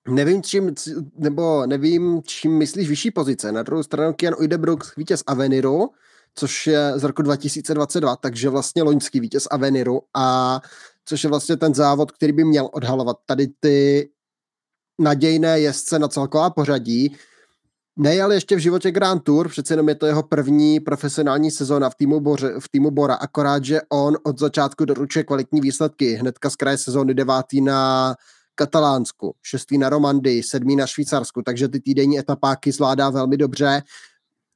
Nevím, 0.08 0.42
čím, 0.42 0.74
nebo 1.16 1.66
nevím, 1.66 2.22
čím 2.22 2.58
myslíš 2.58 2.88
vyšší 2.88 3.10
pozice. 3.10 3.52
Na 3.52 3.62
druhou 3.62 3.82
stranu 3.82 4.12
Kian 4.12 4.34
Udebrooks 4.38 4.96
vítěz 4.96 5.22
Aveniru, 5.26 5.90
což 6.34 6.66
je 6.66 6.92
z 6.96 7.04
roku 7.04 7.22
2022, 7.22 8.16
takže 8.16 8.48
vlastně 8.48 8.82
loňský 8.82 9.20
vítěz 9.20 9.48
Aveniru 9.50 10.00
a 10.14 10.60
což 11.04 11.24
je 11.24 11.30
vlastně 11.30 11.56
ten 11.56 11.74
závod, 11.74 12.12
který 12.12 12.32
by 12.32 12.44
měl 12.44 12.68
odhalovat 12.72 13.16
tady 13.26 13.46
ty 13.60 14.10
nadějné 14.98 15.60
jezdce 15.60 15.98
na 15.98 16.08
celková 16.08 16.50
pořadí, 16.50 17.16
Nejel 17.96 18.32
ještě 18.32 18.56
v 18.56 18.58
životě 18.58 18.90
Grand 18.90 19.22
Tour, 19.22 19.48
přece 19.48 19.72
jenom 19.72 19.88
je 19.88 19.94
to 19.94 20.06
jeho 20.06 20.22
první 20.22 20.80
profesionální 20.80 21.50
sezóna 21.50 21.90
v 21.90 21.94
týmu, 21.94 22.20
Boře, 22.20 22.54
v 22.58 22.68
týmu 22.68 22.90
Bora, 22.90 23.14
akorát, 23.14 23.64
že 23.64 23.80
on 23.88 24.16
od 24.22 24.38
začátku 24.38 24.84
doručuje 24.84 25.24
kvalitní 25.24 25.60
výsledky. 25.60 26.14
Hnedka 26.14 26.50
z 26.50 26.56
kraje 26.56 26.78
sezóny 26.78 27.14
devátý 27.14 27.60
na 27.60 28.14
Katalánsku, 28.54 29.34
šestý 29.42 29.78
na 29.78 29.88
Romandii, 29.88 30.42
sedmý 30.42 30.76
na 30.76 30.86
Švýcarsku, 30.86 31.42
takže 31.42 31.68
ty 31.68 31.80
týdenní 31.80 32.18
etapáky 32.18 32.72
zvládá 32.72 33.10
velmi 33.10 33.36
dobře. 33.36 33.82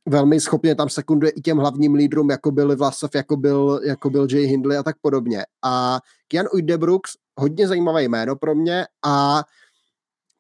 Velmi 0.09 0.41
schopně 0.41 0.75
tam 0.75 0.89
sekunduje 0.89 1.31
i 1.31 1.41
těm 1.41 1.59
hlavním 1.59 1.95
lídrům, 1.95 2.31
jako 2.31 2.51
byl 2.51 2.77
Vlasov, 2.77 3.15
jako 3.15 3.37
byl, 3.37 3.81
jako 3.85 4.11
byl 4.11 4.27
Jay 4.31 4.45
Hindley 4.45 4.79
a 4.79 4.83
tak 4.83 4.97
podobně. 5.01 5.45
A 5.65 6.01
Kian 6.29 6.47
Udebrooks, 6.53 7.13
hodně 7.37 7.69
zajímavé 7.69 8.03
jméno 8.03 8.37
pro 8.37 8.55
mě 8.55 8.87
a 9.05 9.45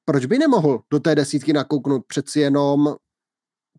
proč 0.08 0.26
by 0.26 0.38
nemohl 0.38 0.80
do 0.90 1.00
té 1.00 1.14
desítky 1.14 1.52
nakouknout? 1.52 2.02
Přeci 2.06 2.40
jenom 2.40 2.94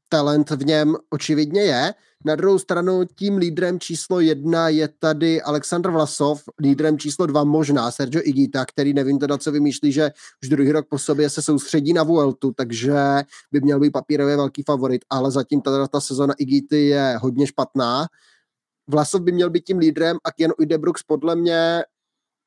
talent 0.10 0.50
v 0.50 0.66
něm 0.66 0.96
očividně 1.10 1.62
je. 1.62 1.94
Na 2.26 2.36
druhou 2.36 2.60
stranu 2.60 3.04
tím 3.16 3.38
lídrem 3.38 3.80
číslo 3.80 4.20
jedna 4.20 4.70
je 4.70 4.88
tady 5.00 5.42
Aleksandr 5.42 5.92
Vlasov, 5.92 6.44
lídrem 6.60 7.00
číslo 7.00 7.26
dva 7.26 7.44
možná 7.44 7.92
Sergio 7.92 8.22
Igita, 8.26 8.66
který 8.66 8.94
nevím 8.94 9.20
teda, 9.20 9.38
co 9.38 9.52
vymýšlí, 9.52 9.92
že 9.92 10.12
už 10.44 10.50
druhý 10.50 10.72
rok 10.72 10.86
po 10.90 10.98
sobě 11.00 11.30
se 11.30 11.42
soustředí 11.42 11.94
na 11.94 12.04
Vueltu, 12.04 12.52
takže 12.52 12.94
by 13.52 13.62
měl 13.62 13.80
být 13.80 13.92
papírově 13.92 14.36
velký 14.36 14.64
favorit, 14.64 15.02
ale 15.10 15.32
zatím 15.32 15.62
teda 15.62 15.88
ta 15.88 16.02
sezona 16.02 16.34
Igity 16.38 16.86
je 16.86 17.18
hodně 17.22 17.48
špatná. 17.48 18.08
Vlasov 18.88 19.22
by 19.22 19.32
měl 19.32 19.50
být 19.50 19.64
tím 19.64 19.78
lídrem 19.78 20.18
a 20.24 20.32
Kian 20.32 20.52
Udebrooks 20.60 21.04
podle 21.04 21.36
mě 21.36 21.84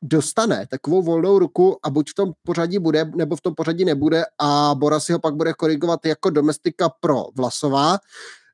dostane 0.03 0.67
takovou 0.67 1.03
volnou 1.03 1.39
ruku 1.39 1.77
a 1.83 1.91
buď 1.91 2.11
v 2.11 2.15
tom 2.15 2.33
pořadí 2.43 2.79
bude, 2.79 3.05
nebo 3.05 3.37
v 3.37 3.41
tom 3.41 3.55
pořadí 3.55 3.85
nebude 3.85 4.25
a 4.39 4.75
Bora 4.75 5.01
si 5.01 5.13
ho 5.13 5.19
pak 5.19 5.35
bude 5.35 5.53
korigovat 5.53 6.07
jako 6.07 6.31
domestika 6.31 6.89
pro 7.01 7.25
Vlasová. 7.37 7.99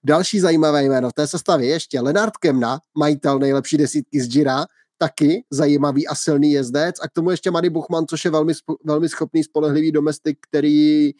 Další 0.04 0.40
zajímavé 0.40 0.84
jméno 0.84 1.10
v 1.10 1.12
té 1.12 1.26
sestavě 1.26 1.68
ještě 1.68 2.00
Lenard 2.00 2.36
Kemna, 2.36 2.80
majitel 2.98 3.38
nejlepší 3.38 3.76
desítky 3.76 4.20
z 4.20 4.28
Gira, 4.28 4.66
taky 4.98 5.44
zajímavý 5.50 6.06
a 6.06 6.14
silný 6.14 6.52
jezdec 6.52 6.96
a 7.02 7.08
k 7.08 7.12
tomu 7.12 7.30
ještě 7.30 7.50
Mady 7.50 7.70
Buchman, 7.70 8.06
což 8.06 8.24
je 8.24 8.30
velmi, 8.30 8.52
velmi 8.84 9.08
schopný, 9.08 9.44
spolehlivý 9.44 9.92
domestik, 9.92 10.38
který 10.48 11.10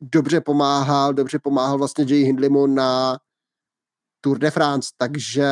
dobře 0.00 0.40
pomáhal, 0.40 1.14
dobře 1.14 1.38
pomáhal 1.38 1.78
vlastně 1.78 2.04
Jay 2.08 2.22
Hindlimu 2.22 2.66
na 2.66 3.18
Tour 4.20 4.38
de 4.38 4.50
France, 4.50 4.90
takže 4.96 5.48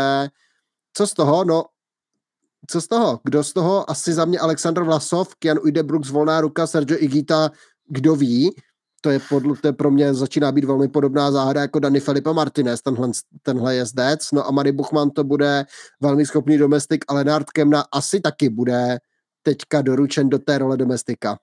co 0.97 1.07
z 1.07 1.13
toho? 1.15 1.45
No, 1.45 1.65
co 2.67 2.81
z 2.81 2.89
toho? 2.89 3.21
Kdo 3.25 3.45
z 3.45 3.53
toho? 3.53 3.91
Asi 3.91 4.13
za 4.13 4.25
mě 4.25 4.39
Aleksandr 4.39 4.83
Vlasov, 4.83 5.35
Kian 5.35 5.59
Udebrooks, 5.67 6.11
volná 6.11 6.41
ruka, 6.41 6.67
Sergio 6.67 6.97
Igita, 7.01 7.51
kdo 7.89 8.17
ví. 8.17 8.55
To 9.01 9.11
je, 9.11 9.21
podle, 9.29 9.57
to 9.57 9.69
je 9.69 9.73
pro 9.73 9.91
mě 9.91 10.15
začíná 10.15 10.53
být 10.53 10.65
velmi 10.65 10.89
podobná 10.89 11.31
záhada 11.31 11.61
jako 11.61 11.79
Dani 11.79 12.01
Felipe 12.01 12.33
Martinez, 12.33 12.83
tenhle, 12.83 13.09
tenhle 13.43 13.75
jezdec. 13.75 14.33
No 14.33 14.47
a 14.47 14.51
Mary 14.51 14.73
Buchman 14.73 15.11
to 15.11 15.25
bude 15.25 15.65
velmi 16.01 16.27
schopný 16.27 16.59
domestik, 16.59 17.05
ale 17.09 17.25
Nard 17.25 17.51
Kemna 17.51 17.85
asi 17.93 18.21
taky 18.21 18.49
bude 18.49 18.99
teďka 19.43 19.83
doručen 19.83 20.29
do 20.29 20.39
té 20.39 20.59
role 20.59 20.77
domestika. 20.77 21.39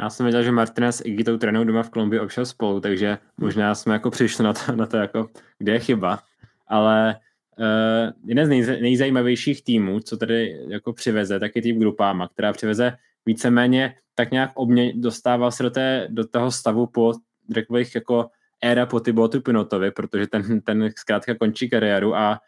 Já 0.00 0.10
jsem 0.10 0.24
věděl, 0.26 0.42
že 0.42 0.52
Martinez 0.52 1.02
i 1.04 1.10
Gitou 1.10 1.36
trénují 1.36 1.66
doma 1.66 1.82
v 1.82 1.90
Kolumbii 1.90 2.20
občas 2.20 2.48
spolu, 2.48 2.80
takže 2.80 3.18
možná 3.36 3.74
jsme 3.74 3.92
jako 3.92 4.10
přišli 4.10 4.44
na 4.44 4.52
to, 4.52 4.76
na 4.76 4.86
to 4.86 4.96
jako, 4.96 5.28
kde 5.58 5.72
je 5.72 5.78
chyba. 5.78 6.18
Ale 6.66 7.16
Uh, 7.58 8.12
jeden 8.24 8.46
z 8.46 8.48
nej, 8.48 8.80
nejzajímavějších 8.80 9.64
týmů, 9.64 10.00
co 10.00 10.16
tady 10.16 10.60
jako 10.68 10.92
přiveze, 10.92 11.40
tak 11.40 11.56
je 11.56 11.62
tým 11.62 11.78
Grupáma, 11.78 12.28
která 12.28 12.52
přiveze 12.52 12.96
víceméně 13.26 13.94
tak 14.14 14.30
nějak 14.30 14.50
obmě, 14.54 14.92
dostává 14.96 15.50
se 15.50 15.62
do, 15.62 15.70
té, 15.70 16.06
do 16.10 16.26
toho 16.26 16.50
stavu 16.50 16.86
po, 16.86 17.12
řekl 17.50 17.72
bych, 17.72 17.94
jako 17.94 18.30
éra 18.62 18.86
po 18.86 19.00
Tybotu 19.00 19.40
Pinotovi, 19.40 19.90
protože 19.90 20.26
ten, 20.26 20.60
ten 20.60 20.90
zkrátka 20.96 21.34
končí 21.34 21.70
kariéru 21.70 22.16
a 22.16 22.40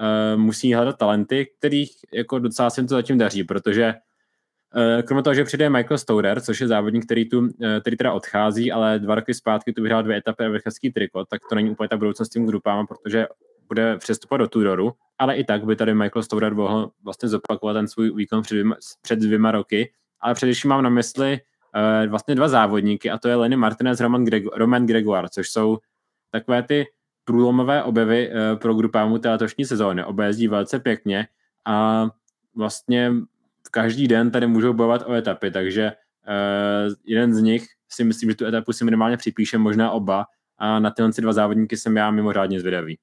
uh, 0.00 0.40
musí 0.40 0.74
hledat 0.74 0.98
talenty, 0.98 1.46
kterých 1.58 1.90
jako 2.12 2.38
docela 2.38 2.70
se 2.70 2.82
to 2.82 2.94
zatím 2.94 3.18
daří, 3.18 3.44
protože 3.44 3.94
uh, 4.74 5.02
kromě 5.02 5.22
toho, 5.22 5.34
že 5.34 5.44
přijde 5.44 5.70
Michael 5.70 5.98
Stouder, 5.98 6.40
což 6.40 6.60
je 6.60 6.68
závodník, 6.68 7.04
který, 7.04 7.28
tu, 7.28 7.40
uh, 7.40 7.48
který 7.80 7.96
teda 7.96 8.12
odchází, 8.12 8.72
ale 8.72 8.98
dva 8.98 9.14
roky 9.14 9.34
zpátky 9.34 9.72
tu 9.72 9.82
vyhrál 9.82 10.02
dvě 10.02 10.16
etapy 10.16 10.44
a 10.44 10.48
vrchelský 10.48 10.92
trikot, 10.92 11.28
tak 11.28 11.40
to 11.48 11.54
není 11.54 11.70
úplně 11.70 11.88
ta 11.88 11.96
budoucnost 11.96 12.28
tím 12.28 12.46
grupám, 12.46 12.86
protože 12.86 13.26
bude 13.68 13.96
přestupovat 13.96 14.40
do 14.40 14.48
Turoru, 14.48 14.92
ale 15.18 15.36
i 15.36 15.44
tak 15.44 15.64
by 15.64 15.76
tady 15.76 15.94
Michael 15.94 16.22
Stouder 16.22 16.54
mohl 16.54 16.90
vlastně 17.04 17.28
zopakovat 17.28 17.72
ten 17.72 17.88
svůj 17.88 18.10
výkon 18.14 18.42
před 18.42 18.54
dvěma, 18.54 18.76
před 19.02 19.18
dvěma 19.18 19.50
roky, 19.50 19.92
ale 20.20 20.34
především 20.34 20.68
mám 20.68 20.82
na 20.82 20.90
mysli 20.90 21.40
uh, 21.74 22.10
vlastně 22.10 22.34
dva 22.34 22.48
závodníky 22.48 23.10
a 23.10 23.18
to 23.18 23.28
je 23.28 23.34
Lenny 23.34 23.56
Martinez 23.56 24.00
Roman, 24.00 24.26
Roman 24.54 24.86
Gregoire, 24.86 25.28
což 25.28 25.50
jsou 25.50 25.78
takové 26.30 26.62
ty 26.62 26.86
průlomové 27.24 27.82
objevy 27.82 28.30
uh, 28.30 28.58
pro 28.58 28.74
Grupámu 28.74 29.18
té 29.18 29.30
letošní 29.30 29.64
sezóny. 29.64 30.04
Oba 30.04 30.24
jezdí 30.24 30.48
velice 30.48 30.78
pěkně 30.78 31.28
a 31.64 32.06
vlastně 32.56 33.12
každý 33.70 34.08
den 34.08 34.30
tady 34.30 34.46
můžou 34.46 34.72
bojovat 34.72 35.02
o 35.06 35.12
etapy, 35.12 35.50
takže 35.50 35.92
uh, 35.92 36.94
jeden 37.04 37.34
z 37.34 37.40
nich 37.40 37.66
si 37.88 38.04
myslím, 38.04 38.30
že 38.30 38.36
tu 38.36 38.46
etapu 38.46 38.72
si 38.72 38.84
minimálně 38.84 39.16
připíše, 39.16 39.58
možná 39.58 39.90
oba, 39.90 40.26
a 40.58 40.78
na 40.78 40.90
tyhle 40.90 41.10
dva 41.18 41.32
závodníky 41.32 41.76
jsem 41.76 41.96
já 41.96 42.10
mimořádně 42.10 42.60
zvědavý. 42.60 42.98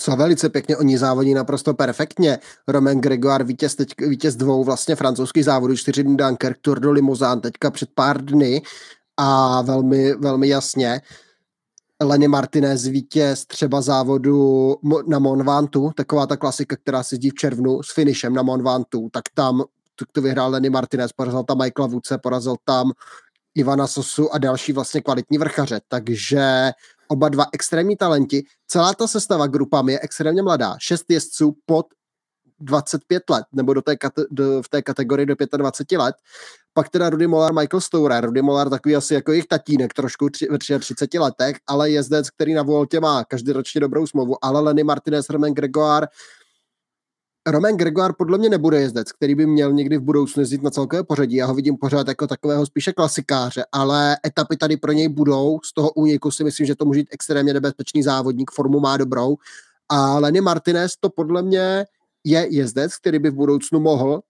Co 0.00 0.16
velice 0.16 0.48
pěkně, 0.48 0.76
oni 0.76 0.98
závodí 0.98 1.34
naprosto 1.34 1.74
perfektně. 1.74 2.38
Roman 2.68 3.00
Gregoire, 3.00 3.44
vítěz, 3.44 3.74
teď, 3.74 3.88
vítěz 4.00 4.36
dvou 4.36 4.64
vlastně 4.64 4.96
francouzských 4.96 5.44
závodů, 5.44 5.76
čtyři 5.76 6.04
dny 6.04 6.16
Dunkirk, 6.16 6.58
Tour 6.60 6.80
de 6.80 6.88
Limousin, 6.88 7.40
teďka 7.40 7.70
před 7.70 7.90
pár 7.94 8.24
dny 8.24 8.62
a 9.16 9.62
velmi, 9.62 10.14
velmi 10.14 10.48
jasně. 10.48 11.00
Lenny 12.02 12.28
Martinez, 12.28 12.84
vítěz 12.84 13.46
třeba 13.46 13.80
závodu 13.80 14.74
na 15.06 15.18
Monvantu, 15.18 15.90
taková 15.96 16.26
ta 16.26 16.36
klasika, 16.36 16.76
která 16.76 17.02
se 17.02 17.18
dí 17.18 17.30
v 17.30 17.34
červnu 17.34 17.82
s 17.82 17.94
finishem 17.94 18.34
na 18.34 18.42
Monvantu, 18.42 19.08
tak 19.12 19.24
tam 19.34 19.64
to 20.12 20.22
vyhrál 20.22 20.50
Lenny 20.50 20.70
Martinez, 20.70 21.12
porazil 21.12 21.42
tam 21.42 21.58
Michaela 21.58 21.88
Vuce, 21.88 22.18
porazil 22.18 22.56
tam 22.64 22.92
Ivana 23.54 23.86
Sosu 23.86 24.34
a 24.34 24.38
další 24.38 24.72
vlastně 24.72 25.00
kvalitní 25.00 25.38
vrchaře, 25.38 25.80
takže 25.88 26.72
oba 27.10 27.28
dva 27.28 27.46
extrémní 27.52 27.96
talenti. 27.96 28.42
Celá 28.66 28.94
ta 28.94 29.06
sestava 29.06 29.46
grupami 29.46 29.92
je 29.92 30.00
extrémně 30.00 30.42
mladá, 30.42 30.76
šest 30.80 31.04
jezdců 31.08 31.56
pod 31.66 31.86
25 32.60 33.30
let, 33.30 33.44
nebo 33.52 33.74
do 33.74 33.82
té 33.82 33.92
kate- 33.92 34.26
do, 34.30 34.62
v 34.62 34.68
té 34.68 34.82
kategorii 34.82 35.26
do 35.26 35.34
25 35.56 35.98
let. 35.98 36.14
Pak 36.72 36.88
teda 36.88 37.10
Rudy 37.10 37.26
Molar, 37.26 37.52
Michael 37.54 37.80
Stourer. 37.80 38.24
Rudy 38.24 38.42
Molar 38.42 38.70
takový 38.70 38.96
asi 38.96 39.14
jako 39.14 39.32
jejich 39.32 39.46
tatínek 39.46 39.94
trošku 39.94 40.28
tři, 40.30 40.48
ve 40.50 40.58
33 40.78 41.18
letech, 41.18 41.56
ale 41.66 41.90
jezdec, 41.90 42.30
který 42.30 42.54
na 42.54 42.62
Voltě 42.62 43.00
má 43.00 43.24
každoročně 43.24 43.80
dobrou 43.80 44.06
smlouvu, 44.06 44.44
ale 44.44 44.60
Lenny 44.60 44.84
Martinez, 44.84 45.30
Roman 45.30 45.52
Gregoire, 45.52 46.06
Roman 47.46 47.76
Gregoire 47.76 48.14
podle 48.18 48.38
mě 48.38 48.48
nebude 48.48 48.80
jezdec, 48.80 49.12
který 49.12 49.34
by 49.34 49.46
měl 49.46 49.72
někdy 49.72 49.98
v 49.98 50.02
budoucnu 50.02 50.42
jezdit 50.42 50.62
na 50.62 50.70
celkové 50.70 51.04
pořadí. 51.04 51.36
Já 51.36 51.46
ho 51.46 51.54
vidím 51.54 51.76
pořád 51.76 52.08
jako 52.08 52.26
takového 52.26 52.66
spíše 52.66 52.92
klasikáře, 52.92 53.64
ale 53.72 54.16
etapy 54.26 54.56
tady 54.56 54.76
pro 54.76 54.92
něj 54.92 55.08
budou. 55.08 55.58
Z 55.64 55.72
toho 55.72 55.92
úniku 55.92 56.30
si 56.30 56.44
myslím, 56.44 56.66
že 56.66 56.74
to 56.74 56.84
může 56.84 57.00
být 57.00 57.08
extrémně 57.10 57.52
nebezpečný 57.52 58.02
závodník, 58.02 58.50
formu 58.50 58.80
má 58.80 58.96
dobrou. 58.96 59.36
A 59.88 60.18
Lenny 60.18 60.40
Martinez 60.40 60.92
to 61.00 61.10
podle 61.10 61.42
mě 61.42 61.84
je 62.24 62.46
jezdec, 62.50 62.96
který 62.96 63.18
by 63.18 63.30
v 63.30 63.34
budoucnu 63.34 63.80
mohl 63.80 64.20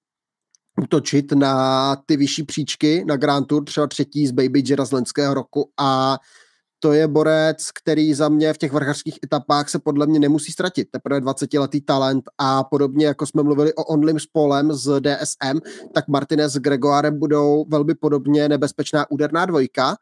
útočit 0.82 1.32
na 1.32 1.96
ty 2.06 2.16
vyšší 2.16 2.42
příčky 2.42 3.04
na 3.04 3.16
Grand 3.16 3.46
Tour, 3.46 3.64
třeba 3.64 3.86
třetí 3.86 4.26
z 4.26 4.30
Baby 4.30 4.62
Jira 4.66 4.84
z 4.84 4.92
lenského 4.92 5.34
roku 5.34 5.70
a 5.76 6.18
to 6.80 6.92
je 6.92 7.08
borec, 7.08 7.70
který 7.70 8.14
za 8.14 8.28
mě 8.28 8.52
v 8.52 8.58
těch 8.58 8.72
vrchařských 8.72 9.18
etapách 9.24 9.68
se 9.68 9.78
podle 9.78 10.06
mě 10.06 10.18
nemusí 10.18 10.52
ztratit. 10.52 10.88
Teprve 10.90 11.20
20-letý 11.20 11.80
talent 11.80 12.24
a 12.38 12.64
podobně, 12.64 13.06
jako 13.06 13.26
jsme 13.26 13.42
mluvili 13.42 13.74
o 13.74 13.84
Onlim 13.84 14.20
s 14.20 14.26
Polem 14.26 14.72
z 14.72 15.00
DSM, 15.00 15.60
tak 15.94 16.08
Martinez 16.08 16.52
s 16.52 16.56
Gregoirem 16.56 17.18
budou 17.18 17.64
velmi 17.68 17.94
podobně 17.94 18.48
nebezpečná 18.48 19.10
úderná 19.10 19.46
dvojka. 19.46 19.96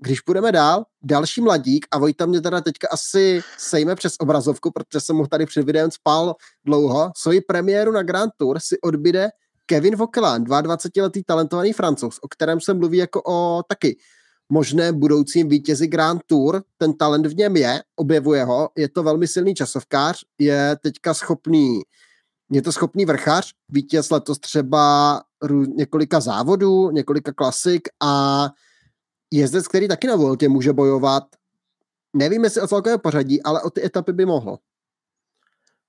Když 0.00 0.20
půjdeme 0.20 0.52
dál, 0.52 0.84
další 1.02 1.40
mladík, 1.40 1.86
a 1.90 1.98
Vojta 1.98 2.26
mě 2.26 2.40
teda 2.40 2.60
teďka 2.60 2.88
asi 2.90 3.42
sejme 3.58 3.94
přes 3.94 4.14
obrazovku, 4.18 4.70
protože 4.70 5.00
jsem 5.00 5.16
mu 5.16 5.26
tady 5.26 5.46
před 5.46 5.64
videem 5.64 5.90
spal 5.90 6.34
dlouho, 6.64 7.10
svoji 7.16 7.40
premiéru 7.40 7.92
na 7.92 8.02
Grand 8.02 8.32
Tour 8.36 8.58
si 8.60 8.80
odbíde 8.80 9.28
Kevin 9.66 9.96
Vauquelin, 9.96 10.44
22-letý 10.44 11.24
talentovaný 11.24 11.72
francouz, 11.72 12.18
o 12.22 12.28
kterém 12.28 12.60
se 12.60 12.74
mluví 12.74 12.98
jako 12.98 13.22
o 13.26 13.62
taky 13.68 13.96
možné 14.52 14.92
budoucím 14.92 15.48
vítězi 15.48 15.86
Grand 15.86 16.20
Tour. 16.26 16.62
Ten 16.78 16.92
talent 16.92 17.26
v 17.26 17.36
něm 17.36 17.56
je, 17.56 17.82
objevuje 17.96 18.44
ho, 18.44 18.68
je 18.76 18.88
to 18.88 19.02
velmi 19.02 19.26
silný 19.26 19.54
časovkář, 19.54 20.24
je 20.38 20.76
teďka 20.82 21.14
schopný, 21.14 21.80
je 22.50 22.62
to 22.62 22.72
schopný 22.72 23.04
vrchař, 23.04 23.52
vítěz 23.68 24.10
letos 24.10 24.38
třeba 24.38 25.22
několika 25.76 26.20
závodů, 26.20 26.90
několika 26.90 27.32
klasik 27.32 27.88
a 28.02 28.48
jezdec, 29.32 29.68
který 29.68 29.88
taky 29.88 30.06
na 30.06 30.16
Voltě 30.16 30.48
může 30.48 30.72
bojovat. 30.72 31.24
Nevím, 32.16 32.44
jestli 32.44 32.60
o 32.60 32.68
celkové 32.68 32.98
pořadí, 32.98 33.42
ale 33.42 33.62
o 33.62 33.70
ty 33.70 33.84
etapy 33.84 34.12
by 34.12 34.26
mohl. 34.26 34.58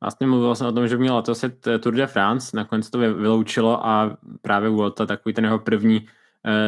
Vlastně 0.02 0.28
mluvil 0.28 0.56
jsem 0.56 0.68
o 0.68 0.72
tom, 0.72 0.88
že 0.88 0.98
měl 0.98 1.16
letos 1.16 1.46
Tour 1.80 1.94
de 1.94 2.08
France, 2.08 2.58
nakonec 2.58 2.90
to 2.90 2.98
vyloučilo 2.98 3.88
a 3.88 4.18
právě 4.42 4.70
Volta, 4.70 5.06
takový 5.06 5.34
ten 5.34 5.44
jeho 5.44 5.60
první 5.60 6.08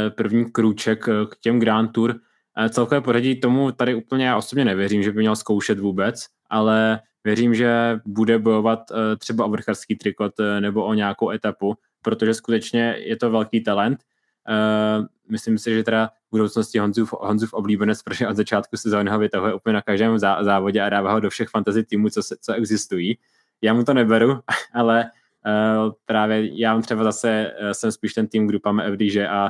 první 0.09 0.51
krůček 0.51 1.07
eh, 1.07 1.26
k 1.30 1.36
těm 1.41 1.59
Grand 1.59 1.91
Tour. 1.91 2.15
Eh, 2.57 2.69
celkové 2.69 3.01
pořadí 3.01 3.39
tomu 3.39 3.71
tady 3.71 3.95
úplně 3.95 4.26
já 4.26 4.38
osobně 4.38 4.65
nevěřím, 4.65 5.03
že 5.03 5.11
by 5.11 5.19
měl 5.19 5.36
zkoušet 5.36 5.80
vůbec, 5.80 6.26
ale 6.49 6.99
věřím, 7.23 7.55
že 7.55 7.99
bude 8.05 8.39
bojovat 8.39 8.80
třeba 9.17 9.45
o 9.45 9.49
vrcharský 9.49 9.95
trikot 9.95 10.34
nebo 10.59 10.86
o 10.86 10.93
nějakou 10.93 11.30
etapu, 11.30 11.76
protože 12.01 12.34
skutečně 12.34 12.95
je 12.99 13.15
to 13.15 13.32
velký 13.32 13.63
talent. 13.63 13.99
Myslím 15.30 15.57
si, 15.57 15.73
že 15.73 15.84
teda 15.84 16.07
v 16.07 16.32
budoucnosti 16.32 16.80
Honzův, 16.80 17.13
Honzův 17.19 17.53
oblíbenec, 17.53 18.01
protože 18.01 18.28
od 18.28 18.36
začátku 18.36 18.78
sezóny 18.78 19.11
ho 19.11 19.19
vytahuje 19.19 19.53
úplně 19.53 19.73
na 19.73 19.82
každém 19.82 20.19
závodě 20.19 20.82
a 20.82 20.89
dává 20.89 21.13
ho 21.13 21.19
do 21.19 21.30
všech 21.30 21.49
fantasy 21.49 21.84
týmů, 21.84 22.09
co, 22.09 22.21
co 22.41 22.53
existují. 22.53 23.17
Já 23.61 23.73
mu 23.73 23.84
to 23.84 23.93
neberu, 23.93 24.39
ale 24.73 25.11
právě 26.05 26.61
já 26.61 26.82
třeba 26.82 27.03
zase, 27.03 27.51
jsem 27.71 27.91
spíš 27.91 28.13
ten 28.13 28.28
tým 28.28 28.47
grupami 28.47 28.84
FDŽ 28.91 29.17
a 29.17 29.49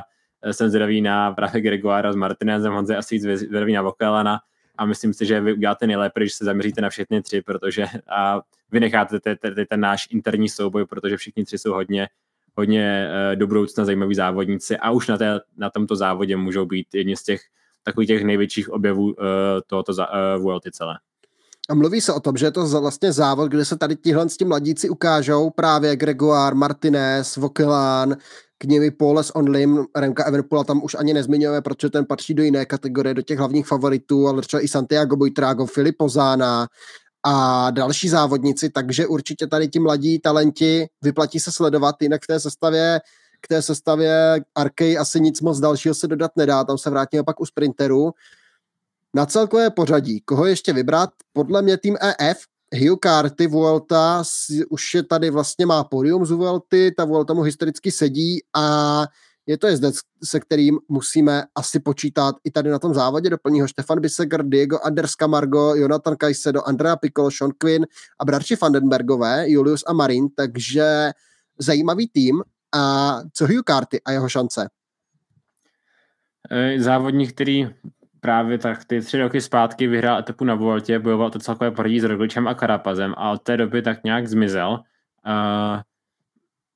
jsem 0.52 0.68
zvědavý 0.68 1.02
na 1.02 1.32
právě 1.32 1.60
Gregoára 1.60 2.12
s 2.12 2.16
Martinezem, 2.16 2.72
Honze 2.72 2.96
asi 2.96 3.18
zvědavý 3.18 3.72
na 3.72 3.82
Vokalana 3.82 4.38
a 4.78 4.84
myslím 4.84 5.14
si, 5.14 5.26
že 5.26 5.40
vy 5.40 5.52
uděláte 5.52 5.86
nejlépe, 5.86 6.20
když 6.20 6.34
se 6.34 6.44
zaměříte 6.44 6.80
na 6.80 6.90
všechny 6.90 7.22
tři, 7.22 7.42
protože 7.42 7.86
a 8.16 8.40
vynecháte 8.72 9.20
ten 9.68 9.80
náš 9.80 10.08
interní 10.10 10.48
souboj, 10.48 10.86
protože 10.86 11.16
všichni 11.16 11.44
tři 11.44 11.58
jsou 11.58 11.72
hodně, 11.72 12.08
hodně 12.56 13.08
eh, 13.10 13.36
do 13.36 13.46
budoucna 13.46 13.84
zajímaví 13.84 14.14
závodníci 14.14 14.76
a 14.76 14.90
už 14.90 15.08
na, 15.08 15.16
té, 15.16 15.40
na 15.56 15.70
tomto 15.70 15.96
závodě 15.96 16.36
můžou 16.36 16.66
být 16.66 16.94
jedni 16.94 17.16
z 17.16 17.22
těch 17.22 17.40
takových 17.82 18.08
těch 18.08 18.24
největších 18.24 18.70
objevů 18.70 19.04
uh, 19.04 19.14
tohoto 19.66 19.92
uh, 20.44 20.58
celé. 20.70 20.94
A 21.68 21.74
mluví 21.74 22.00
se 22.00 22.12
o 22.12 22.20
tom, 22.20 22.36
že 22.36 22.46
je 22.46 22.50
to 22.50 22.80
vlastně 22.80 23.12
závod, 23.12 23.50
kde 23.50 23.64
se 23.64 23.78
tady 23.78 23.96
tihle 23.96 24.26
tím 24.26 24.48
mladíci 24.48 24.88
ukážou, 24.88 25.50
právě 25.50 25.96
Gregoire, 25.96 26.54
Martinez, 26.54 27.36
Vokelán, 27.36 28.16
k 28.58 28.64
nimi 28.64 28.90
Poles 28.90 29.30
on 29.34 29.48
Lim, 29.48 29.86
Remka 29.96 30.24
Evenpola 30.24 30.64
tam 30.64 30.84
už 30.84 30.94
ani 30.94 31.14
nezmiňujeme, 31.14 31.62
protože 31.62 31.90
ten 31.90 32.04
patří 32.04 32.34
do 32.34 32.42
jiné 32.42 32.66
kategorie, 32.66 33.14
do 33.14 33.22
těch 33.22 33.38
hlavních 33.38 33.66
favoritů, 33.66 34.28
ale 34.28 34.42
třeba 34.42 34.60
i 34.60 34.68
Santiago 34.68 35.16
Buitrago, 35.16 35.66
Filip 35.66 35.96
Pozána 35.98 36.68
a 37.26 37.70
další 37.70 38.08
závodníci, 38.08 38.70
takže 38.70 39.06
určitě 39.06 39.46
tady 39.46 39.68
ti 39.68 39.78
mladí 39.78 40.18
talenti 40.18 40.86
vyplatí 41.02 41.40
se 41.40 41.52
sledovat, 41.52 41.96
jinak 42.00 42.22
v 42.22 42.26
té 42.26 42.40
sestavě 42.40 43.00
k 43.40 43.48
té 43.48 43.62
sestavě 43.62 44.40
Arkej 44.54 44.98
asi 44.98 45.20
nic 45.20 45.40
moc 45.40 45.60
dalšího 45.60 45.94
se 45.94 46.06
dodat 46.06 46.30
nedá, 46.36 46.64
tam 46.64 46.78
se 46.78 46.90
vrátíme 46.90 47.22
pak 47.22 47.40
u 47.40 47.46
sprinterů. 47.46 48.10
Na 49.14 49.26
celkové 49.26 49.70
pořadí, 49.70 50.20
koho 50.20 50.46
ještě 50.46 50.72
vybrat? 50.72 51.10
Podle 51.32 51.62
mě 51.62 51.76
tým 51.76 51.96
EF, 52.18 52.38
Hugh 52.74 52.98
Carty, 53.02 53.46
Vuelta 53.46 54.22
už 54.70 54.94
je 54.94 55.02
tady 55.02 55.30
vlastně 55.30 55.66
má 55.66 55.84
podium 55.84 56.26
z 56.26 56.30
Vuelty, 56.30 56.94
ta 56.96 57.04
Vuelta 57.04 57.34
mu 57.34 57.42
historicky 57.42 57.90
sedí 57.90 58.38
a 58.56 59.06
je 59.46 59.58
to 59.58 59.66
jezdec, 59.66 59.96
se 60.24 60.40
kterým 60.40 60.78
musíme 60.88 61.44
asi 61.54 61.80
počítat 61.80 62.36
i 62.44 62.50
tady 62.50 62.70
na 62.70 62.78
tom 62.78 62.94
závodě. 62.94 63.30
Doplní 63.30 63.60
ho 63.60 63.68
Stefan 63.68 64.00
Biseger, 64.00 64.48
Diego 64.48 64.78
Anders 64.84 65.12
Camargo, 65.12 65.74
Jonathan 65.74 66.16
Caicedo, 66.20 66.68
Andrea 66.68 66.96
Piccolo, 66.96 67.30
Sean 67.30 67.50
Quinn 67.58 67.86
a 68.18 68.24
bratři 68.24 68.56
Vandenbergové, 68.56 69.50
Julius 69.50 69.84
a 69.86 69.92
Marin, 69.92 70.28
takže 70.36 71.10
zajímavý 71.58 72.08
tým. 72.08 72.42
A 72.74 73.20
co 73.32 73.46
Hugh 73.46 73.62
Carty 73.66 74.00
a 74.02 74.12
jeho 74.12 74.28
šance? 74.28 74.68
Závodník, 76.78 77.32
který 77.32 77.68
právě 78.20 78.58
tak 78.58 78.84
ty 78.84 79.00
tři 79.00 79.18
roky 79.18 79.40
zpátky 79.40 79.86
vyhrál 79.86 80.18
etapu 80.18 80.44
na 80.44 80.54
Vueltě, 80.54 80.98
bojoval 80.98 81.30
to 81.30 81.38
celkové 81.38 81.70
poradí 81.70 82.00
s 82.00 82.04
Rogličem 82.04 82.48
a 82.48 82.54
Karapazem 82.54 83.14
a 83.16 83.30
od 83.30 83.42
té 83.42 83.56
doby 83.56 83.82
tak 83.82 84.04
nějak 84.04 84.28
zmizel. 84.28 84.70
Uh, 85.26 85.80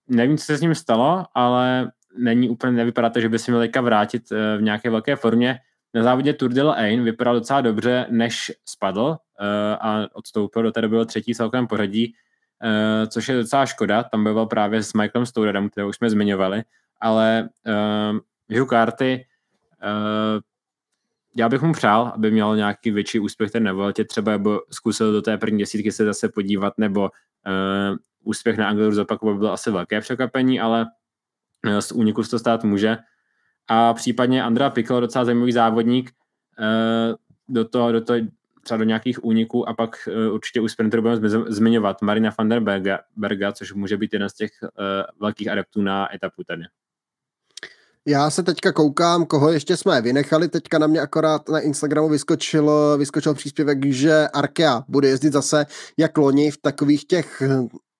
nevím, 0.09 0.38
co 0.38 0.45
se 0.45 0.57
s 0.57 0.61
ním 0.61 0.74
stalo, 0.74 1.24
ale 1.34 1.93
není 2.16 2.49
úplně, 2.49 2.72
nevypadá 2.72 3.11
to, 3.11 3.20
že 3.20 3.28
by 3.28 3.38
si 3.38 3.51
měl 3.51 3.68
vrátit 3.82 4.32
uh, 4.32 4.38
v 4.59 4.62
nějaké 4.62 4.91
velké 4.91 5.16
formě. 5.16 5.59
Na 5.95 6.03
závodě 6.03 6.32
Tour 6.32 6.53
de 6.53 6.62
Ain 6.62 7.05
vypadal 7.05 7.34
docela 7.34 7.61
dobře, 7.61 8.07
než 8.11 8.53
spadl 8.66 9.03
uh, 9.03 9.16
a 9.80 10.07
odstoupil 10.12 10.62
do 10.62 10.72
té 10.72 10.80
doby 10.80 11.07
třetí 11.07 11.34
celkem 11.34 11.66
pořadí, 11.66 12.14
uh, 12.64 13.09
což 13.09 13.28
je 13.28 13.36
docela 13.36 13.66
škoda. 13.66 14.03
Tam 14.03 14.22
byl 14.22 14.47
právě 14.47 14.82
s 14.82 14.93
Michaelem 14.93 15.26
Stourerem, 15.26 15.70
kterého 15.70 15.88
už 15.88 15.97
jsme 15.97 16.11
zmiňovali, 16.11 16.62
ale 17.01 17.49
uh, 17.66 18.59
Hugh 18.59 18.68
Carty 18.68 19.26
uh, 19.82 20.41
já 21.36 21.48
bych 21.48 21.62
mu 21.62 21.72
přál, 21.72 22.12
aby 22.14 22.30
měl 22.30 22.56
nějaký 22.56 22.90
větší 22.90 23.18
úspěch 23.18 23.50
ten 23.50 23.62
Nevueltě, 23.62 24.04
třeba 24.04 24.32
nebo 24.32 24.60
zkusil 24.70 25.12
do 25.12 25.22
té 25.22 25.38
první 25.38 25.58
desítky 25.58 25.92
se 25.92 26.04
zase 26.04 26.28
podívat, 26.28 26.78
nebo 26.78 27.00
uh, 27.00 27.96
úspěch 28.24 28.56
na 28.56 28.68
Angleru 28.68 28.92
zopakovat 28.92 29.32
by 29.32 29.38
bylo 29.38 29.52
asi 29.52 29.70
velké 29.70 30.00
překvapení, 30.00 30.60
ale 30.60 30.86
uh, 31.66 31.78
z 31.78 31.92
úniku 31.92 32.22
to 32.22 32.38
stát 32.38 32.64
může. 32.64 32.98
A 33.68 33.94
případně 33.94 34.44
Andrea 34.44 34.70
Piccolo, 34.70 35.00
docela 35.00 35.24
zajímavý 35.24 35.52
závodník, 35.52 36.10
uh, 36.58 37.16
do 37.48 37.64
toho, 37.64 37.92
do 37.92 38.00
toho 38.00 38.18
třeba 38.62 38.78
do 38.78 38.84
nějakých 38.84 39.24
úniků 39.24 39.68
a 39.68 39.74
pak 39.74 40.08
uh, 40.28 40.34
určitě 40.34 40.60
u 40.60 40.68
sprinterů 40.68 41.02
budeme 41.02 41.28
zmiňovat 41.48 42.02
Marina 42.02 42.30
van 42.38 42.48
der 42.48 42.60
Berga, 42.60 42.98
Berga, 43.16 43.52
což 43.52 43.72
může 43.72 43.96
být 43.96 44.12
jeden 44.12 44.28
z 44.28 44.34
těch 44.34 44.50
uh, 44.62 44.68
velkých 45.20 45.48
adeptů 45.48 45.82
na 45.82 46.14
etapu 46.14 46.44
tady. 46.44 46.62
Já 48.07 48.30
se 48.30 48.42
teďka 48.42 48.72
koukám, 48.72 49.26
koho 49.26 49.53
ještě 49.53 49.76
jsme 49.76 50.03
vynechali. 50.03 50.48
Teďka 50.48 50.78
na 50.78 50.86
mě 50.86 51.01
akorát 51.01 51.48
na 51.48 51.61
Instagramu 51.61 52.09
vyskočil, 52.09 52.96
vyskočil 52.98 53.34
příspěvek, 53.34 53.86
že 53.86 54.28
Arkea 54.28 54.84
bude 54.88 55.09
jezdit 55.09 55.32
zase 55.32 55.66
jak 55.98 56.18
loni 56.18 56.51
v 56.51 56.59
takových 56.62 57.07
těch 57.07 57.42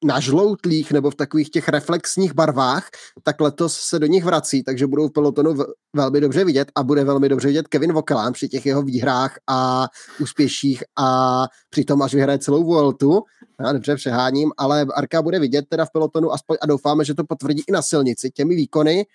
nažloutlých 0.05 0.92
nebo 0.92 1.11
v 1.11 1.14
takových 1.14 1.51
těch 1.51 1.68
reflexních 1.68 2.34
barvách, 2.34 2.88
tak 3.22 3.40
letos 3.40 3.80
se 3.80 3.98
do 3.98 4.07
nich 4.07 4.24
vrací, 4.24 4.62
takže 4.62 4.86
budou 4.86 5.09
v 5.09 5.12
pelotonu 5.12 5.55
velmi 5.96 6.20
dobře 6.20 6.44
vidět 6.44 6.72
a 6.74 6.82
bude 6.82 7.05
velmi 7.05 7.28
dobře 7.28 7.48
vidět 7.48 7.68
Kevin 7.68 7.92
Vokalán 7.92 8.32
při 8.32 8.48
těch 8.48 8.66
jeho 8.66 8.82
výhrách 8.82 9.38
a 9.46 9.88
úspěších 10.20 10.84
a 10.98 11.46
přitom 11.70 12.03
až 12.03 12.14
vyhraje 12.14 12.38
celou 12.38 12.64
Vueltu. 12.64 13.22
Já 13.61 13.72
dobře 13.72 13.96
přeháním, 13.96 14.53
ale 14.57 14.86
Arka 14.94 15.22
bude 15.22 15.38
vidět 15.38 15.64
teda 15.68 15.84
v 15.84 15.92
pelotonu 15.92 16.32
aspoň 16.32 16.57
a 16.62 16.66
doufáme, 16.66 17.05
že 17.05 17.14
to 17.14 17.24
potvrdí 17.24 17.62
i 17.68 17.72
na 17.72 17.82
silnici 17.82 18.30
těmi 18.30 18.55
výkony. 18.55 19.07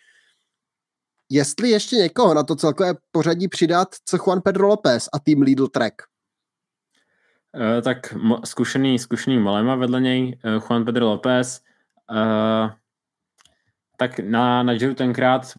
Jestli 1.30 1.70
ještě 1.70 1.96
někoho 1.96 2.34
na 2.34 2.44
to 2.44 2.56
celkové 2.56 2.94
pořadí 3.12 3.48
přidat, 3.48 3.88
co 4.06 4.18
Juan 4.18 4.42
Pedro 4.42 4.68
López 4.68 5.10
a 5.14 5.20
tým 5.20 5.42
Lidl 5.42 5.68
Track? 5.68 5.96
Uh, 7.56 7.82
tak 7.82 8.16
zkušený, 8.46 9.00
zkušený 9.00 9.40
Malema 9.40 9.76
vedle 9.76 10.02
něj, 10.02 10.40
uh, 10.46 10.64
Juan 10.64 10.86
Pedro 10.86 11.06
López. 11.06 11.62
Uh, 12.12 12.72
tak 13.98 14.20
na, 14.20 14.64
na 14.64 14.74
Giro 14.74 14.96
tenkrát 14.96 15.54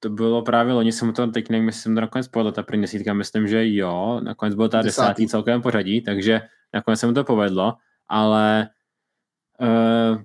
to 0.00 0.10
bylo 0.10 0.42
právě 0.42 0.72
loni, 0.72 0.92
jsem 0.92 1.12
to 1.12 1.26
teď 1.26 1.48
nevím, 1.48 1.66
jestli 1.66 1.82
jsem 1.82 1.94
to 1.94 2.00
nakonec 2.00 2.28
povedl, 2.28 2.52
ta 2.52 2.62
první 2.62 2.82
desítka, 2.82 3.12
myslím, 3.14 3.48
že 3.48 3.74
jo, 3.74 4.20
nakonec 4.24 4.54
bylo 4.54 4.68
ta 4.68 4.82
desátý 4.82 5.28
celkovém 5.28 5.62
pořadí, 5.62 6.00
takže 6.00 6.40
nakonec 6.74 7.00
se 7.00 7.06
mu 7.06 7.12
to 7.12 7.24
povedlo, 7.24 7.74
ale 8.08 8.68
uh, 9.60 10.22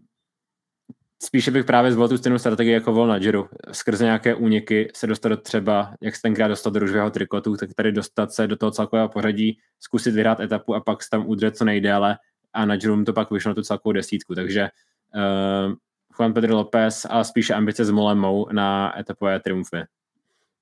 spíše 1.23 1.51
bych 1.51 1.65
právě 1.65 1.91
zvolil 1.91 2.09
tu 2.09 2.17
stejnou 2.17 2.39
strategii 2.39 2.73
jako 2.73 2.93
vol 2.93 3.07
na 3.07 3.19
Giro. 3.19 3.47
Skrze 3.71 4.03
nějaké 4.03 4.35
úniky 4.35 4.91
se 4.95 5.07
dostat 5.07 5.41
třeba, 5.41 5.93
jak 6.01 6.15
se 6.15 6.21
tenkrát 6.21 6.47
dostat 6.47 6.73
do 6.73 6.79
ružového 6.79 7.09
trikotu, 7.09 7.57
tak 7.57 7.73
tady 7.73 7.91
dostat 7.91 8.33
se 8.33 8.47
do 8.47 8.55
toho 8.55 8.71
celkového 8.71 9.09
pořadí, 9.09 9.57
zkusit 9.79 10.13
vyhrát 10.13 10.39
etapu 10.39 10.75
a 10.75 10.79
pak 10.79 11.03
se 11.03 11.09
tam 11.09 11.27
udržet 11.27 11.57
co 11.57 11.65
nejdéle 11.65 12.17
a 12.53 12.65
na 12.65 12.75
Giro 12.75 13.03
to 13.03 13.13
pak 13.13 13.31
vyšlo 13.31 13.49
na 13.49 13.55
tu 13.55 13.61
celkovou 13.61 13.93
desítku. 13.93 14.35
Takže 14.35 14.69
uh, 15.15 15.73
Juan 16.17 16.33
Pedro 16.33 16.55
López 16.55 17.05
a 17.09 17.23
spíše 17.23 17.53
ambice 17.53 17.85
s 17.85 17.91
Molemou 17.91 18.47
na 18.51 18.99
etapové 18.99 19.39
triumfy. 19.39 19.83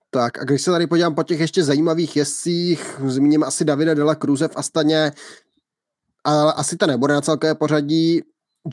Tak 0.10 0.42
a 0.42 0.44
když 0.44 0.62
se 0.62 0.72
tady 0.72 0.88
podívám 0.88 1.16
po 1.16 1.24
těch 1.24 1.40
ještě 1.40 1.64
zajímavých 1.64 2.16
jezdcích, 2.16 3.00
zmíním 3.06 3.44
asi 3.44 3.66
Davida 3.66 3.94
Dela 3.94 4.16
Cruze 4.16 4.48
v 4.48 4.58
Astaně, 4.58 5.12
ale 6.24 6.54
asi 6.54 6.78
to 6.78 6.88
nebude 6.88 7.14
na 7.14 7.22
celkové 7.22 7.56
pořadí. 7.56 8.22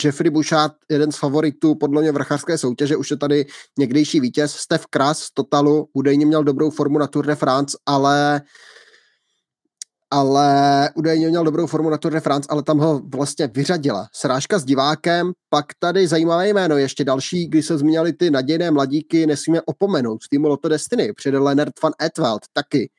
Jeffrey 0.04 0.30
Bouchard, 0.30 0.72
jeden 0.90 1.12
z 1.12 1.16
favoritů 1.16 1.74
podle 1.74 2.02
mě 2.02 2.12
vrchářské 2.12 2.58
soutěže, 2.58 2.96
už 2.96 3.10
je 3.10 3.16
tady 3.16 3.46
někdejší 3.78 4.20
vítěz. 4.20 4.52
Steph 4.52 4.84
Kras 4.90 5.18
z 5.18 5.30
Totalu 5.34 5.88
údajně 5.92 6.26
měl 6.26 6.44
dobrou 6.44 6.70
formu 6.70 6.98
na 6.98 7.06
Tour 7.06 7.26
de 7.26 7.34
France, 7.34 7.78
ale 7.86 8.42
ale 10.10 10.90
údajně 10.94 11.28
měl 11.28 11.44
dobrou 11.44 11.66
formu 11.66 11.90
na 11.90 11.98
Tour 11.98 12.12
de 12.12 12.20
France, 12.20 12.46
ale 12.50 12.62
tam 12.62 12.78
ho 12.78 13.02
vlastně 13.12 13.46
vyřadila. 13.46 14.08
Srážka 14.12 14.58
s 14.58 14.64
divákem, 14.64 15.32
pak 15.48 15.66
tady 15.78 16.06
zajímavé 16.06 16.48
jméno, 16.48 16.76
ještě 16.76 17.04
další, 17.04 17.46
když 17.46 17.66
se 17.66 17.78
zmínili 17.78 18.12
ty 18.12 18.30
nadějné 18.30 18.70
mladíky, 18.70 19.26
nesmíme 19.26 19.62
opomenout 19.62 20.18
týmu 20.30 20.48
Lotto 20.48 20.68
Destiny, 20.68 21.12
přede 21.12 21.38
Leonard 21.38 21.82
van 21.82 21.92
Etwald, 22.02 22.42
taky 22.52 22.90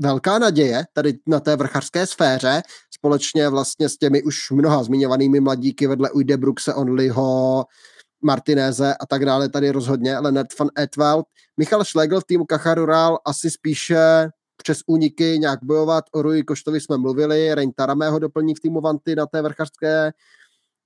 velká 0.00 0.38
naděje 0.38 0.84
tady 0.92 1.18
na 1.26 1.40
té 1.40 1.56
vrchařské 1.56 2.06
sféře, 2.06 2.62
společně 2.94 3.48
vlastně 3.48 3.88
s 3.88 3.96
těmi 3.96 4.22
už 4.22 4.50
mnoha 4.50 4.82
zmiňovanými 4.82 5.40
mladíky 5.40 5.86
vedle 5.86 6.10
Ujde 6.10 6.36
Brookse, 6.36 6.74
Onlyho, 6.74 7.64
Martineze 8.22 8.94
a 9.00 9.06
tak 9.06 9.24
dále, 9.24 9.48
tady 9.48 9.70
rozhodně 9.70 10.18
Leonard 10.18 10.58
van 10.58 10.68
Etwald. 10.78 11.26
Michal 11.56 11.84
Schlegel 11.84 12.20
v 12.20 12.24
týmu 12.24 12.44
Kacharural 12.44 13.18
asi 13.26 13.50
spíše 13.50 14.28
přes 14.62 14.78
úniky 14.86 15.38
nějak 15.38 15.58
bojovat. 15.62 16.04
O 16.12 16.22
Rui 16.22 16.42
Koštovi 16.42 16.80
jsme 16.80 16.98
mluvili, 16.98 17.54
Rein 17.54 17.72
Taramého 17.72 18.18
doplní 18.18 18.54
v 18.54 18.60
týmu 18.60 18.80
Vanty 18.80 19.16
na 19.16 19.26
té 19.26 19.42
vrchařské 19.42 20.12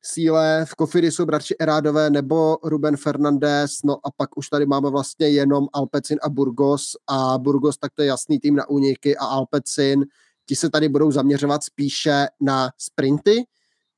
síle, 0.06 0.64
v 0.68 0.74
Kofidi 0.74 1.10
jsou 1.10 1.26
bratři 1.26 1.54
Erádové 1.60 2.10
nebo 2.10 2.58
Ruben 2.64 2.96
Fernandez, 2.96 3.72
no 3.84 3.94
a 4.06 4.10
pak 4.16 4.36
už 4.36 4.48
tady 4.48 4.66
máme 4.66 4.90
vlastně 4.90 5.28
jenom 5.28 5.66
Alpecin 5.72 6.18
a 6.22 6.28
Burgos 6.28 6.96
a 7.06 7.38
Burgos 7.38 7.76
tak 7.76 7.92
to 7.94 8.02
je 8.02 8.08
jasný 8.08 8.38
tým 8.38 8.56
na 8.56 8.68
úniky 8.68 9.16
a 9.16 9.24
Alpecin, 9.24 10.04
ti 10.46 10.56
se 10.56 10.70
tady 10.70 10.88
budou 10.88 11.10
zaměřovat 11.10 11.64
spíše 11.64 12.26
na 12.40 12.70
sprinty, 12.78 13.44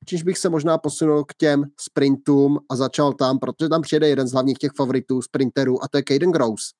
čímž 0.05 0.23
bych 0.23 0.37
se 0.37 0.49
možná 0.49 0.77
posunul 0.77 1.23
k 1.23 1.33
těm 1.33 1.63
sprintům 1.79 2.59
a 2.69 2.75
začal 2.75 3.13
tam, 3.13 3.39
protože 3.39 3.69
tam 3.69 3.81
přijede 3.81 4.07
jeden 4.07 4.27
z 4.27 4.31
hlavních 4.31 4.57
těch 4.57 4.71
favoritů 4.77 5.21
sprinterů 5.21 5.83
a 5.83 5.87
to 5.87 5.97
je 5.97 6.03
Caden 6.07 6.31
Gross. 6.31 6.71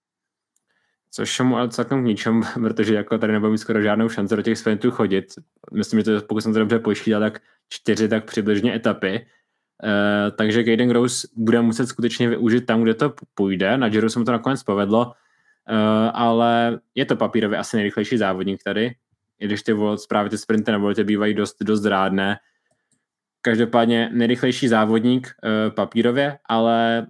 Což 1.17 1.39
mu 1.39 1.57
ale 1.57 1.69
celkem 1.69 2.03
k 2.03 2.05
ničemu, 2.05 2.41
protože 2.61 2.95
jako 2.95 3.17
tady 3.17 3.33
nebudu 3.33 3.51
mít 3.51 3.57
skoro 3.57 3.81
žádnou 3.81 4.09
šanci 4.09 4.35
do 4.35 4.41
těch 4.41 4.57
sprintů 4.57 4.91
chodit. 4.91 5.25
Myslím, 5.73 5.99
že 5.99 6.03
to, 6.03 6.21
pokud 6.21 6.41
jsem 6.41 6.53
to 6.53 6.59
dobře 6.59 6.79
počítal, 6.79 7.21
tak 7.21 7.41
čtyři 7.69 8.07
tak 8.07 8.25
přibližně 8.25 8.75
etapy. 8.75 9.25
Uh, 9.83 10.35
takže 10.35 10.63
Caden 10.63 10.89
Gross 10.89 11.25
bude 11.35 11.61
muset 11.61 11.87
skutečně 11.87 12.29
využít 12.29 12.65
tam, 12.65 12.83
kde 12.83 12.93
to 12.93 13.13
půjde. 13.33 13.77
Na 13.77 13.89
Giro 13.89 14.09
se 14.09 14.19
mu 14.19 14.25
to 14.25 14.31
nakonec 14.31 14.63
povedlo, 14.63 15.05
uh, 15.05 15.13
ale 16.13 16.79
je 16.95 17.05
to 17.05 17.15
papírově 17.15 17.57
asi 17.57 17.77
nejrychlejší 17.77 18.17
závodník 18.17 18.63
tady, 18.63 18.95
i 19.39 19.45
když 19.45 19.63
ty 19.63 19.73
World, 19.73 20.07
právě 20.09 20.29
ty 20.29 20.37
sprinty 20.37 20.71
na 20.71 20.77
Voltě 20.77 21.03
bývají 21.03 21.33
dost, 21.33 21.55
dost 21.63 21.85
rádné. 21.85 22.37
Každopádně 23.41 24.09
nejrychlejší 24.13 24.67
závodník 24.67 25.27
uh, 25.27 25.73
papírově, 25.73 26.37
ale 26.49 27.07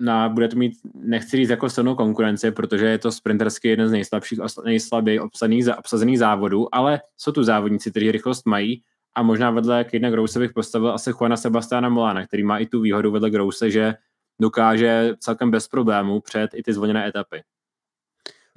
na, 0.00 0.28
bude 0.28 0.48
to 0.48 0.56
mít, 0.56 0.72
nechci 0.94 1.36
říct 1.36 1.48
jako 1.48 1.70
silnou 1.70 1.94
konkurenci, 1.94 2.50
protože 2.50 2.86
je 2.86 2.98
to 2.98 3.12
sprintersky 3.12 3.68
jeden 3.68 3.88
z 3.88 3.92
nejslabších, 3.92 4.38
nejslaběji 4.64 5.20
obsazených, 5.20 5.68
obsazených 5.78 6.18
závodů, 6.18 6.74
ale 6.74 7.00
jsou 7.16 7.32
tu 7.32 7.44
závodníci, 7.44 7.90
kteří 7.90 8.12
rychlost 8.12 8.46
mají? 8.46 8.82
A 9.14 9.22
možná 9.22 9.50
vedle 9.50 9.84
Kejna 9.84 10.10
Grouse 10.10 10.38
bych 10.38 10.52
postavil 10.52 10.92
asi 10.92 11.10
Juana 11.10 11.36
Sebastiana 11.36 11.88
Molána, 11.88 12.26
který 12.26 12.42
má 12.42 12.58
i 12.58 12.66
tu 12.66 12.80
výhodu 12.80 13.10
vedle 13.10 13.30
Grouse, 13.30 13.70
že 13.70 13.94
dokáže 14.40 15.14
celkem 15.18 15.50
bez 15.50 15.68
problémů 15.68 16.20
před 16.20 16.50
i 16.54 16.62
ty 16.62 16.72
zvoněné 16.72 17.08
etapy. 17.08 17.42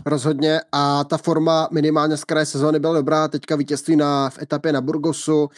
Rozhodně. 0.05 0.61
A 0.71 1.03
ta 1.03 1.17
forma 1.17 1.67
minimálně 1.71 2.17
z 2.17 2.23
kraje 2.23 2.45
sezóny 2.45 2.79
byla 2.79 2.93
dobrá, 2.93 3.27
teďka 3.27 3.55
vítězství 3.55 3.95
na, 3.95 4.29
v 4.29 4.41
etapě 4.41 4.73
na 4.73 4.81
Burgosu, 4.81 5.49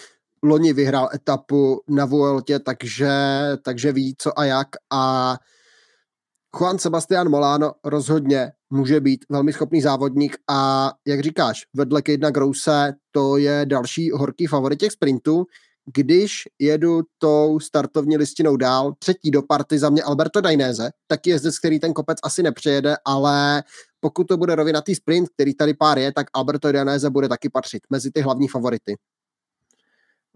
loni 0.43 0.73
vyhrál 0.73 1.09
etapu 1.13 1.81
na 1.87 2.05
Vueltě, 2.05 2.59
takže, 2.59 3.11
takže 3.61 3.91
ví 3.91 4.15
co 4.17 4.39
a 4.39 4.45
jak. 4.45 4.67
A 4.93 5.37
Juan 6.59 6.79
Sebastian 6.79 7.29
Molano 7.29 7.71
rozhodně 7.83 8.51
může 8.69 8.99
být 8.99 9.25
velmi 9.29 9.53
schopný 9.53 9.81
závodník 9.81 10.37
a 10.49 10.91
jak 11.07 11.19
říkáš, 11.19 11.65
vedle 11.73 12.01
Kejna 12.01 12.29
Grouse 12.29 12.93
to 13.11 13.37
je 13.37 13.65
další 13.65 14.11
horký 14.11 14.47
favorit 14.47 14.79
těch 14.79 14.91
sprintů. 14.91 15.45
Když 15.93 16.43
jedu 16.59 17.01
tou 17.17 17.59
startovní 17.59 18.17
listinou 18.17 18.57
dál, 18.57 18.93
třetí 18.99 19.31
do 19.31 19.41
party 19.41 19.79
za 19.79 19.89
mě 19.89 20.03
Alberto 20.03 20.41
Dainese, 20.41 20.91
taky 21.07 21.29
jezdec, 21.29 21.59
který 21.59 21.79
ten 21.79 21.93
kopec 21.93 22.17
asi 22.23 22.43
nepřejede, 22.43 22.95
ale 23.05 23.63
pokud 23.99 24.23
to 24.23 24.37
bude 24.37 24.55
rovinatý 24.55 24.95
sprint, 24.95 25.29
který 25.29 25.53
tady 25.53 25.73
pár 25.73 25.99
je, 25.99 26.13
tak 26.13 26.27
Alberto 26.33 26.71
Dainese 26.71 27.09
bude 27.09 27.29
taky 27.29 27.49
patřit 27.49 27.83
mezi 27.89 28.11
ty 28.11 28.21
hlavní 28.21 28.47
favority. 28.47 28.95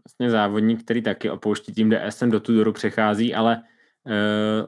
Vlastně 0.06 0.30
závodník, 0.30 0.84
který 0.84 1.02
taky 1.02 1.30
opouští 1.30 1.74
tým 1.74 1.92
DSM 1.92 2.30
do 2.30 2.40
Tudoru 2.40 2.74
přechází, 2.74 3.34
ale 3.34 3.62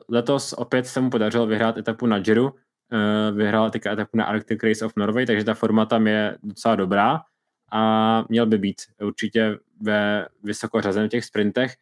letos 0.10 0.54
opět 0.54 0.88
se 0.88 1.02
mu 1.02 1.10
podařilo 1.10 1.48
vyhrát 1.48 1.78
etapu 1.78 2.06
na 2.06 2.20
Giro, 2.20 2.52
eh, 2.92 3.32
vyhrál 3.32 3.70
teďka 3.70 3.92
etapu 3.92 4.18
na 4.18 4.26
Arctic 4.26 4.64
Race 4.64 4.86
of 4.86 4.94
Norway, 4.96 5.26
takže 5.26 5.46
ta 5.46 5.54
forma 5.54 5.86
tam 5.86 6.08
je 6.08 6.38
docela 6.44 6.76
dobrá 6.76 7.22
a 7.72 8.24
měl 8.30 8.46
by 8.46 8.58
být 8.58 8.82
určitě 9.04 9.58
ve 9.82 10.28
vysoko 10.44 10.82
těch 11.10 11.26
sprintech. 11.26 11.74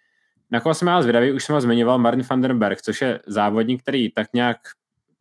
Na 0.51 0.59
koho 0.59 0.73
jsem 0.73 0.87
já 0.87 1.01
zvědavý, 1.01 1.31
už 1.31 1.43
jsem 1.43 1.53
ho 1.53 1.61
zmiňoval, 1.61 1.97
Martin 1.97 2.25
van 2.29 2.41
den 2.41 2.59
Berg, 2.59 2.81
což 2.81 3.01
je 3.01 3.19
závodník, 3.27 3.81
který 3.81 4.11
tak 4.11 4.27
nějak 4.33 4.57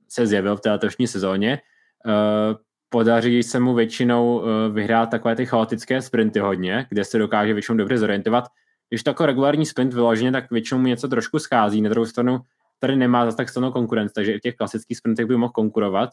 se 0.08 0.26
zjevil 0.26 0.56
v 0.56 0.60
té 0.60 0.70
letošní 0.70 1.06
sezóně. 1.06 1.58
Eh, 2.06 2.54
podaří 2.88 3.42
se 3.42 3.60
mu 3.60 3.74
většinou 3.74 4.42
vyhrát 4.72 5.10
takové 5.10 5.36
ty 5.36 5.46
chaotické 5.46 6.02
sprinty 6.02 6.38
hodně, 6.38 6.86
kde 6.88 7.04
se 7.04 7.18
dokáže 7.18 7.52
většinou 7.52 7.78
dobře 7.78 7.98
zorientovat 7.98 8.44
když 8.88 9.02
to 9.02 9.10
jako 9.10 9.26
regulární 9.26 9.66
sprint 9.66 9.94
vyloženě, 9.94 10.32
tak 10.32 10.50
většinou 10.50 10.80
mu 10.80 10.86
něco 10.86 11.08
trošku 11.08 11.38
schází. 11.38 11.82
Na 11.82 11.90
druhou 11.90 12.06
stranu 12.06 12.40
tady 12.78 12.96
nemá 12.96 13.24
zase 13.24 13.36
tak 13.36 13.48
silnou 13.48 13.72
konkurenci, 13.72 14.14
takže 14.14 14.32
i 14.32 14.38
v 14.38 14.40
těch 14.40 14.54
klasických 14.54 14.98
sprintech 14.98 15.26
by 15.26 15.36
mohl 15.36 15.52
konkurovat. 15.52 16.10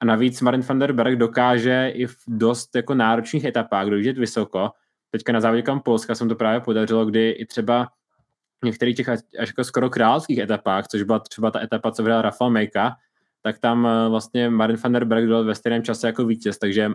A 0.00 0.04
navíc 0.04 0.40
Marin 0.40 0.60
van 0.60 0.78
der 0.78 0.92
Berg 0.92 1.18
dokáže 1.18 1.88
i 1.94 2.06
v 2.06 2.16
dost 2.28 2.76
jako 2.76 2.94
náročných 2.94 3.44
etapách 3.44 3.86
dojíždět 3.86 4.18
vysoko. 4.18 4.70
Teďka 5.10 5.32
na 5.32 5.62
kam 5.62 5.80
Polska 5.80 6.14
jsem 6.14 6.28
to 6.28 6.34
právě 6.34 6.60
podařilo, 6.60 7.06
kdy 7.06 7.30
i 7.30 7.46
třeba 7.46 7.88
v 8.62 8.66
některých 8.66 8.96
těch 8.96 9.08
až 9.08 9.20
jako 9.38 9.64
skoro 9.64 9.90
královských 9.90 10.38
etapách, 10.38 10.88
což 10.88 11.02
byla 11.02 11.18
třeba 11.18 11.50
ta 11.50 11.62
etapa, 11.62 11.90
co 11.90 12.02
vyhrál 12.02 12.22
Rafael 12.22 12.50
Mejka, 12.50 12.96
tak 13.42 13.58
tam 13.58 13.86
eh, 13.86 14.08
vlastně 14.08 14.50
Marin 14.50 14.76
van 14.76 14.92
der 14.92 15.04
Berg 15.04 15.26
byl 15.26 15.44
ve 15.44 15.54
stejném 15.54 15.82
čase 15.82 16.06
jako 16.06 16.24
vítěz, 16.24 16.58
takže 16.58 16.92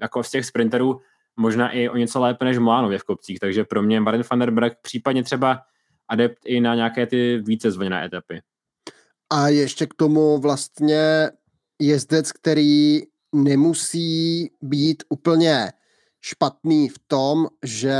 jako 0.00 0.22
z 0.22 0.30
těch 0.30 0.46
sprinterů 0.46 1.00
možná 1.36 1.70
i 1.70 1.88
o 1.88 1.96
něco 1.96 2.20
lépe 2.20 2.44
než 2.44 2.58
Mlánově 2.58 2.98
v 2.98 3.04
kopcích, 3.04 3.38
takže 3.38 3.64
pro 3.64 3.82
mě 3.82 4.00
Martin 4.00 4.24
van 4.30 4.38
der 4.38 4.50
Berg 4.50 4.78
případně 4.82 5.22
třeba 5.22 5.60
adept 6.08 6.38
i 6.44 6.60
na 6.60 6.74
nějaké 6.74 7.06
ty 7.06 7.38
více 7.38 7.70
zvoněné 7.70 8.04
etapy. 8.04 8.42
A 9.30 9.48
ještě 9.48 9.86
k 9.86 9.94
tomu 9.94 10.38
vlastně 10.38 11.30
jezdec, 11.80 12.32
který 12.32 13.00
nemusí 13.32 14.50
být 14.62 15.02
úplně 15.08 15.72
špatný 16.20 16.88
v 16.88 16.98
tom, 17.06 17.46
že 17.64 17.98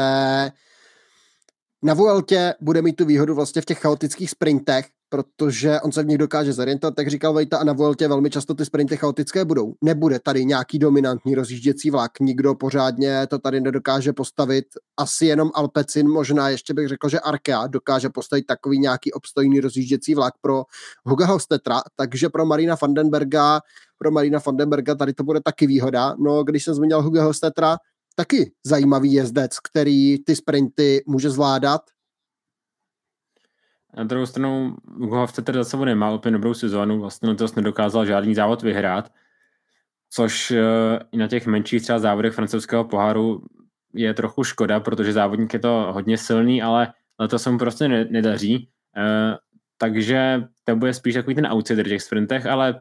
na 1.83 1.95
Vueltě 1.95 2.55
bude 2.61 2.83
mít 2.83 2.97
tu 2.97 3.05
výhodu 3.05 3.35
vlastně 3.35 3.63
v 3.63 3.65
těch 3.65 3.79
chaotických 3.79 4.31
sprintech, 4.31 4.87
protože 5.15 5.81
on 5.81 5.93
se 5.93 6.03
v 6.03 6.07
nich 6.07 6.19
dokáže 6.19 6.53
zorientovat, 6.53 6.95
tak 6.95 7.09
říkal 7.09 7.33
Vejta, 7.33 7.59
a 7.59 7.65
na 7.65 7.73
Vueltě 7.73 8.09
velmi 8.09 8.31
často 8.31 8.55
ty 8.55 8.65
sprinty 8.65 8.97
chaotické 8.97 9.45
budou. 9.45 9.75
Nebude 9.85 10.19
tady 10.21 10.45
nějaký 10.45 10.79
dominantní 10.79 11.35
rozjížděcí 11.35 11.91
vlak, 11.91 12.21
nikdo 12.21 12.55
pořádně 12.55 13.27
to 13.27 13.39
tady 13.39 13.61
nedokáže 13.61 14.13
postavit, 14.13 14.65
asi 14.97 15.27
jenom 15.27 15.51
Alpecin, 15.55 16.09
možná 16.09 16.49
ještě 16.49 16.75
bych 16.75 16.89
řekl, 16.89 17.09
že 17.09 17.21
Arkea 17.21 17.67
dokáže 17.67 18.09
postavit 18.09 18.47
takový 18.47 18.79
nějaký 18.79 19.13
obstojný 19.13 19.61
rozjížděcí 19.61 20.15
vlak 20.15 20.35
pro 20.41 20.65
Huga 21.05 21.27
Hostetra, 21.27 21.81
takže 21.97 22.29
pro 22.29 22.47
Marina 22.47 22.77
Vandenberga, 22.83 23.61
pro 23.99 24.11
Marina 24.11 24.39
Vandenberga 24.47 24.95
tady 24.95 25.13
to 25.13 25.25
bude 25.25 25.41
taky 25.41 25.67
výhoda. 25.67 26.15
No, 26.19 26.45
když 26.45 26.65
jsem 26.65 26.75
zmínil 26.75 27.03
Huga 27.03 27.25
Hostetra, 27.25 27.77
taky 28.17 28.53
zajímavý 28.67 29.13
jezdec, 29.13 29.59
který 29.59 30.25
ty 30.25 30.37
sprinty 30.37 31.03
může 31.07 31.31
zvládat. 31.31 31.81
Na 33.97 34.05
druhou 34.05 34.27
stranu 34.27 34.77
Hugo 35.01 35.17
Hofstetter 35.17 35.55
za 35.55 35.65
sebou 35.65 35.85
nemá 35.85 36.11
úplně 36.11 36.33
dobrou 36.33 36.55
sezónu, 36.55 37.01
vlastně 37.01 37.29
letos 37.29 37.55
nedokázal 37.55 38.07
žádný 38.07 38.35
závod 38.35 38.63
vyhrát, 38.63 39.13
což 40.11 40.51
eh, 40.51 40.63
i 41.13 41.17
na 41.17 41.29
těch 41.29 41.47
menších 41.47 41.83
třeba 41.83 41.99
závodech 41.99 42.35
francouzského 42.35 42.85
poháru 42.85 43.43
je 43.95 44.15
trochu 44.15 44.45
škoda, 44.45 44.81
protože 44.81 45.13
závodník 45.13 45.53
je 45.53 45.59
to 45.59 45.89
hodně 45.93 46.19
silný, 46.19 46.63
ale 46.63 46.93
letos 47.19 47.43
se 47.43 47.51
mu 47.51 47.59
prostě 47.59 47.89
nedaří. 47.89 48.69
Eh, 48.97 49.37
takže 49.79 50.43
to 50.65 50.77
bude 50.77 50.95
spíš 50.95 51.15
takový 51.15 51.35
ten 51.35 51.47
outsider 51.47 51.89
těch 51.89 52.03
sprintech, 52.03 52.47
ale 52.47 52.81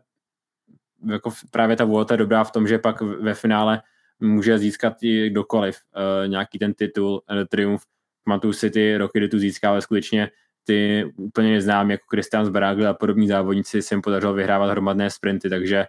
jako 1.11 1.31
právě 1.51 1.75
ta 1.75 1.85
Vuelta 1.85 2.13
je 2.13 2.17
dobrá 2.17 2.43
v 2.43 2.51
tom, 2.51 2.67
že 2.67 2.79
pak 2.79 3.01
ve 3.01 3.33
finále 3.33 3.81
může 4.19 4.57
získat 4.57 4.93
i 5.01 5.29
kdokoliv 5.29 5.77
uh, 5.95 6.27
nějaký 6.27 6.59
ten 6.59 6.73
titul, 6.73 7.23
triumf. 7.49 7.83
Pamatuju 8.23 8.53
si 8.53 8.69
ty 8.69 8.97
roky, 8.97 9.19
kdy 9.19 9.27
tu 9.27 9.39
získával 9.39 9.81
skutečně 9.81 10.31
ty 10.63 11.11
úplně 11.15 11.51
neznám, 11.51 11.91
jako 11.91 12.05
Christian 12.09 12.45
Zbaragl 12.45 12.87
a 12.87 12.93
podobní 12.93 13.27
závodníci 13.27 13.81
se 13.81 13.95
jim 13.95 14.01
podařilo 14.01 14.33
vyhrávat 14.33 14.71
hromadné 14.71 15.09
sprinty, 15.09 15.49
takže 15.49 15.85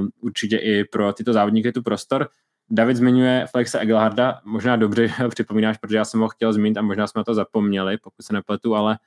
uh, 0.00 0.06
určitě 0.20 0.56
i 0.56 0.84
pro 0.84 1.12
tyto 1.12 1.32
závodníky 1.32 1.68
je 1.68 1.72
tu 1.72 1.82
prostor. 1.82 2.28
David 2.70 2.96
zmiňuje 2.96 3.46
Flexa 3.50 3.78
Egelharda, 3.78 4.40
možná 4.44 4.76
dobře 4.76 5.08
připomínáš, 5.28 5.78
protože 5.78 5.96
já 5.96 6.04
jsem 6.04 6.20
ho 6.20 6.28
chtěl 6.28 6.52
zmínit 6.52 6.76
a 6.76 6.82
možná 6.82 7.06
jsme 7.06 7.24
to 7.24 7.34
zapomněli, 7.34 7.98
pokud 7.98 8.22
se 8.22 8.32
nepletu, 8.32 8.74
ale 8.74 8.98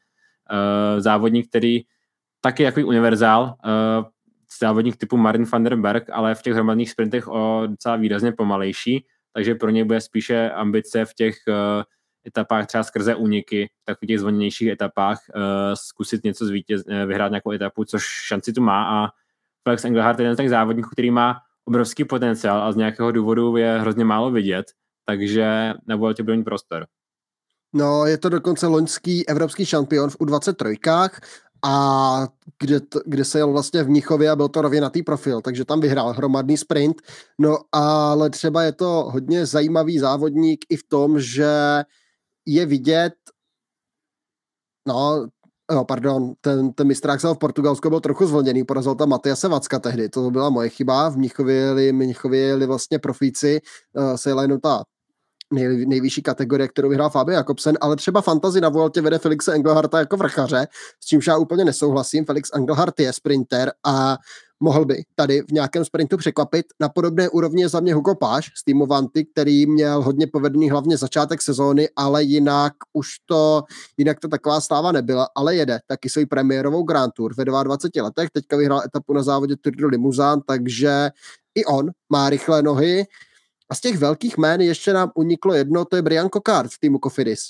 uh, 0.51 0.99
závodník, 0.99 1.49
který 1.49 1.81
taky 2.41 2.63
jako 2.63 2.81
univerzál, 2.81 3.43
uh, 3.43 4.05
závodník 4.59 4.97
typu 4.97 5.17
Marin 5.17 5.45
van 5.45 5.63
der 5.63 5.75
Berg, 5.75 6.09
ale 6.11 6.35
v 6.35 6.41
těch 6.41 6.53
hromadných 6.53 6.91
sprintech 6.91 7.27
o 7.27 7.63
docela 7.67 7.95
výrazně 7.95 8.31
pomalejší, 8.31 9.05
takže 9.33 9.55
pro 9.55 9.69
něj 9.69 9.83
bude 9.83 10.01
spíše 10.01 10.49
ambice 10.49 11.05
v 11.05 11.13
těch 11.13 11.35
uh, 11.47 11.83
etapách 12.27 12.67
třeba 12.67 12.83
skrze 12.83 13.15
úniky, 13.15 13.69
v 13.81 13.85
takových 13.85 14.07
těch 14.07 14.19
zvoněnějších 14.19 14.67
etapách 14.67 15.19
uh, 15.35 15.41
zkusit 15.73 16.23
něco 16.23 16.45
zvítěz, 16.45 16.83
uh, 16.85 16.93
vyhrát 17.05 17.31
nějakou 17.31 17.51
etapu, 17.51 17.85
což 17.85 18.03
šanci 18.27 18.53
tu 18.53 18.61
má 18.61 19.03
a 19.03 19.09
Felix 19.63 19.85
Engelhardt 19.85 20.19
je 20.19 20.23
jeden 20.23 20.35
z 20.35 20.37
těch 20.37 20.49
závodníků, 20.49 20.89
který 20.89 21.11
má 21.11 21.37
obrovský 21.65 22.05
potenciál 22.05 22.63
a 22.63 22.71
z 22.71 22.75
nějakého 22.75 23.11
důvodu 23.11 23.57
je 23.57 23.79
hrozně 23.79 24.05
málo 24.05 24.31
vidět, 24.31 24.65
takže 25.05 25.73
na 25.87 25.95
Vueltě 25.95 26.23
bude 26.23 26.37
mít 26.37 26.43
prostor. 26.43 26.85
No, 27.73 28.05
je 28.05 28.17
to 28.17 28.29
dokonce 28.29 28.67
loňský 28.67 29.29
evropský 29.29 29.65
šampion 29.65 30.09
v 30.09 30.17
U23 30.17 31.09
a 31.65 32.27
kde, 32.59 32.79
to, 32.79 32.99
kde 33.05 33.25
se 33.25 33.39
jel 33.39 33.51
vlastně 33.51 33.83
v 33.83 33.89
Mnichově 33.89 34.29
a 34.29 34.35
byl 34.35 34.47
to 34.47 34.61
rovinatý 34.61 35.03
profil, 35.03 35.41
takže 35.41 35.65
tam 35.65 35.79
vyhrál 35.79 36.13
hromadný 36.13 36.57
sprint. 36.57 37.01
No 37.39 37.57
ale 37.71 38.29
třeba 38.29 38.63
je 38.63 38.71
to 38.71 39.09
hodně 39.11 39.45
zajímavý 39.45 39.99
závodník 39.99 40.65
i 40.69 40.77
v 40.77 40.83
tom, 40.83 41.19
že 41.19 41.83
je 42.45 42.65
vidět, 42.65 43.13
no, 44.87 45.27
Jo, 45.71 45.85
pardon, 45.85 46.33
ten, 46.41 46.73
ten 46.73 46.87
mistrák 46.87 47.19
v 47.23 47.37
Portugalsku 47.37 47.89
byl 47.89 47.99
trochu 47.99 48.25
zvolněný, 48.25 48.63
porazil 48.63 48.95
tam 48.95 49.09
Matiase 49.09 49.47
Vacka 49.47 49.79
tehdy, 49.79 50.09
to 50.09 50.31
byla 50.31 50.49
moje 50.49 50.69
chyba, 50.69 51.09
v 51.09 51.17
Mnichově 51.17 51.93
Mnichově 51.93 52.67
vlastně 52.67 52.99
profíci, 52.99 53.61
uh, 53.93 54.15
se 54.15 54.29
jenom 54.29 54.59
ta 54.59 54.83
nej, 55.53 55.85
nejvyšší 55.85 56.21
kategorie, 56.21 56.67
kterou 56.67 56.89
vyhrál 56.89 57.09
Fabio 57.09 57.37
Jakobsen, 57.37 57.77
ale 57.81 57.95
třeba 57.95 58.21
fantazi 58.21 58.61
na 58.61 58.69
Vueltě 58.69 59.01
vede 59.01 59.17
Felixe 59.17 59.53
Engelharta 59.53 59.99
jako 59.99 60.17
vrchaře, 60.17 60.67
s 61.03 61.05
čímž 61.05 61.27
já 61.27 61.37
úplně 61.37 61.65
nesouhlasím. 61.65 62.25
Felix 62.25 62.49
Engelhart 62.53 62.99
je 62.99 63.13
sprinter 63.13 63.71
a 63.85 64.17
mohl 64.59 64.85
by 64.85 65.03
tady 65.15 65.41
v 65.41 65.51
nějakém 65.51 65.85
sprintu 65.85 66.17
překvapit. 66.17 66.65
Na 66.79 66.89
podobné 66.89 67.29
úrovni 67.29 67.69
za 67.69 67.79
mě 67.79 67.93
Hugo 67.93 68.15
Páš 68.15 68.51
z 68.57 68.63
týmu 68.63 68.85
Vanty, 68.85 69.25
který 69.25 69.65
měl 69.65 70.01
hodně 70.01 70.27
povedený 70.27 70.69
hlavně 70.69 70.97
začátek 70.97 71.41
sezóny, 71.41 71.89
ale 71.95 72.23
jinak 72.23 72.73
už 72.93 73.07
to, 73.25 73.63
jinak 73.97 74.19
to 74.19 74.27
taková 74.27 74.61
sláva 74.61 74.91
nebyla, 74.91 75.27
ale 75.35 75.55
jede 75.55 75.79
taky 75.87 76.09
svůj 76.09 76.25
premiérovou 76.25 76.83
Grand 76.83 77.13
Tour 77.13 77.33
ve 77.35 77.45
22 77.45 78.03
letech, 78.03 78.29
teďka 78.29 78.57
vyhrál 78.57 78.81
etapu 78.85 79.13
na 79.13 79.23
závodě 79.23 79.55
Tour 79.61 79.75
de 79.75 79.85
Limousin, 79.85 80.41
takže 80.47 81.09
i 81.55 81.65
on 81.65 81.91
má 82.09 82.29
rychlé 82.29 82.61
nohy, 82.61 83.05
a 83.69 83.75
z 83.75 83.81
těch 83.81 83.97
velkých 83.97 84.37
jmén 84.37 84.61
ještě 84.61 84.93
nám 84.93 85.11
uniklo 85.15 85.53
jedno, 85.53 85.85
to 85.85 85.95
je 85.95 86.01
Brian 86.01 86.29
Kokard 86.29 86.71
v 86.71 86.79
týmu 86.79 86.99
Kofidis. 86.99 87.49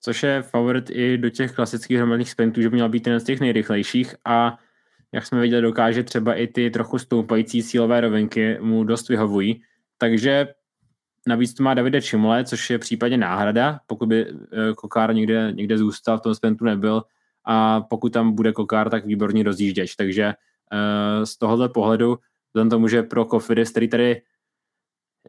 Což 0.00 0.22
je 0.22 0.42
favorit 0.42 0.90
i 0.90 1.18
do 1.18 1.30
těch 1.30 1.52
klasických 1.52 1.96
hromadných 1.96 2.30
sprintů, 2.30 2.62
že 2.62 2.70
by 2.70 2.74
měl 2.74 2.88
být 2.88 3.06
jeden 3.06 3.20
z 3.20 3.24
těch 3.24 3.40
nejrychlejších 3.40 4.14
a 4.24 4.58
jak 5.16 5.26
jsme 5.26 5.40
viděli, 5.40 5.62
dokáže 5.62 6.02
třeba 6.02 6.34
i 6.34 6.46
ty 6.46 6.70
trochu 6.70 6.98
stoupající 6.98 7.62
sílové 7.62 8.00
rovinky 8.00 8.58
mu 8.60 8.84
dost 8.84 9.08
vyhovují. 9.08 9.62
Takže 9.98 10.48
navíc 11.26 11.54
to 11.54 11.62
má 11.62 11.74
Davide 11.74 12.02
Čimole, 12.02 12.44
což 12.44 12.70
je 12.70 12.78
případně 12.78 13.16
náhrada, 13.16 13.80
pokud 13.86 14.08
by 14.08 14.26
eh, 14.26 14.74
Kokár 14.74 15.14
někde, 15.14 15.52
někde 15.52 15.78
zůstal, 15.78 16.18
v 16.18 16.20
tom 16.20 16.34
sprintu 16.34 16.64
nebyl 16.64 17.02
a 17.44 17.80
pokud 17.80 18.12
tam 18.12 18.32
bude 18.34 18.52
Kokár, 18.52 18.90
tak 18.90 19.06
výborný 19.06 19.42
rozjížděč. 19.42 19.94
Takže 19.94 20.26
uh, 20.26 21.24
z 21.24 21.38
tohohle 21.38 21.68
pohledu, 21.68 22.18
vzhledem 22.48 22.70
tomu, 22.70 22.88
že 22.88 23.02
pro 23.02 23.24
Kofidis, 23.24 23.70
který 23.70 23.88
tady 23.88 24.22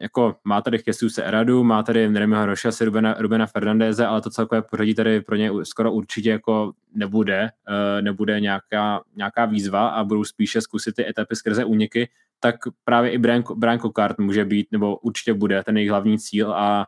jako 0.00 0.36
má 0.44 0.60
tady 0.60 0.78
Jesus 0.86 1.18
Eradu, 1.18 1.64
má 1.64 1.82
tady 1.82 2.08
Neremiho 2.08 2.46
Rošase, 2.46 2.84
Rubena, 2.84 3.14
Rubena 3.18 3.46
Fernandeze, 3.46 4.06
ale 4.06 4.20
to 4.20 4.30
celkové 4.30 4.62
pořadí 4.62 4.94
tady 4.94 5.20
pro 5.20 5.36
ně 5.36 5.50
skoro 5.62 5.92
určitě 5.92 6.30
jako 6.30 6.72
nebude, 6.94 7.50
uh, 7.68 8.02
nebude 8.02 8.40
nějaká, 8.40 9.00
nějaká 9.16 9.44
výzva 9.44 9.88
a 9.88 10.04
budou 10.04 10.24
spíše 10.24 10.60
zkusit 10.60 10.94
ty 10.94 11.08
etapy 11.08 11.36
skrze 11.36 11.64
úniky, 11.64 12.08
tak 12.40 12.54
právě 12.84 13.10
i 13.10 13.18
Brian, 13.18 13.42
Brian 13.56 13.78
Cockart 13.78 14.18
může 14.18 14.44
být, 14.44 14.66
nebo 14.72 14.96
určitě 14.96 15.34
bude 15.34 15.62
ten 15.62 15.76
jejich 15.76 15.90
hlavní 15.90 16.18
cíl 16.18 16.52
a 16.52 16.86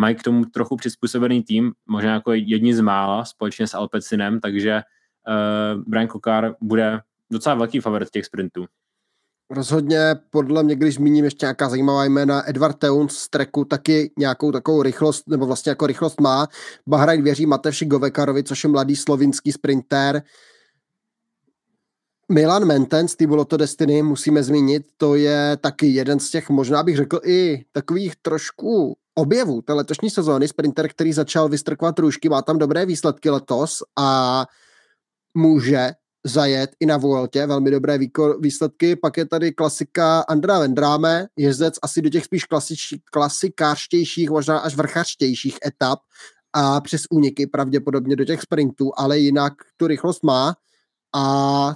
mají 0.00 0.14
k 0.14 0.22
tomu 0.22 0.44
trochu 0.44 0.76
přizpůsobený 0.76 1.42
tým, 1.42 1.72
možná 1.86 2.12
jako 2.12 2.32
jedni 2.32 2.74
z 2.74 2.80
mála, 2.80 3.24
společně 3.24 3.66
s 3.66 3.74
Alpecinem, 3.74 4.40
takže 4.40 4.82
uh, 5.28 5.82
Brian 5.86 6.08
Cockart 6.08 6.56
bude 6.60 7.00
docela 7.30 7.54
velký 7.54 7.80
favorit 7.80 8.10
těch 8.10 8.26
sprintů. 8.26 8.66
Rozhodně 9.50 10.14
podle 10.30 10.62
mě, 10.62 10.76
když 10.76 10.94
zmíním 10.94 11.24
ještě 11.24 11.46
nějaká 11.46 11.68
zajímavá 11.68 12.04
jména, 12.04 12.48
Edward 12.48 12.78
Teuns 12.78 13.16
z 13.16 13.28
Treku 13.28 13.64
taky 13.64 14.12
nějakou 14.18 14.52
takovou 14.52 14.82
rychlost, 14.82 15.28
nebo 15.28 15.46
vlastně 15.46 15.70
jako 15.70 15.86
rychlost 15.86 16.20
má. 16.20 16.48
Bahrajn 16.86 17.22
věří 17.22 17.46
Matevši 17.46 17.86
Govekarovi, 17.86 18.44
což 18.44 18.64
je 18.64 18.70
mladý 18.70 18.96
slovinský 18.96 19.52
sprinter. 19.52 20.22
Milan 22.32 22.64
Menten 22.64 23.08
z 23.08 23.16
Lotto 23.28 23.56
Destiny 23.56 24.02
musíme 24.02 24.42
zmínit, 24.42 24.86
to 24.96 25.14
je 25.14 25.56
taky 25.60 25.86
jeden 25.86 26.20
z 26.20 26.30
těch, 26.30 26.50
možná 26.50 26.82
bych 26.82 26.96
řekl 26.96 27.20
i 27.24 27.64
takových 27.72 28.16
trošku 28.22 28.96
objevů 29.14 29.62
té 29.62 29.72
letošní 29.72 30.10
sezóny, 30.10 30.48
sprinter, 30.48 30.88
který 30.88 31.12
začal 31.12 31.48
vystrkovat 31.48 31.98
růžky, 31.98 32.28
má 32.28 32.42
tam 32.42 32.58
dobré 32.58 32.86
výsledky 32.86 33.30
letos 33.30 33.82
a 33.96 34.46
může 35.34 35.90
zajet 36.26 36.70
i 36.80 36.86
na 36.86 36.96
Vueltě, 36.96 37.46
velmi 37.46 37.70
dobré 37.70 37.98
výsledky. 38.40 38.96
Pak 38.96 39.16
je 39.16 39.26
tady 39.26 39.52
klasika 39.52 40.20
Andra 40.20 40.58
Vendráme, 40.58 41.26
jezdec 41.36 41.74
asi 41.82 42.02
do 42.02 42.08
těch 42.08 42.24
spíš 42.24 42.44
klasič, 42.44 42.94
klasikářštějších, 43.12 44.30
možná 44.30 44.58
až 44.58 44.76
vrchařštějších 44.76 45.58
etap 45.66 45.98
a 46.52 46.80
přes 46.80 47.02
úniky 47.10 47.46
pravděpodobně 47.46 48.16
do 48.16 48.24
těch 48.24 48.42
sprintů, 48.42 48.92
ale 48.96 49.18
jinak 49.18 49.52
tu 49.76 49.86
rychlost 49.86 50.22
má. 50.22 50.54
A 51.14 51.74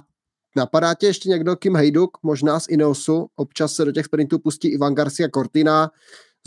napadá 0.55 0.93
tě 0.93 1.05
ještě 1.05 1.29
někdo, 1.29 1.55
Kim 1.55 1.75
Hejduk, 1.75 2.17
možná 2.23 2.59
z 2.59 2.67
Ineosu, 2.69 3.27
občas 3.35 3.73
se 3.73 3.85
do 3.85 3.91
těch 3.91 4.05
sprintů 4.05 4.39
pustí 4.39 4.67
Ivan 4.67 4.95
Garcia 4.95 5.29
Cortina, 5.33 5.91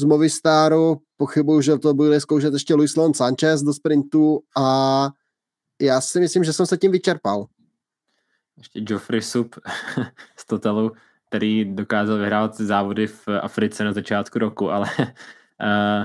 z 0.00 0.05
Movistaru, 0.05 0.96
pochybuju, 1.16 1.61
že 1.61 1.78
to 1.78 1.94
bude 1.94 2.20
zkoušet 2.20 2.52
ještě 2.52 2.74
Luis 2.74 2.96
Lon 2.96 3.14
Sanchez 3.14 3.62
do 3.62 3.74
sprintu 3.74 4.40
a 4.57 5.11
já 5.82 6.00
si 6.00 6.20
myslím, 6.20 6.44
že 6.44 6.52
jsem 6.52 6.66
se 6.66 6.76
tím 6.76 6.92
vyčerpal 6.92 7.46
ještě 8.59 8.80
Geoffrey 8.80 9.22
Sub 9.22 9.57
z 10.36 10.46
Totalu, 10.46 10.92
který 11.28 11.64
dokázal 11.64 12.18
vyhrát 12.18 12.55
závody 12.55 13.07
v 13.07 13.28
Africe 13.28 13.84
na 13.84 13.92
začátku 13.92 14.38
roku, 14.38 14.70
ale 14.70 14.88
uh, 14.98 16.05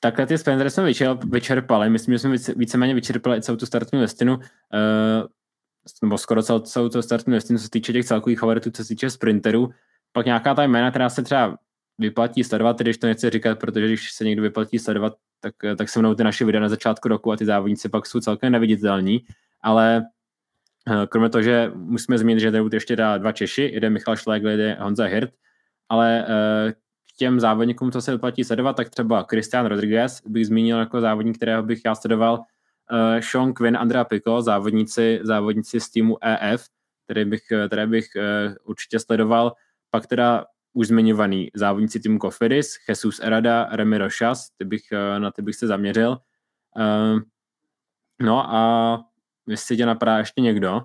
takhle 0.00 0.26
ty 0.26 0.38
sprintery 0.38 0.70
jsme 0.70 0.90
vyčerpali. 1.24 1.90
Myslím, 1.90 2.14
že 2.14 2.18
jsme 2.18 2.30
více, 2.30 2.54
víceméně 2.56 2.94
vyčerpali 2.94 3.42
celou 3.42 3.56
tu 3.56 3.66
startovní 3.66 4.00
listinu, 4.00 4.36
uh, 4.36 4.42
nebo 6.02 6.18
skoro 6.18 6.42
celou, 6.42 6.58
celou 6.58 6.88
tu 6.88 7.02
startovní 7.02 7.34
listinu, 7.34 7.58
co 7.58 7.64
se 7.64 7.70
týče 7.70 7.92
těch 7.92 8.04
celkových 8.04 8.40
favoritů, 8.40 8.70
co 8.70 8.84
se 8.84 8.88
týče 8.88 9.10
sprinterů. 9.10 9.70
Pak 10.12 10.26
nějaká 10.26 10.54
ta 10.54 10.62
jména, 10.62 10.90
která 10.90 11.08
se 11.08 11.22
třeba 11.22 11.58
vyplatí 11.98 12.44
sledovat, 12.44 12.80
když 12.80 12.98
to 12.98 13.06
nechci 13.06 13.30
říkat, 13.30 13.58
protože 13.58 13.86
když 13.86 14.12
se 14.12 14.24
někdo 14.24 14.42
vyplatí 14.42 14.78
sledovat, 14.78 15.14
tak, 15.40 15.54
tak 15.78 15.88
se 15.88 15.98
mnou 15.98 16.14
ty 16.14 16.24
naše 16.24 16.44
videa 16.44 16.60
na 16.60 16.68
začátku 16.68 17.08
roku 17.08 17.32
a 17.32 17.36
ty 17.36 17.44
závodníci 17.44 17.88
pak 17.88 18.06
jsou 18.06 18.20
celkem 18.20 18.52
neviditelní, 18.52 19.24
ale 19.62 20.04
kromě 21.08 21.28
toho, 21.28 21.42
že 21.42 21.70
musíme 21.74 22.18
zmínit, 22.18 22.40
že 22.40 22.52
tady 22.52 22.64
ještě 22.72 22.96
dá 22.96 23.18
dva 23.18 23.32
Češi, 23.32 23.70
jeden 23.74 23.92
Michal 23.92 24.16
Šlegl, 24.16 24.48
jeden 24.48 24.76
Honza 24.80 25.04
Hirt, 25.04 25.30
ale 25.88 26.26
eh, 26.28 26.72
k 26.72 27.16
těm 27.16 27.40
závodníkům, 27.40 27.92
co 27.92 28.02
se 28.02 28.12
vyplatí 28.12 28.44
sledovat, 28.44 28.76
tak 28.76 28.90
třeba 28.90 29.26
Christian 29.30 29.66
Rodriguez 29.66 30.22
bych 30.26 30.46
zmínil 30.46 30.78
jako 30.78 31.00
závodník, 31.00 31.36
kterého 31.36 31.62
bych 31.62 31.80
já 31.84 31.94
sledoval, 31.94 32.34
uh, 32.34 33.20
Sean 33.20 33.52
Quinn, 33.52 33.76
Andrea 33.76 34.04
Pico, 34.04 34.42
závodníci, 34.42 35.20
závodníci 35.22 35.80
z 35.80 35.90
týmu 35.90 36.16
EF, 36.20 36.66
které 37.04 37.24
bych, 37.24 37.42
které 37.66 37.86
bych 37.86 38.06
určitě 38.64 38.98
sledoval. 38.98 39.52
Pak 39.90 40.06
teda 40.06 40.44
už 40.72 40.86
zmiňovaný 40.86 41.50
závodníci 41.54 42.00
týmu 42.00 42.18
Kofidis, 42.18 42.76
Jesus 42.88 43.20
Erada, 43.22 43.68
Remy 43.72 43.98
Rochas, 43.98 44.50
ty 44.58 44.64
bych, 44.64 44.82
na 45.18 45.30
ty 45.30 45.42
bych 45.42 45.54
se 45.54 45.66
zaměřil. 45.66 46.18
No 48.20 48.54
a 48.54 49.04
jestli 49.48 49.76
tě 49.76 49.86
napadá 49.86 50.18
ještě 50.18 50.40
někdo? 50.40 50.80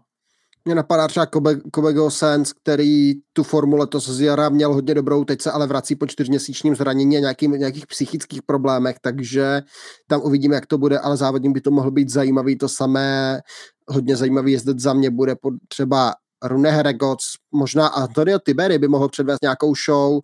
Mě 0.65 0.75
napadá 0.75 1.07
třeba 1.07 1.25
Kobe, 1.25 1.55
Kobe 1.71 1.93
Gosens, 1.93 2.53
který 2.53 3.13
tu 3.33 3.43
formu 3.43 3.77
letos 3.77 4.09
z 4.09 4.21
jara 4.21 4.49
měl 4.49 4.73
hodně 4.73 4.93
dobrou, 4.93 5.25
teď 5.25 5.41
se 5.41 5.51
ale 5.51 5.67
vrací 5.67 5.95
po 5.95 6.07
čtyřměsíčním 6.07 6.75
zranění 6.75 7.17
a 7.17 7.19
nějakým, 7.19 7.51
nějakých 7.51 7.87
psychických 7.87 8.43
problémech, 8.43 8.95
takže 9.01 9.61
tam 10.07 10.21
uvidíme, 10.21 10.55
jak 10.55 10.65
to 10.65 10.77
bude, 10.77 10.99
ale 10.99 11.17
závodním 11.17 11.53
by 11.53 11.61
to 11.61 11.71
mohl 11.71 11.91
být 11.91 12.09
zajímavý, 12.09 12.57
to 12.57 12.69
samé 12.69 13.41
hodně 13.87 14.15
zajímavý 14.15 14.51
jezdec 14.51 14.79
za 14.79 14.93
mě 14.93 15.09
bude 15.09 15.35
třeba 15.67 16.13
Rune 16.43 16.71
Heregoc, 16.71 17.19
možná 17.51 17.87
Antonio 17.87 18.39
Tiberi 18.39 18.77
by 18.77 18.87
mohl 18.87 19.09
předvést 19.09 19.41
nějakou 19.41 19.73
show, 19.85 20.19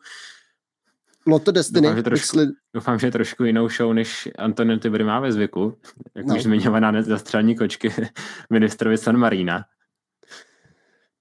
Lotto 1.27 1.51
Destiny. 1.51 1.81
Doufám, 1.81 1.97
že, 1.97 2.03
trošku, 2.03 2.27
sli... 2.27 2.47
doufám, 2.73 2.99
že 2.99 3.11
trošku 3.11 3.43
jinou 3.43 3.69
show, 3.69 3.93
než 3.93 4.29
Antonio 4.37 4.77
Tiberi 4.77 5.03
má 5.03 5.19
ve 5.19 5.31
zvyku, 5.31 5.77
jak 6.15 6.25
no. 6.25 6.35
už 6.35 6.43
zmiňovaná 6.43 7.01
zastřelní 7.01 7.55
kočky 7.55 7.93
ministrovi 8.49 8.97
San 8.97 9.17
Marina 9.17 9.65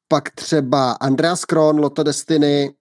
pak 0.08 0.30
třeba 0.30 0.92
Andreas 0.92 1.44
Kron, 1.44 1.78
Lotto 1.80 2.02
Destiny, 2.02 2.74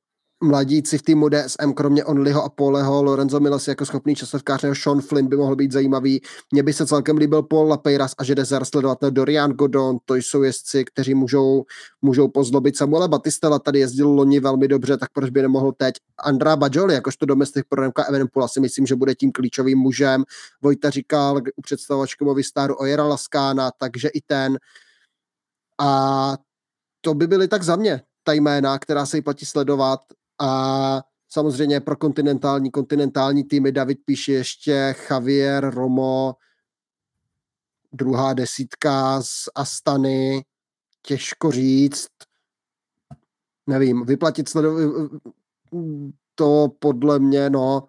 mladíci 0.44 0.98
v 0.98 1.02
týmu 1.02 1.30
DSM, 1.30 1.74
kromě 1.74 2.06
Onlyho 2.06 2.44
a 2.44 2.50
Poleho, 2.50 3.04
Lorenzo 3.04 3.40
Miles 3.40 3.68
jako 3.68 3.86
schopný 3.86 4.16
časovkář 4.16 4.62
nebo 4.62 4.76
Sean 4.76 5.02
Flynn 5.02 5.28
by 5.28 5.36
mohl 5.36 5.56
být 5.56 5.72
zajímavý. 5.72 6.22
Mně 6.52 6.64
by 6.64 6.74
se 6.74 6.86
celkem 6.86 7.18
líbil 7.18 7.44
Paul 7.44 7.68
Lapeiras 7.68 8.14
a 8.18 8.24
že 8.24 8.36
Desert 8.36 8.66
sledovat 8.66 8.98
Dorian 9.10 9.52
Godon, 9.52 9.98
to 10.06 10.16
jsou 10.16 10.44
jezdci, 10.44 10.86
kteří 10.86 11.14
můžou, 11.14 11.64
můžou 12.02 12.28
pozlobit. 12.28 12.78
Samuele 12.78 13.08
Batistela 13.08 13.60
tady 13.60 13.80
jezdil 13.80 14.10
loni 14.10 14.40
velmi 14.40 14.68
dobře, 14.68 14.98
tak 14.98 15.10
proč 15.14 15.30
by 15.30 15.42
nemohl 15.42 15.72
teď? 15.72 15.96
Andrá 16.18 16.56
Bajoli, 16.56 16.94
jakožto 16.94 17.26
domestik 17.26 17.66
pro 17.70 17.82
Remka 17.82 18.04
Evenpula 18.04 18.48
si 18.48 18.60
myslím, 18.60 18.86
že 18.86 18.96
bude 18.96 19.16
tím 19.16 19.32
klíčovým 19.32 19.78
mužem. 19.78 20.24
Vojta 20.62 20.90
říkal 20.90 21.42
u 21.56 21.62
představovačky 21.62 22.26
Movistaru 22.26 22.76
Ojera 22.76 23.04
Laskána, 23.04 23.72
takže 23.78 24.08
i 24.08 24.22
ten. 24.22 24.58
A 25.82 26.38
to 27.02 27.14
by 27.14 27.28
byly 27.28 27.48
tak 27.48 27.64
za 27.64 27.76
mě 27.76 28.02
ta 28.24 28.34
jména, 28.34 28.80
která 28.80 29.06
se 29.06 29.22
platí 29.22 29.46
sledovat 29.46 30.00
a 30.44 31.02
samozřejmě 31.30 31.80
pro 31.80 31.96
kontinentální, 31.96 32.72
kontinentální 32.72 33.44
týmy 33.44 33.72
David 33.72 33.98
píše 34.06 34.32
ještě 34.32 34.96
Javier, 35.10 35.70
Romo, 35.70 36.36
druhá 37.94 38.34
desítka 38.34 39.22
z 39.22 39.50
Astany, 39.56 40.46
těžko 41.02 41.52
říct, 41.52 42.10
nevím, 43.68 44.06
vyplatit 44.06 44.50
sledovat, 44.50 45.12
to 46.36 46.68
podle 46.80 47.20
mě, 47.20 47.50
no, 47.50 47.84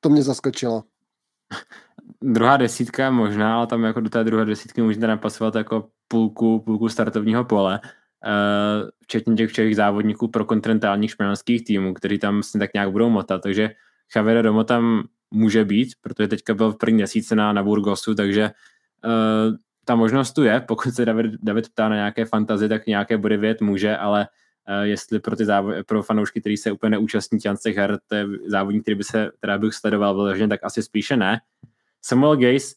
to 0.00 0.08
mě 0.08 0.22
zaskočilo. 0.22 0.84
Druhá 2.22 2.56
desítka 2.56 3.10
možná, 3.10 3.56
ale 3.56 3.66
tam 3.66 3.84
jako 3.84 4.00
do 4.00 4.10
té 4.10 4.24
druhé 4.24 4.44
desítky 4.44 4.82
můžete 4.82 5.06
napasovat 5.06 5.54
jako 5.54 5.88
půlku, 6.08 6.60
půlku 6.60 6.88
startovního 6.88 7.44
pole. 7.44 7.80
Eh, 8.26 8.90
včetně 9.02 9.34
těch 9.34 9.50
všech 9.50 9.76
závodníků 9.76 10.28
pro 10.28 10.44
kontinentálních 10.44 11.10
španělských 11.10 11.64
týmů, 11.64 11.94
kteří 11.94 12.18
tam 12.18 12.34
vlastně 12.34 12.60
tak 12.60 12.74
nějak 12.74 12.90
budou 12.90 13.10
motat, 13.10 13.42
takže 13.42 13.70
Javier 14.16 14.44
Romo 14.44 14.64
tam 14.64 15.04
může 15.30 15.64
být, 15.64 15.88
protože 16.00 16.28
teďka 16.28 16.54
byl 16.54 16.72
v 16.72 16.76
první 16.76 16.94
měsíce 16.94 17.34
na, 17.36 17.52
na 17.52 17.62
Burgosu, 17.62 18.14
takže 18.14 18.50
uh, 19.04 19.56
ta 19.84 19.94
možnost 19.94 20.32
tu 20.32 20.42
je, 20.42 20.60
pokud 20.60 20.94
se 20.94 21.04
David, 21.04 21.32
David 21.42 21.68
ptá 21.68 21.88
na 21.88 21.94
nějaké 21.94 22.24
fantazy, 22.24 22.68
tak 22.68 22.86
nějaké 22.86 23.18
bude 23.18 23.36
vědět 23.36 23.60
může, 23.60 23.96
ale 23.96 24.28
uh, 24.68 24.84
jestli 24.84 25.20
pro 25.20 25.36
ty 25.36 25.44
závod, 25.44 25.74
pro 25.86 26.02
fanoušky, 26.02 26.40
který 26.40 26.56
se 26.56 26.72
úplně 26.72 26.90
neúčastní 26.90 27.38
těch 27.38 27.76
her, 27.76 27.98
to 28.08 28.14
je 28.14 28.26
závodník, 28.46 28.82
který 28.82 28.94
by 28.94 29.04
se, 29.04 29.30
teda 29.40 29.58
bych 29.58 29.74
sledoval 29.74 30.14
vyloženě, 30.14 30.48
tak 30.48 30.60
asi 30.62 30.82
spíše 30.82 31.16
ne. 31.16 31.40
Samuel 32.02 32.36
Gaze 32.36 32.74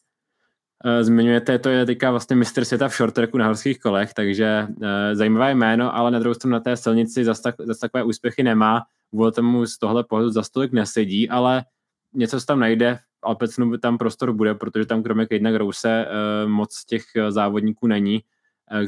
zmiňujete, 1.02 1.60
to 1.60 1.70
je 1.70 1.86
teďka 1.86 2.12
vlastně 2.12 2.36
mistr 2.36 2.66
světa 2.66 2.88
v 2.88 2.96
short 2.98 3.14
tracku 3.14 3.38
na 3.38 3.46
horských 3.48 3.80
kolech, 3.80 4.14
takže 4.14 4.68
uh, 4.70 4.86
zajímavé 5.14 5.56
jméno, 5.56 5.96
ale 5.96 6.12
na 6.12 6.20
druhou 6.20 6.34
stranu 6.34 6.52
na 6.52 6.60
té 6.60 6.78
silnici 6.78 7.26
zase, 7.26 7.42
tak, 7.42 7.56
zase 7.60 7.80
takové 7.80 8.04
úspěchy 8.04 8.44
nemá, 8.44 8.82
kvůli 9.10 9.32
tomu 9.32 9.66
z 9.66 9.78
tohle 9.78 10.04
pohledu 10.04 10.30
za 10.30 10.44
stolik 10.44 10.72
nesedí, 10.72 11.30
ale 11.30 11.66
něco 12.14 12.40
se 12.40 12.46
tam 12.46 12.60
najde, 12.60 13.00
Alpecnu 13.22 13.78
tam 13.78 13.98
prostor 13.98 14.34
bude, 14.34 14.54
protože 14.56 14.86
tam 14.86 15.04
kromě 15.04 15.26
Kejna 15.26 15.52
Grouse 15.52 16.06
uh, 16.06 16.50
moc 16.50 16.86
těch 16.86 17.04
závodníků 17.30 17.88
není, 17.88 18.22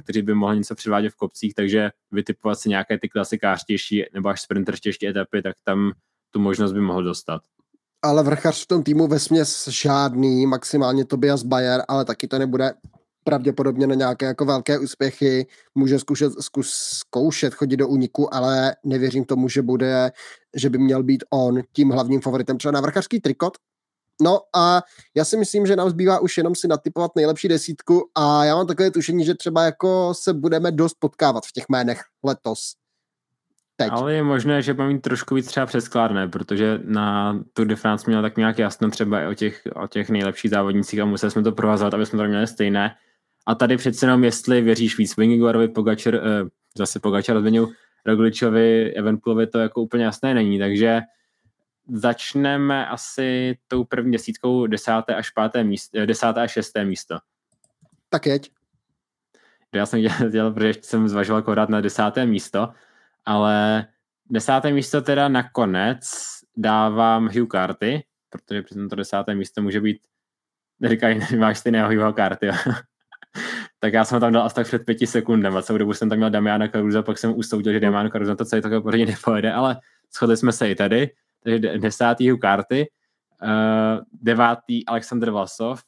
kteří 0.04 0.22
by 0.22 0.34
mohli 0.34 0.58
něco 0.58 0.76
předvádět 0.76 1.14
v 1.14 1.16
kopcích, 1.16 1.54
takže 1.54 1.92
vytipovat 2.12 2.60
si 2.60 2.70
nějaké 2.70 3.00
ty 3.00 3.10
klasikářtější 3.10 4.06
nebo 4.14 4.30
až 4.30 4.42
sprinterštější 4.42 5.08
etapy, 5.08 5.42
tak 5.42 5.56
tam 5.64 5.92
tu 6.32 6.40
možnost 6.40 6.74
by 6.74 6.82
mohl 6.82 7.04
dostat 7.04 7.42
ale 8.02 8.24
vrchař 8.24 8.64
v 8.64 8.68
tom 8.68 8.84
týmu 8.84 9.08
ve 9.08 9.20
směs 9.20 9.68
žádný, 9.68 10.46
maximálně 10.46 11.06
Tobias 11.06 11.44
Bayer, 11.44 11.84
ale 11.88 12.06
taky 12.06 12.28
to 12.28 12.40
nebude 12.40 12.74
pravděpodobně 13.24 13.88
na 13.88 13.96
nějaké 13.96 14.26
jako 14.26 14.46
velké 14.46 14.80
úspěchy, 14.80 15.48
může 15.76 16.00
zkušet, 16.00 16.34
zkus, 16.40 16.70
zkoušet 16.74 17.54
chodit 17.54 17.78
do 17.78 17.88
úniku, 17.88 18.34
ale 18.34 18.76
nevěřím 18.84 19.26
tomu, 19.26 19.50
že 19.50 19.62
bude, 19.62 20.12
že 20.56 20.70
by 20.70 20.78
měl 20.78 21.04
být 21.04 21.24
on 21.34 21.62
tím 21.74 21.90
hlavním 21.90 22.22
favoritem. 22.22 22.58
Třeba 22.58 22.72
na 22.72 22.82
vrchařský 22.82 23.20
trikot. 23.20 23.54
No 24.22 24.40
a 24.56 24.82
já 25.16 25.26
si 25.26 25.38
myslím, 25.38 25.66
že 25.66 25.76
nám 25.76 25.90
zbývá 25.90 26.20
už 26.20 26.38
jenom 26.38 26.56
si 26.56 26.68
natypovat 26.68 27.12
nejlepší 27.16 27.48
desítku 27.48 28.10
a 28.16 28.46
já 28.46 28.56
mám 28.56 28.68
takové 28.68 28.92
tušení, 28.92 29.26
že 29.26 29.36
třeba 29.36 29.64
jako 29.64 30.14
se 30.14 30.34
budeme 30.34 30.72
dost 30.72 30.96
potkávat 31.00 31.46
v 31.46 31.52
těch 31.52 31.66
jménech 31.70 32.02
letos 32.24 32.74
teď. 33.76 33.90
Ale 33.92 34.14
je 34.14 34.24
možné, 34.24 34.62
že 34.62 34.74
mám 34.74 34.88
mít 34.88 35.02
trošku 35.02 35.36
víc 35.36 35.48
třeba 35.48 35.66
přeskládné, 35.66 36.28
protože 36.28 36.80
na 36.84 37.40
Tour 37.54 37.68
de 37.68 37.76
France 37.76 38.06
měl 38.08 38.22
tak 38.22 38.38
nějak 38.38 38.60
jasno 38.60 38.90
třeba 38.90 39.22
i 39.22 39.28
o 39.28 39.34
těch, 39.34 39.62
o 39.76 39.88
těch 39.88 40.10
nejlepších 40.10 40.52
závodnicích 40.52 41.00
a 41.00 41.06
museli 41.06 41.32
jsme 41.32 41.44
to 41.44 41.52
provázat, 41.52 41.94
aby 41.94 42.06
jsme 42.06 42.18
to 42.18 42.30
měli 42.30 42.48
stejné. 42.48 42.96
A 43.46 43.56
tady 43.56 43.78
přece 43.78 44.06
jenom, 44.06 44.24
jestli 44.24 44.62
věříš 44.62 44.98
víc 44.98 45.18
Vingiguarovi, 45.18 45.68
Pogačer, 45.68 46.16
eh, 46.16 46.50
zase 46.78 47.00
Pogačar 47.00 47.38
odměňu 47.38 47.72
Rogličovi, 48.06 48.94
Evenpulovi, 48.94 49.48
to 49.48 49.60
jako 49.60 49.82
úplně 49.82 50.04
jasné 50.04 50.34
není, 50.34 50.60
takže 50.60 51.02
začneme 51.88 52.88
asi 52.88 53.58
tou 53.68 53.84
první 53.84 54.12
desítkou 54.12 54.68
desáté 54.68 55.16
až 55.16 55.30
páté 55.30 55.64
místo, 55.64 56.00
eh, 56.00 56.06
desáté 56.06 56.42
až 56.42 56.52
šesté 56.52 56.86
místo. 56.86 57.18
Tak 58.10 58.26
jeď. 58.26 58.52
Já 59.74 59.86
jsem 59.86 60.02
dělal, 60.30 60.52
protože 60.52 60.74
jsem 60.82 61.08
zvažoval 61.08 61.40
akorát 61.40 61.70
na 61.70 61.82
desáté 61.82 62.26
místo, 62.26 62.70
ale 63.26 63.86
desáté 64.30 64.72
místo 64.72 65.02
teda 65.02 65.28
nakonec 65.28 66.10
dávám 66.58 67.28
Hugh 67.28 67.52
Carty, 67.52 68.04
protože 68.30 68.62
při 68.62 68.76
to 68.90 68.96
desáté 68.96 69.36
místo 69.36 69.62
může 69.62 69.82
být, 69.82 69.98
neříkají, 70.80 71.20
máš 71.40 71.58
stejného 71.58 71.90
Hugh 71.90 72.16
Carty, 72.16 72.50
tak 73.80 73.94
já 73.94 74.06
jsem 74.06 74.16
ho 74.16 74.20
tam 74.20 74.34
dal 74.34 74.44
asi 74.44 74.56
tak 74.56 74.68
před 74.68 74.86
pěti 74.86 75.08
sekundem 75.08 75.58
a 75.58 75.62
celou 75.62 75.78
dobu 75.78 75.94
jsem 75.94 76.10
tam 76.10 76.18
měl 76.18 76.30
Damiana 76.30 76.68
Caruza, 76.68 77.04
pak 77.04 77.18
jsem 77.18 77.38
usoudil, 77.38 77.74
že 77.74 77.80
Damian 77.80 78.12
Caruza 78.12 78.36
to 78.36 78.46
celé 78.46 78.62
takové 78.62 78.82
pořadí 78.82 79.06
nepojede, 79.06 79.54
ale 79.54 79.78
shodli 80.18 80.38
jsme 80.38 80.52
se 80.52 80.72
i 80.72 80.76
tady, 80.76 81.10
takže 81.44 81.60
desátý 81.60 82.32
Hugh 82.32 82.40
Carty, 82.42 82.88
uh, 83.44 83.50
devátý 84.14 84.86
Alexander 84.86 85.32
Vlasov, 85.32 85.84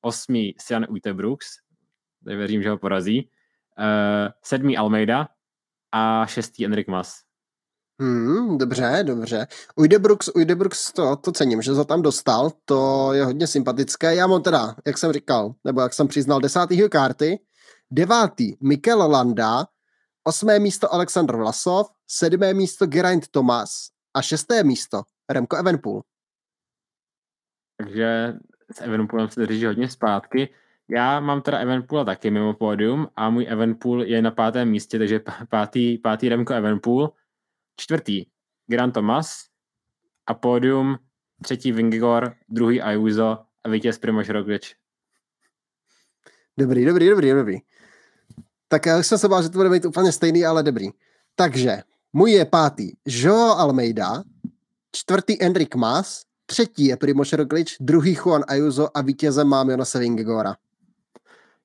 osmý 0.00 0.54
Sian 0.60 0.86
Uitebrooks, 0.88 1.46
tady 2.24 2.36
věřím, 2.36 2.62
že 2.62 2.70
ho 2.70 2.78
porazí, 2.78 3.30
uh, 3.78 4.32
sedmý 4.42 4.76
Almeida, 4.76 5.28
a 5.92 6.26
šestý 6.26 6.64
Enrik 6.64 6.88
Mas. 6.88 7.28
Hmm, 8.00 8.58
dobře, 8.58 9.00
dobře. 9.02 9.46
Ujdebrooks, 9.76 10.28
Ujdebrooks 10.34 10.92
to, 10.92 11.16
to 11.16 11.32
cením, 11.32 11.62
že 11.62 11.72
to 11.72 11.84
tam 11.84 12.02
dostal, 12.02 12.52
to 12.64 13.12
je 13.12 13.24
hodně 13.24 13.46
sympatické. 13.46 14.14
Já 14.14 14.26
mám 14.26 14.42
teda, 14.42 14.76
jak 14.86 14.98
jsem 14.98 15.12
říkal, 15.12 15.54
nebo 15.64 15.80
jak 15.80 15.94
jsem 15.94 16.08
přiznal, 16.08 16.40
desátýho 16.40 16.88
karty, 16.88 17.40
devátý 17.90 18.56
Mikel 18.60 19.10
Landa, 19.10 19.66
osmé 20.24 20.58
místo 20.58 20.94
Aleksandr 20.94 21.36
Vlasov, 21.36 21.90
sedmé 22.06 22.54
místo 22.54 22.86
Geraint 22.86 23.28
Thomas 23.28 23.88
a 24.14 24.22
šesté 24.22 24.64
místo 24.64 25.02
Remko 25.28 25.56
Evenpool. 25.56 26.02
Takže 27.76 28.34
s 28.72 28.80
Evenpoolem 28.80 29.28
se 29.28 29.40
drží 29.40 29.64
hodně 29.64 29.88
zpátky. 29.88 30.54
Já 30.90 31.20
mám 31.20 31.42
teda 31.42 31.58
Evenpoola 31.58 32.04
taky 32.04 32.30
mimo 32.30 32.54
pódium 32.54 33.08
a 33.16 33.30
můj 33.30 33.46
Evenpool 33.48 34.02
je 34.02 34.22
na 34.22 34.30
pátém 34.30 34.68
místě, 34.68 34.98
takže 34.98 35.20
pátý, 35.48 35.98
pátý 35.98 36.28
Remko 36.28 36.52
Evenpool, 36.52 37.12
čtvrtý 37.76 38.24
Grant 38.66 38.94
Thomas 38.94 39.44
a 40.26 40.34
pódium 40.34 40.98
třetí 41.42 41.72
Vingigor, 41.72 42.34
druhý 42.48 42.82
Ayuso 42.82 43.38
a 43.64 43.68
vítěz 43.68 43.98
Primož 43.98 44.28
Roglič. 44.28 44.74
Dobrý, 46.58 46.84
dobrý, 46.84 47.08
dobrý, 47.08 47.30
dobrý. 47.30 47.58
Tak 48.68 48.86
já 48.86 49.02
jsem 49.02 49.18
se 49.18 49.28
bál, 49.28 49.42
že 49.42 49.48
to 49.48 49.58
bude 49.58 49.70
být 49.70 49.84
úplně 49.84 50.12
stejný, 50.12 50.44
ale 50.44 50.62
dobrý. 50.62 50.88
Takže 51.34 51.82
můj 52.12 52.30
je 52.30 52.44
pátý 52.44 52.92
Joao 53.06 53.58
Almeida, 53.58 54.22
čtvrtý 54.92 55.42
Enric 55.42 55.74
Mas, 55.76 56.22
třetí 56.46 56.86
je 56.86 56.96
Primož 56.96 57.32
Roglič, 57.32 57.76
druhý 57.80 58.14
Juan 58.14 58.44
Ayuso 58.48 58.96
a 58.96 59.02
vítězem 59.02 59.48
mám 59.48 59.70
Jonasa 59.70 59.98
Vingigora. 59.98 60.56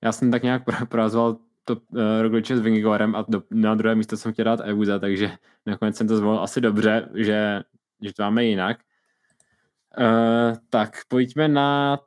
Já 0.04 0.12
jsem 0.12 0.32
tak 0.32 0.44
nějak 0.44 0.64
prozval 0.90 1.38
to 1.66 1.76
uh, 1.76 2.00
Rogliče 2.22 2.58
s 2.58 2.60
Vingigorem 2.60 3.16
a 3.16 3.26
do, 3.30 3.44
na 3.52 3.76
druhé 3.76 3.96
místo 3.96 4.18
jsem 4.18 4.34
chtěl 4.34 4.46
dát 4.46 4.62
Ayusa, 4.62 5.00
takže 5.00 5.32
nakonec 5.66 5.98
jsem 5.98 6.08
to 6.08 6.18
zvolil 6.18 6.40
asi 6.40 6.62
dobře, 6.62 7.10
že, 7.14 7.62
že 8.02 8.14
to 8.14 8.24
máme 8.24 8.46
jinak. 8.46 8.78
Uh, 9.98 10.58
tak 10.70 10.98
pojďme 11.08 11.48
na 11.48 12.00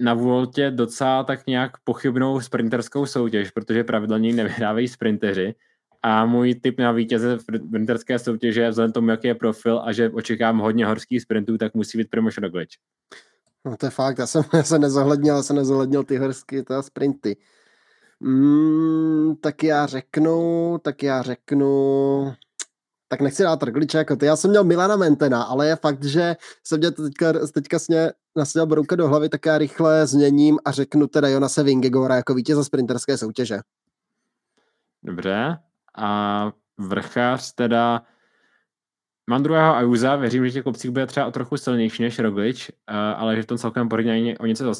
na 0.00 0.14
Voltě 0.14 0.70
docela 0.70 1.24
tak 1.24 1.46
nějak 1.46 1.72
pochybnou 1.84 2.40
sprinterskou 2.40 3.06
soutěž, 3.06 3.50
protože 3.50 3.84
pravidelně 3.84 4.32
nevyhrávají 4.32 4.88
sprinteři. 4.88 5.54
A 6.02 6.26
můj 6.26 6.54
tip 6.54 6.78
na 6.78 6.92
vítěze 6.92 7.38
sprinterské 7.38 8.18
soutěže, 8.18 8.68
vzhledem 8.68 8.92
tomu, 8.92 9.10
jaký 9.10 9.28
je 9.28 9.34
profil 9.34 9.82
a 9.84 9.92
že 9.92 10.10
očekávám 10.10 10.58
hodně 10.58 10.86
horských 10.86 11.22
sprintů, 11.22 11.58
tak 11.58 11.74
musí 11.74 11.98
být 11.98 12.10
Primoš 12.10 12.38
Roglič. 12.38 12.78
No 13.64 13.76
to 13.76 13.86
je 13.86 13.90
fakt, 13.90 14.18
já 14.18 14.26
jsem, 14.26 14.42
já 14.52 14.62
jsem 14.62 14.80
nezohlednil, 14.80 15.36
já 15.36 15.42
jsem 15.42 15.56
nezohlednil 15.56 16.04
ty 16.04 16.16
horské 16.16 16.62
ty 16.62 16.74
sprinty. 16.80 17.36
Mm, 18.20 19.36
tak 19.36 19.62
já 19.62 19.86
řeknu, 19.86 20.78
tak 20.82 21.02
já 21.02 21.22
řeknu, 21.22 22.34
tak 23.08 23.20
nechci 23.20 23.42
dát 23.42 23.62
Rogliče 23.62 23.98
jako 23.98 24.16
ty. 24.16 24.26
Já 24.26 24.36
jsem 24.36 24.50
měl 24.50 24.64
Milana 24.64 24.96
Mentena, 24.96 25.42
ale 25.42 25.68
je 25.68 25.76
fakt, 25.76 26.04
že 26.04 26.36
jsem 26.64 26.78
mě 26.78 26.90
teďka, 26.90 27.32
teďka 27.54 27.78
sně 27.78 28.12
nasněl 28.36 28.66
brouka 28.66 28.96
do 28.96 29.08
hlavy, 29.08 29.28
tak 29.28 29.46
já 29.46 29.58
rychle 29.58 30.06
změním 30.06 30.58
a 30.64 30.70
řeknu 30.70 31.06
teda 31.06 31.28
Jonase 31.28 31.62
Vingegora 31.62 32.16
jako 32.16 32.34
vítěze 32.34 32.64
sprinterské 32.64 33.18
soutěže. 33.18 33.58
Dobře. 35.02 35.58
A 35.98 36.52
vrchář 36.78 37.54
teda 37.54 38.02
Mám 39.30 39.42
druhého 39.42 39.76
Ajuza, 39.76 40.16
věřím, 40.16 40.46
že 40.46 40.52
těch 40.52 40.64
kopcích 40.64 40.90
bude 40.90 41.06
třeba 41.06 41.26
o 41.26 41.30
trochu 41.30 41.56
silnější 41.56 42.02
než 42.02 42.18
Roglič, 42.18 42.70
eh, 42.70 42.94
ale 42.94 43.36
že 43.36 43.42
v 43.42 43.46
tom 43.46 43.58
celkovém 43.58 43.88
pořadí 43.88 44.38
o 44.38 44.46
něco 44.46 44.74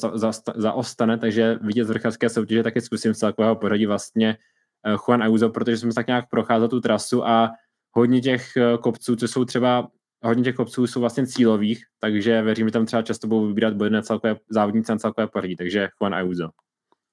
zaostane, 0.55 1.17
takže 1.17 1.59
vidět 1.61 1.85
z 1.85 1.89
vrchářské 1.89 2.29
soutěže 2.29 2.63
taky 2.63 2.81
zkusím 2.81 3.13
z 3.13 3.17
celkového 3.17 3.55
pořadí 3.55 3.85
vlastně 3.85 4.37
eh, 4.85 4.95
Juan 5.07 5.23
Ayuso, 5.23 5.49
protože 5.49 5.77
jsme 5.77 5.93
tak 5.93 6.07
nějak 6.07 6.29
procházel 6.29 6.67
tu 6.67 6.81
trasu 6.81 7.27
a 7.27 7.51
hodně 7.91 8.21
těch 8.21 8.57
eh, 8.57 8.77
kopců, 8.77 9.15
co 9.15 9.27
jsou 9.27 9.45
třeba, 9.45 9.87
hodně 10.23 10.43
těch 10.43 10.55
kopců 10.55 10.87
jsou 10.87 10.99
vlastně 10.99 11.27
cílových, 11.27 11.83
takže 11.99 12.41
věřím, 12.41 12.67
že 12.67 12.71
tam 12.71 12.85
třeba 12.85 13.01
často 13.01 13.27
budou 13.27 13.47
vybírat 13.47 13.73
body 13.73 14.03
celkové 14.03 14.35
závodníci 14.49 14.91
na 14.91 14.97
celkové 14.97 15.27
pořadí, 15.27 15.55
takže 15.55 15.89
Juan 16.01 16.15
Ayuso. 16.15 16.49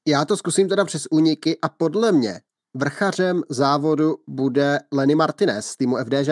Já 0.09 0.25
to 0.25 0.37
zkusím 0.37 0.69
teda 0.69 0.85
přes 0.85 1.07
úniky 1.11 1.59
a 1.63 1.69
podle 1.69 2.13
mě 2.13 2.41
vrchařem 2.75 3.43
závodu 3.49 4.15
bude 4.29 4.79
Lenny 4.93 5.15
Martinez 5.15 5.67
z 5.67 5.77
týmu 5.77 5.97
FDŽ. 5.97 6.29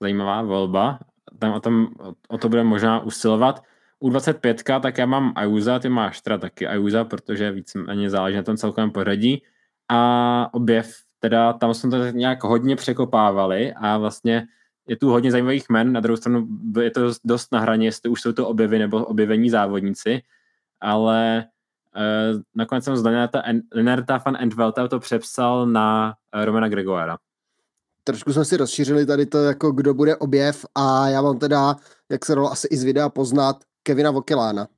Zajímavá 0.00 0.42
volba, 0.42 0.98
tam 1.38 1.52
o, 1.52 1.60
tom, 1.60 1.88
o 2.28 2.38
to 2.38 2.48
budeme 2.48 2.68
možná 2.68 3.00
usilovat. 3.00 3.62
U 3.98 4.10
25, 4.10 4.62
tak 4.82 4.98
já 4.98 5.06
mám 5.06 5.32
Ayuza, 5.36 5.78
ty 5.78 5.88
máš 5.88 6.20
teda 6.20 6.38
taky 6.38 6.66
Ayuza, 6.66 7.04
protože 7.04 7.50
víc 7.50 7.76
ani 7.88 8.10
záleží 8.10 8.36
na 8.36 8.42
tom 8.42 8.56
celkovém 8.56 8.90
pořadí. 8.90 9.42
A 9.88 10.48
objev 10.52 10.94
teda 11.18 11.52
tam 11.52 11.74
jsme 11.74 11.90
to 11.90 11.96
nějak 11.96 12.44
hodně 12.44 12.76
překopávali 12.76 13.72
a 13.72 13.98
vlastně 13.98 14.46
je 14.86 14.96
tu 14.96 15.10
hodně 15.10 15.30
zajímavých 15.30 15.68
men, 15.68 15.92
na 15.92 16.00
druhou 16.00 16.16
stranu 16.16 16.46
je 16.80 16.90
to 16.90 17.00
dost 17.24 17.52
na 17.52 17.60
hraně, 17.60 17.86
jestli 17.86 18.10
už 18.10 18.20
jsou 18.20 18.32
to 18.32 18.48
objevy 18.48 18.78
nebo 18.78 19.04
objevení 19.04 19.50
závodníci, 19.50 20.22
ale 20.80 21.44
uh, 21.96 22.40
nakonec 22.54 22.84
jsem 22.84 22.96
z 22.96 23.02
Lenerta 23.74 24.18
van 24.26 24.36
Entvelta 24.40 24.88
to 24.88 25.00
přepsal 25.00 25.66
na 25.66 26.14
uh, 26.36 26.44
Romana 26.44 26.68
Gregoara. 26.68 27.18
Trošku 28.04 28.32
jsme 28.32 28.44
si 28.44 28.56
rozšířili 28.56 29.06
tady 29.06 29.26
to, 29.26 29.38
jako 29.38 29.72
kdo 29.72 29.94
bude 29.94 30.16
objev 30.16 30.66
a 30.74 31.08
já 31.08 31.22
mám 31.22 31.38
teda, 31.38 31.76
jak 32.10 32.24
se 32.24 32.34
dalo 32.34 32.52
asi 32.52 32.68
i 32.70 32.76
z 32.76 32.84
videa 32.84 33.08
poznat, 33.08 33.56
Kevina 33.82 34.10
Vokelána. 34.10 34.68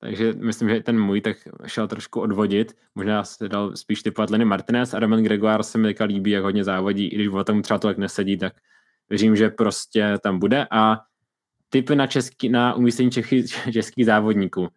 Takže 0.00 0.32
myslím, 0.32 0.68
že 0.68 0.80
ten 0.80 1.00
můj 1.00 1.20
tak 1.20 1.36
šel 1.66 1.88
trošku 1.88 2.20
odvodit. 2.20 2.72
Možná 2.94 3.24
se 3.24 3.48
dal 3.48 3.76
spíš 3.76 4.02
typovat 4.02 4.30
Lenny 4.30 4.44
Martinez 4.44 4.94
a 4.94 4.98
Roman 4.98 5.22
Gregoire 5.22 5.62
se 5.62 5.78
mi 5.78 5.88
teďka 5.88 6.04
líbí, 6.04 6.30
jak 6.30 6.44
hodně 6.44 6.64
závodí, 6.64 7.06
i 7.06 7.14
když 7.14 7.28
o 7.28 7.44
tom 7.44 7.62
třeba 7.62 7.78
to 7.78 7.88
tak 7.88 7.98
nesedí, 7.98 8.36
tak 8.38 8.52
věřím, 9.10 9.36
že 9.36 9.50
prostě 9.50 10.18
tam 10.22 10.38
bude. 10.38 10.66
A 10.70 11.00
typy 11.68 11.96
na, 11.96 12.06
český, 12.06 12.48
na 12.48 12.74
umístění 12.74 13.10
český, 13.10 13.44
českých 13.72 14.06
závodníků. 14.06 14.68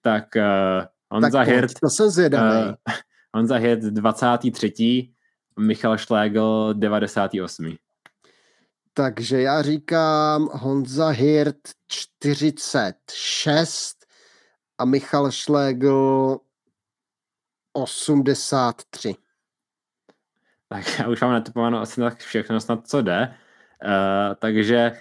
Tak 0.00 0.24
uh, 0.36 0.84
Honza 1.10 1.38
tak 1.38 1.48
Hirt, 1.48 1.70
to 1.80 1.90
jsem 1.90 2.10
zvědavý. 2.10 2.68
Uh, 2.68 2.74
Honza 3.34 3.56
Hirt 3.56 3.80
23. 3.80 5.08
Michal 5.58 5.98
Schlegel 5.98 6.74
98. 6.74 7.76
Takže 8.94 9.40
já 9.40 9.62
říkám 9.62 10.48
Honza 10.52 11.08
Hirt 11.08 11.56
46, 11.88 14.06
a 14.78 14.84
Michal 14.84 15.32
Schlegel 15.32 16.38
83. 17.72 19.14
Tak 20.68 20.98
já 20.98 21.08
už 21.08 21.20
mám 21.20 21.32
natypováno 21.32 21.80
asi 21.80 22.00
tak 22.00 22.18
všechno 22.18 22.60
snad, 22.60 22.88
co 22.88 23.02
jde. 23.02 23.34
Uh, 23.84 24.34
takže... 24.38 24.92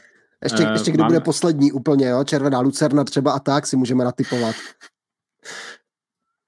Ještě, 0.44 0.64
uh, 0.64 0.72
ještě 0.72 0.92
kdy 0.92 1.02
mám... 1.02 1.08
bude 1.08 1.20
poslední 1.20 1.72
úplně, 1.72 2.08
jo? 2.08 2.24
Červená 2.24 2.60
lucerna 2.60 3.04
třeba 3.04 3.32
a 3.32 3.40
tak 3.40 3.68
si 3.68 3.76
můžeme 3.76 4.04
natypovat. 4.04 4.56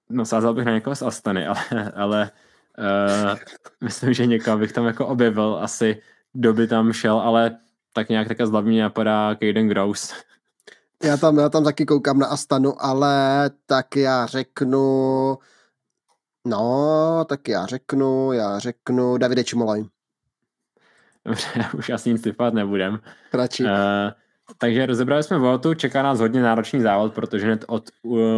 No 0.10 0.26
sázal 0.26 0.54
bych 0.54 0.66
na 0.66 0.72
někoho 0.72 0.96
z 0.96 1.02
Astany, 1.02 1.48
ale, 1.72 1.92
ale 1.96 2.32
uh, 2.78 3.38
myslím, 3.84 4.14
že 4.14 4.26
někoho 4.26 4.58
bych 4.58 4.74
tam 4.74 4.86
jako 4.86 5.08
objevil 5.08 5.60
asi, 5.62 6.02
kdo 6.34 6.54
by 6.54 6.68
tam 6.68 6.94
šel, 6.94 7.20
ale 7.20 7.58
tak 7.94 8.10
nějak 8.10 8.28
taká 8.28 8.46
z 8.46 8.52
hlavní 8.52 8.80
napadá 8.80 9.36
Caden 9.36 9.68
Grouse. 9.70 10.16
Já 11.04 11.18
tam, 11.18 11.38
já 11.38 11.50
tam 11.50 11.64
taky 11.64 11.86
koukám 11.86 12.20
na 12.20 12.28
Astanu, 12.28 12.74
ale 12.86 13.50
tak 13.66 13.96
já 13.96 14.26
řeknu, 14.26 15.38
no, 16.48 17.26
tak 17.30 17.48
já 17.48 17.66
řeknu, 17.66 18.32
já 18.32 18.60
řeknu 18.60 19.18
Davide 19.18 19.44
Čimolaj. 19.44 19.84
Dobře, 21.26 21.48
už 21.78 21.90
asi 21.90 22.10
nic 22.10 22.22
typovat 22.22 22.54
nebudem. 22.54 23.00
Radši. 23.34 23.64
Uh, 23.64 23.70
takže 24.58 24.86
rozebrali 24.86 25.24
jsme 25.24 25.38
Voltu, 25.38 25.74
čeká 25.74 26.04
nás 26.04 26.20
hodně 26.20 26.42
náročný 26.42 26.82
závod, 26.82 27.14
protože 27.14 27.46
hned 27.46 27.66
od, 27.68 27.90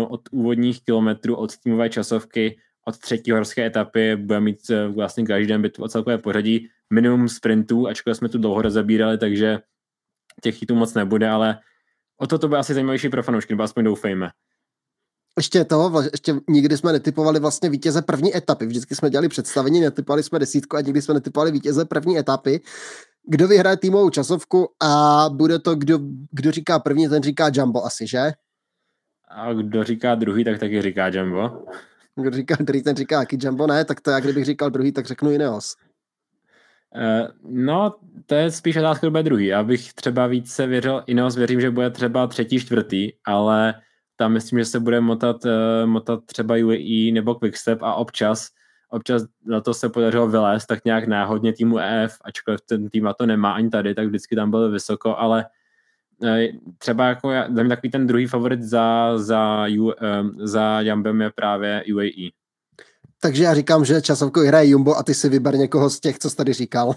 od 0.09 0.21
úvodních 0.31 0.83
kilometrů, 0.83 1.35
od 1.35 1.57
týmové 1.57 1.89
časovky, 1.89 2.59
od 2.89 2.97
třetí 2.97 3.31
horské 3.31 3.65
etapy 3.65 4.15
bude 4.15 4.39
mít 4.39 4.69
eh, 4.69 4.87
vlastně 4.87 5.25
každý 5.25 5.47
den 5.47 5.61
bitvu 5.61 5.83
o 5.83 5.87
celkové 5.87 6.17
pořadí, 6.17 6.69
minimum 6.93 7.29
sprintů, 7.29 7.87
ačkoliv 7.87 8.17
jsme 8.17 8.29
tu 8.29 8.37
dlouho 8.37 8.61
rozebírali, 8.61 9.17
takže 9.17 9.59
těch 10.41 10.57
chytů 10.57 10.75
moc 10.75 10.93
nebude, 10.93 11.29
ale 11.29 11.59
O 12.21 12.27
to 12.27 12.39
to 12.39 12.47
bude 12.47 12.59
asi 12.59 12.73
zajímavější 12.73 13.09
pro 13.09 13.23
fanoušky, 13.23 13.53
nebo 13.53 13.63
aspoň 13.63 13.83
doufejme. 13.83 14.29
Ještě 15.37 15.65
toho, 15.65 16.01
ještě 16.01 16.35
nikdy 16.49 16.77
jsme 16.77 16.91
netypovali 16.91 17.39
vlastně 17.39 17.69
vítěze 17.69 18.01
první 18.01 18.37
etapy. 18.37 18.65
Vždycky 18.65 18.95
jsme 18.95 19.09
dělali 19.09 19.29
představení, 19.29 19.81
netypovali 19.81 20.23
jsme 20.23 20.39
desítku 20.39 20.77
a 20.77 20.81
nikdy 20.81 21.01
jsme 21.01 21.13
netypovali 21.13 21.51
vítěze 21.51 21.85
první 21.85 22.17
etapy. 22.17 22.61
Kdo 23.27 23.47
vyhraje 23.47 23.77
týmovou 23.77 24.09
časovku 24.09 24.69
a 24.79 25.25
bude 25.29 25.59
to, 25.59 25.75
kdo, 25.75 25.99
kdo 26.31 26.51
říká 26.51 26.79
první, 26.79 27.09
ten 27.09 27.23
říká 27.23 27.51
Jumbo 27.53 27.85
asi, 27.85 28.07
že? 28.07 28.31
A 29.27 29.53
kdo 29.53 29.83
říká 29.83 30.15
druhý, 30.15 30.43
tak 30.43 30.59
taky 30.59 30.81
říká 30.81 31.07
Jumbo. 31.07 31.65
Kdo 32.21 32.31
říká 32.31 32.55
druhý, 32.59 32.83
ten 32.83 32.95
říká 32.95 33.19
jaký 33.19 33.37
Jumbo, 33.41 33.67
ne? 33.67 33.85
Tak 33.85 34.01
to 34.01 34.11
já 34.11 34.19
kdybych 34.19 34.45
říkal 34.45 34.69
druhý, 34.69 34.91
tak 34.91 35.05
řeknu 35.05 35.31
Ineos. 35.31 35.75
Uh, 36.95 37.27
no, 37.51 37.95
to 38.25 38.35
je 38.35 38.51
spíš 38.51 38.77
otázka, 38.77 38.99
kdo 38.99 39.11
bude 39.11 39.23
druhý. 39.23 39.45
Já 39.45 39.63
bych 39.63 39.93
třeba 39.93 40.27
více 40.27 40.67
věřil, 40.67 41.03
Ineos 41.07 41.35
věřím, 41.35 41.61
že 41.61 41.71
bude 41.71 41.89
třeba 41.89 42.27
třetí, 42.27 42.59
čtvrtý, 42.59 43.11
ale 43.25 43.73
tam 44.15 44.33
myslím, 44.33 44.59
že 44.59 44.65
se 44.65 44.79
bude 44.79 45.01
motat, 45.01 45.45
uh, 45.45 45.51
motat 45.85 46.19
třeba 46.25 46.55
UAE 46.55 47.11
nebo 47.13 47.35
Quickstep 47.35 47.83
a 47.83 47.93
občas, 47.93 48.47
občas 48.89 49.23
na 49.45 49.61
to 49.61 49.73
se 49.73 49.89
podařilo 49.89 50.27
vylézt 50.27 50.67
tak 50.67 50.85
nějak 50.85 51.07
náhodně 51.07 51.53
týmu 51.53 51.79
EF, 51.79 52.17
ačkoliv 52.21 52.61
ten 52.61 52.89
tým 52.89 53.07
a 53.07 53.13
to 53.13 53.25
nemá 53.25 53.51
ani 53.51 53.69
tady, 53.69 53.95
tak 53.95 54.07
vždycky 54.07 54.35
tam 54.35 54.51
byl 54.51 54.71
vysoko, 54.71 55.17
ale 55.17 55.45
třeba 56.77 57.07
jako 57.07 57.31
já, 57.31 57.47
takový 57.69 57.91
ten 57.91 58.07
druhý 58.07 58.27
favorit 58.27 58.63
za, 58.63 59.17
za, 59.17 59.65
U, 59.79 59.83
um, 59.83 59.93
za 60.39 60.81
Jambem 60.81 61.21
je 61.21 61.29
právě 61.35 61.83
UAE. 61.93 62.29
Takže 63.21 63.43
já 63.43 63.53
říkám, 63.53 63.85
že 63.85 64.01
časovku 64.01 64.39
hraje 64.39 64.69
Jumbo 64.69 64.97
a 64.97 65.03
ty 65.03 65.13
si 65.13 65.29
vyber 65.29 65.55
někoho 65.55 65.89
z 65.89 65.99
těch, 65.99 66.19
co 66.19 66.29
jsi 66.29 66.35
tady 66.35 66.53
říkal. 66.53 66.95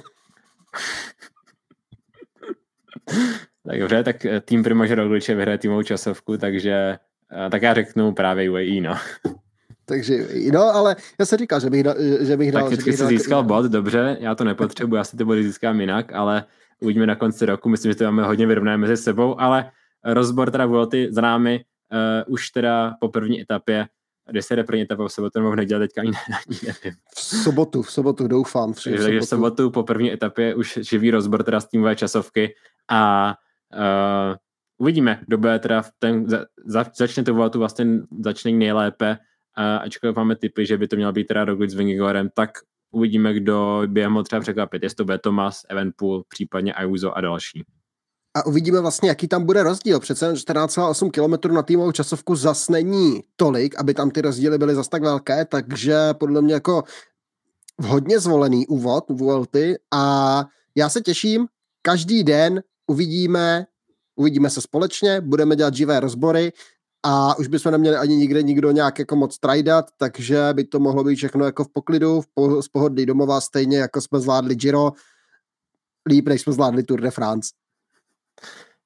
tak 3.66 3.80
dobře, 3.80 4.02
tak 4.02 4.24
eh, 4.24 4.40
tým 4.40 4.62
Primože 4.62 4.94
Rogliče 4.94 5.34
vyhraje 5.34 5.58
týmovou 5.58 5.82
časovku, 5.82 6.36
takže 6.38 6.98
eh, 7.46 7.50
tak 7.50 7.62
já 7.62 7.74
řeknu 7.74 8.12
právě 8.12 8.50
UAE, 8.50 8.80
no. 8.80 8.96
Takže, 9.84 10.28
no, 10.52 10.62
ale 10.62 10.96
já 11.18 11.26
se 11.26 11.36
říkal, 11.36 11.60
že 11.60 11.70
bych, 11.70 11.82
dal, 11.82 11.94
že 12.20 12.36
bych 12.36 12.52
dal... 12.52 12.62
Tak 12.62 12.72
vždycky 12.72 12.92
jsi 12.92 13.06
získal 13.06 13.44
bod, 13.44 13.66
dobře, 13.66 14.16
já 14.20 14.34
to 14.34 14.44
nepotřebuji, 14.44 14.96
já 14.96 15.04
si 15.04 15.16
ty 15.16 15.24
body 15.24 15.44
získám 15.44 15.80
jinak, 15.80 16.12
ale 16.12 16.44
uvidíme 16.82 17.06
na 17.06 17.16
konci 17.16 17.46
roku, 17.46 17.68
myslím, 17.68 17.92
že 17.92 17.98
to 17.98 18.04
máme 18.04 18.24
hodně 18.24 18.46
vyrovnané 18.46 18.76
mezi 18.76 18.96
sebou, 18.96 19.40
ale 19.40 19.70
rozbor 20.04 20.50
teda 20.50 20.66
Vuelty 20.66 21.08
za 21.10 21.20
námi 21.20 21.64
uh, 21.92 22.32
už 22.32 22.50
teda 22.50 22.94
po 23.00 23.08
první 23.08 23.40
etapě, 23.40 23.88
kde 24.30 24.42
se 24.42 24.56
jde 24.56 24.64
první 24.64 24.82
etapa 24.82 25.08
v 25.08 25.12
sobotu 25.12 25.38
nebo 25.38 25.50
v 25.50 25.56
neděli, 25.56 25.88
teďka 25.88 26.00
ani, 26.00 26.12
nevím. 26.62 26.98
V 27.16 27.20
sobotu, 27.20 27.82
v 27.82 27.90
sobotu 27.90 28.28
doufám. 28.28 28.72
V 28.72 28.84
Takže 28.84 29.20
v 29.20 29.24
sobotu 29.24 29.70
po 29.70 29.82
první 29.82 30.12
etapě 30.12 30.54
už 30.54 30.78
živý 30.82 31.10
rozbor 31.10 31.42
teda 31.42 31.60
z 31.60 31.68
týmové 31.68 31.96
časovky 31.96 32.54
a 32.90 33.34
uh, 33.74 34.36
uvidíme, 34.78 35.20
kdo 35.26 35.38
bude 35.38 35.58
teda 35.58 35.82
v 35.82 35.90
ten, 35.98 36.28
za, 36.28 36.44
za, 36.66 36.86
začne 36.96 37.22
to 37.22 37.34
Vueltu 37.34 37.58
vlastně 37.58 37.86
začne 38.20 38.52
nejlépe, 38.52 39.18
uh, 39.58 39.82
ačkoliv 39.82 40.16
máme 40.16 40.36
typy, 40.36 40.66
že 40.66 40.78
by 40.78 40.88
to 40.88 40.96
mělo 40.96 41.12
být 41.12 41.24
teda 41.24 41.44
Roglic 41.44 41.70
s 41.70 41.74
Vingigorem, 41.74 42.28
tak 42.34 42.50
uvidíme, 42.92 43.34
kdo 43.34 43.82
by 43.86 44.00
je 44.00 44.08
mohl 44.08 44.24
třeba 44.24 44.40
překvapit, 44.40 44.82
jestli 44.82 44.96
to 44.96 45.04
bude 45.04 45.18
Thomas, 45.18 45.62
Evenpool, 45.68 46.24
případně 46.28 46.74
Ayuso 46.74 47.16
a 47.16 47.20
další. 47.20 47.64
A 48.34 48.46
uvidíme 48.46 48.80
vlastně, 48.80 49.08
jaký 49.08 49.28
tam 49.28 49.44
bude 49.44 49.62
rozdíl. 49.62 50.00
Přece 50.00 50.32
14,8 50.32 51.10
km 51.10 51.54
na 51.54 51.62
týmovou 51.62 51.92
časovku 51.92 52.36
zas 52.36 52.68
není 52.68 53.22
tolik, 53.36 53.78
aby 53.78 53.94
tam 53.94 54.10
ty 54.10 54.20
rozdíly 54.20 54.58
byly 54.58 54.74
zas 54.74 54.88
tak 54.88 55.02
velké, 55.02 55.44
takže 55.44 55.96
podle 56.12 56.42
mě 56.42 56.54
jako 56.54 56.84
hodně 57.78 58.20
zvolený 58.20 58.66
úvod 58.66 59.04
Vuelty 59.10 59.78
a 59.90 60.44
já 60.74 60.88
se 60.88 61.00
těším, 61.00 61.46
každý 61.82 62.24
den 62.24 62.62
uvidíme, 62.86 63.66
uvidíme 64.16 64.50
se 64.50 64.60
společně, 64.60 65.20
budeme 65.20 65.56
dělat 65.56 65.74
živé 65.74 66.00
rozbory 66.00 66.52
a 67.02 67.38
už 67.38 67.48
bychom 67.48 67.72
neměli 67.72 67.96
ani 67.96 68.16
nikde 68.16 68.42
nikdo 68.42 68.70
nějak 68.70 68.98
jako 68.98 69.16
moc 69.16 69.38
trajdat, 69.38 69.90
takže 69.96 70.48
by 70.52 70.64
to 70.64 70.80
mohlo 70.80 71.04
být 71.04 71.16
všechno 71.16 71.44
jako 71.44 71.64
v 71.64 71.72
poklidu, 71.72 72.20
v 72.20 72.26
po, 72.34 72.62
z 72.62 72.68
pohodlí 72.68 73.06
domova, 73.06 73.40
stejně 73.40 73.78
jako 73.78 74.00
jsme 74.00 74.20
zvládli 74.20 74.54
Giro, 74.54 74.92
líp, 76.08 76.28
než 76.28 76.40
jsme 76.40 76.52
zvládli 76.52 76.82
Tour 76.82 77.00
de 77.00 77.10
France. 77.10 77.50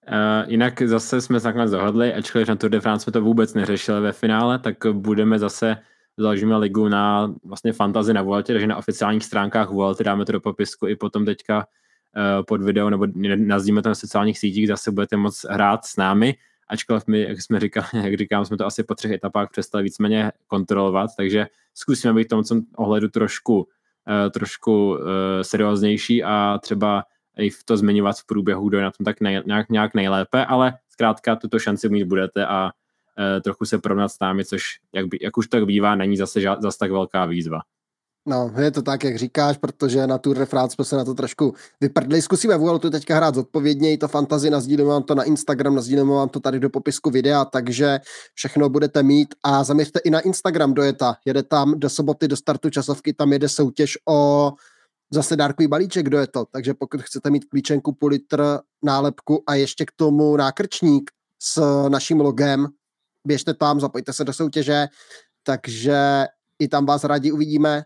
Uh, 0.09 0.51
jinak 0.51 0.83
zase 0.83 1.21
jsme 1.21 1.41
se 1.41 1.47
nakonec 1.47 1.71
dohodli, 1.71 2.15
ačkoliv 2.15 2.49
na 2.49 2.57
Tour 2.57 2.71
de 2.71 2.81
France 2.81 3.05
jsme 3.05 3.13
to 3.13 3.21
vůbec 3.21 3.55
neřešili 3.55 4.01
ve 4.01 4.13
finále, 4.13 4.59
tak 4.59 4.77
budeme 4.93 5.39
zase 5.39 5.77
založíme 6.19 6.57
ligu 6.57 6.89
na 6.89 7.35
vlastně 7.45 7.73
fantazi 7.73 8.13
na 8.13 8.23
Vuelte, 8.23 8.53
takže 8.53 8.67
na 8.67 8.77
oficiálních 8.77 9.25
stránkách 9.25 9.71
Vuelte 9.71 10.05
dáme 10.05 10.25
to 10.25 10.33
do 10.33 10.41
popisku 10.41 10.87
i 10.87 10.97
potom 10.97 11.25
teďka 11.25 11.57
uh, 11.59 12.45
pod 12.45 12.63
video, 12.63 12.91
nebo 12.91 13.07
nazdíme 13.37 13.83
to 13.83 13.89
na 13.89 13.95
sociálních 13.95 14.39
sítích, 14.39 14.69
zase 14.69 14.91
budete 14.91 15.17
moct 15.17 15.45
hrát 15.45 15.85
s 15.85 15.97
námi, 15.97 16.35
ačkoliv 16.69 17.07
my, 17.07 17.21
jak 17.21 17.43
jsme 17.43 17.61
říkali, 17.61 17.87
jak 18.05 18.15
říkám, 18.17 18.45
jsme 18.45 18.57
to 18.57 18.67
asi 18.67 18.83
po 18.83 18.95
třech 18.95 19.11
etapách 19.11 19.51
přestali 19.51 19.85
víceméně 19.85 20.33
kontrolovat, 20.47 21.11
takže 21.17 21.47
zkusíme 21.75 22.15
být 22.15 22.33
v 22.33 22.45
tom 22.45 22.61
ohledu 22.77 23.09
trošku, 23.09 23.57
uh, 23.59 24.31
trošku 24.31 24.91
uh, 24.91 24.99
serióznější 25.43 26.25
a 26.25 26.59
třeba 26.63 27.05
i 27.37 27.51
v 27.51 27.65
to 27.65 27.77
zmiňovat 27.77 28.17
v 28.19 28.27
průběhu, 28.27 28.69
kdo 28.69 28.79
je 28.79 28.85
na 28.85 28.91
tom 28.91 29.05
tak 29.05 29.21
nej, 29.21 29.43
nějak, 29.47 29.69
nějak 29.71 29.95
nejlépe, 29.95 30.47
ale 30.47 30.79
zkrátka 30.89 31.37
tuto 31.37 31.59
šanci 31.59 31.89
mít 31.89 32.05
budete 32.05 32.47
a 32.47 32.71
e, 33.19 33.41
trochu 33.41 33.65
se 33.65 33.79
porovnat 33.79 34.09
s 34.09 34.19
námi, 34.21 34.45
což 34.45 34.63
jak, 34.95 35.07
jak 35.21 35.37
už 35.37 35.49
tak 35.49 35.65
bývá, 35.65 35.95
není 35.95 36.17
zase 36.17 36.41
zase 36.59 36.79
tak 36.79 36.91
velká 36.91 37.27
výzva. 37.27 37.61
No, 38.29 38.53
je 38.59 38.71
to 38.71 38.83
tak, 38.83 39.05
jak 39.05 39.17
říkáš, 39.17 39.57
protože 39.57 40.07
na 40.07 40.19
Tour 40.19 40.39
de 40.39 40.47
France 40.47 40.75
jsme 40.75 40.85
se 40.85 40.97
na 40.97 41.05
to 41.05 41.15
trošku 41.15 41.55
vyprdli. 41.81 42.23
Zkusíme 42.23 42.59
tu 42.81 42.91
teďka 42.91 43.17
hrát 43.17 43.35
zodpovědněji, 43.35 43.99
to 43.99 44.09
fantazi, 44.09 44.51
nazdílíme 44.51 44.89
vám 44.89 45.03
to 45.03 45.15
na 45.15 45.23
Instagram, 45.23 45.75
nazdílíme 45.75 46.13
vám 46.13 46.29
to 46.29 46.41
tady 46.41 46.61
do 46.61 46.71
popisku 46.71 47.11
videa, 47.11 47.45
takže 47.45 48.01
všechno 48.35 48.69
budete 48.69 49.03
mít 49.03 49.35
a 49.43 49.65
zaměřte 49.65 49.99
i 49.99 50.11
na 50.11 50.21
Instagram 50.21 50.75
do 50.75 50.83
Jeta. 50.83 51.17
Jede 51.25 51.43
tam 51.43 51.81
do 51.81 51.91
soboty, 51.91 52.29
do 52.29 52.37
startu 52.37 52.71
časovky, 52.71 53.13
tam 53.13 53.33
jede 53.33 53.49
soutěž 53.49 53.99
o 54.09 54.53
zase 55.11 55.37
dárkový 55.37 55.67
balíček, 55.67 56.07
kdo 56.07 56.19
je 56.19 56.27
to. 56.27 56.45
Takže 56.45 56.75
pokud 56.75 57.03
chcete 57.03 57.31
mít 57.31 57.45
klíčenku, 57.45 57.93
půl 57.93 58.09
litr, 58.09 58.59
nálepku 58.83 59.43
a 59.47 59.55
ještě 59.55 59.85
k 59.85 59.93
tomu 59.97 60.37
nákrčník 60.37 61.11
s 61.43 61.89
naším 61.89 62.21
logem, 62.21 62.67
běžte 63.25 63.55
tam, 63.55 63.81
zapojte 63.81 64.13
se 64.13 64.25
do 64.25 64.33
soutěže, 64.33 64.87
takže 65.43 66.27
i 66.59 66.69
tam 66.69 66.87
vás 66.87 67.05
rádi 67.05 67.33
uvidíme 67.33 67.85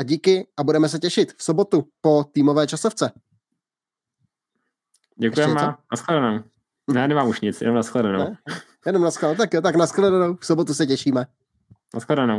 a 0.00 0.02
díky 0.02 0.46
a 0.56 0.64
budeme 0.64 0.88
se 0.88 0.98
těšit 0.98 1.32
v 1.36 1.42
sobotu 1.42 1.88
po 2.00 2.24
týmové 2.24 2.66
časovce. 2.66 3.10
Děkujeme 5.16 5.60
a 5.60 5.78
nashledanou. 5.92 6.44
Ne, 6.92 7.08
nemám 7.08 7.28
už 7.28 7.40
nic, 7.40 7.60
jenom 7.60 7.76
nashledanou. 7.76 8.18
Ne? 8.18 8.38
Jenom 8.86 9.02
nashledanou, 9.02 9.36
tak 9.38 9.54
jo, 9.54 9.60
tak 9.60 9.76
nashledanou, 9.76 10.36
v 10.36 10.46
sobotu 10.46 10.74
se 10.74 10.86
těšíme. 10.86 11.26
Nashledanou. 11.94 12.38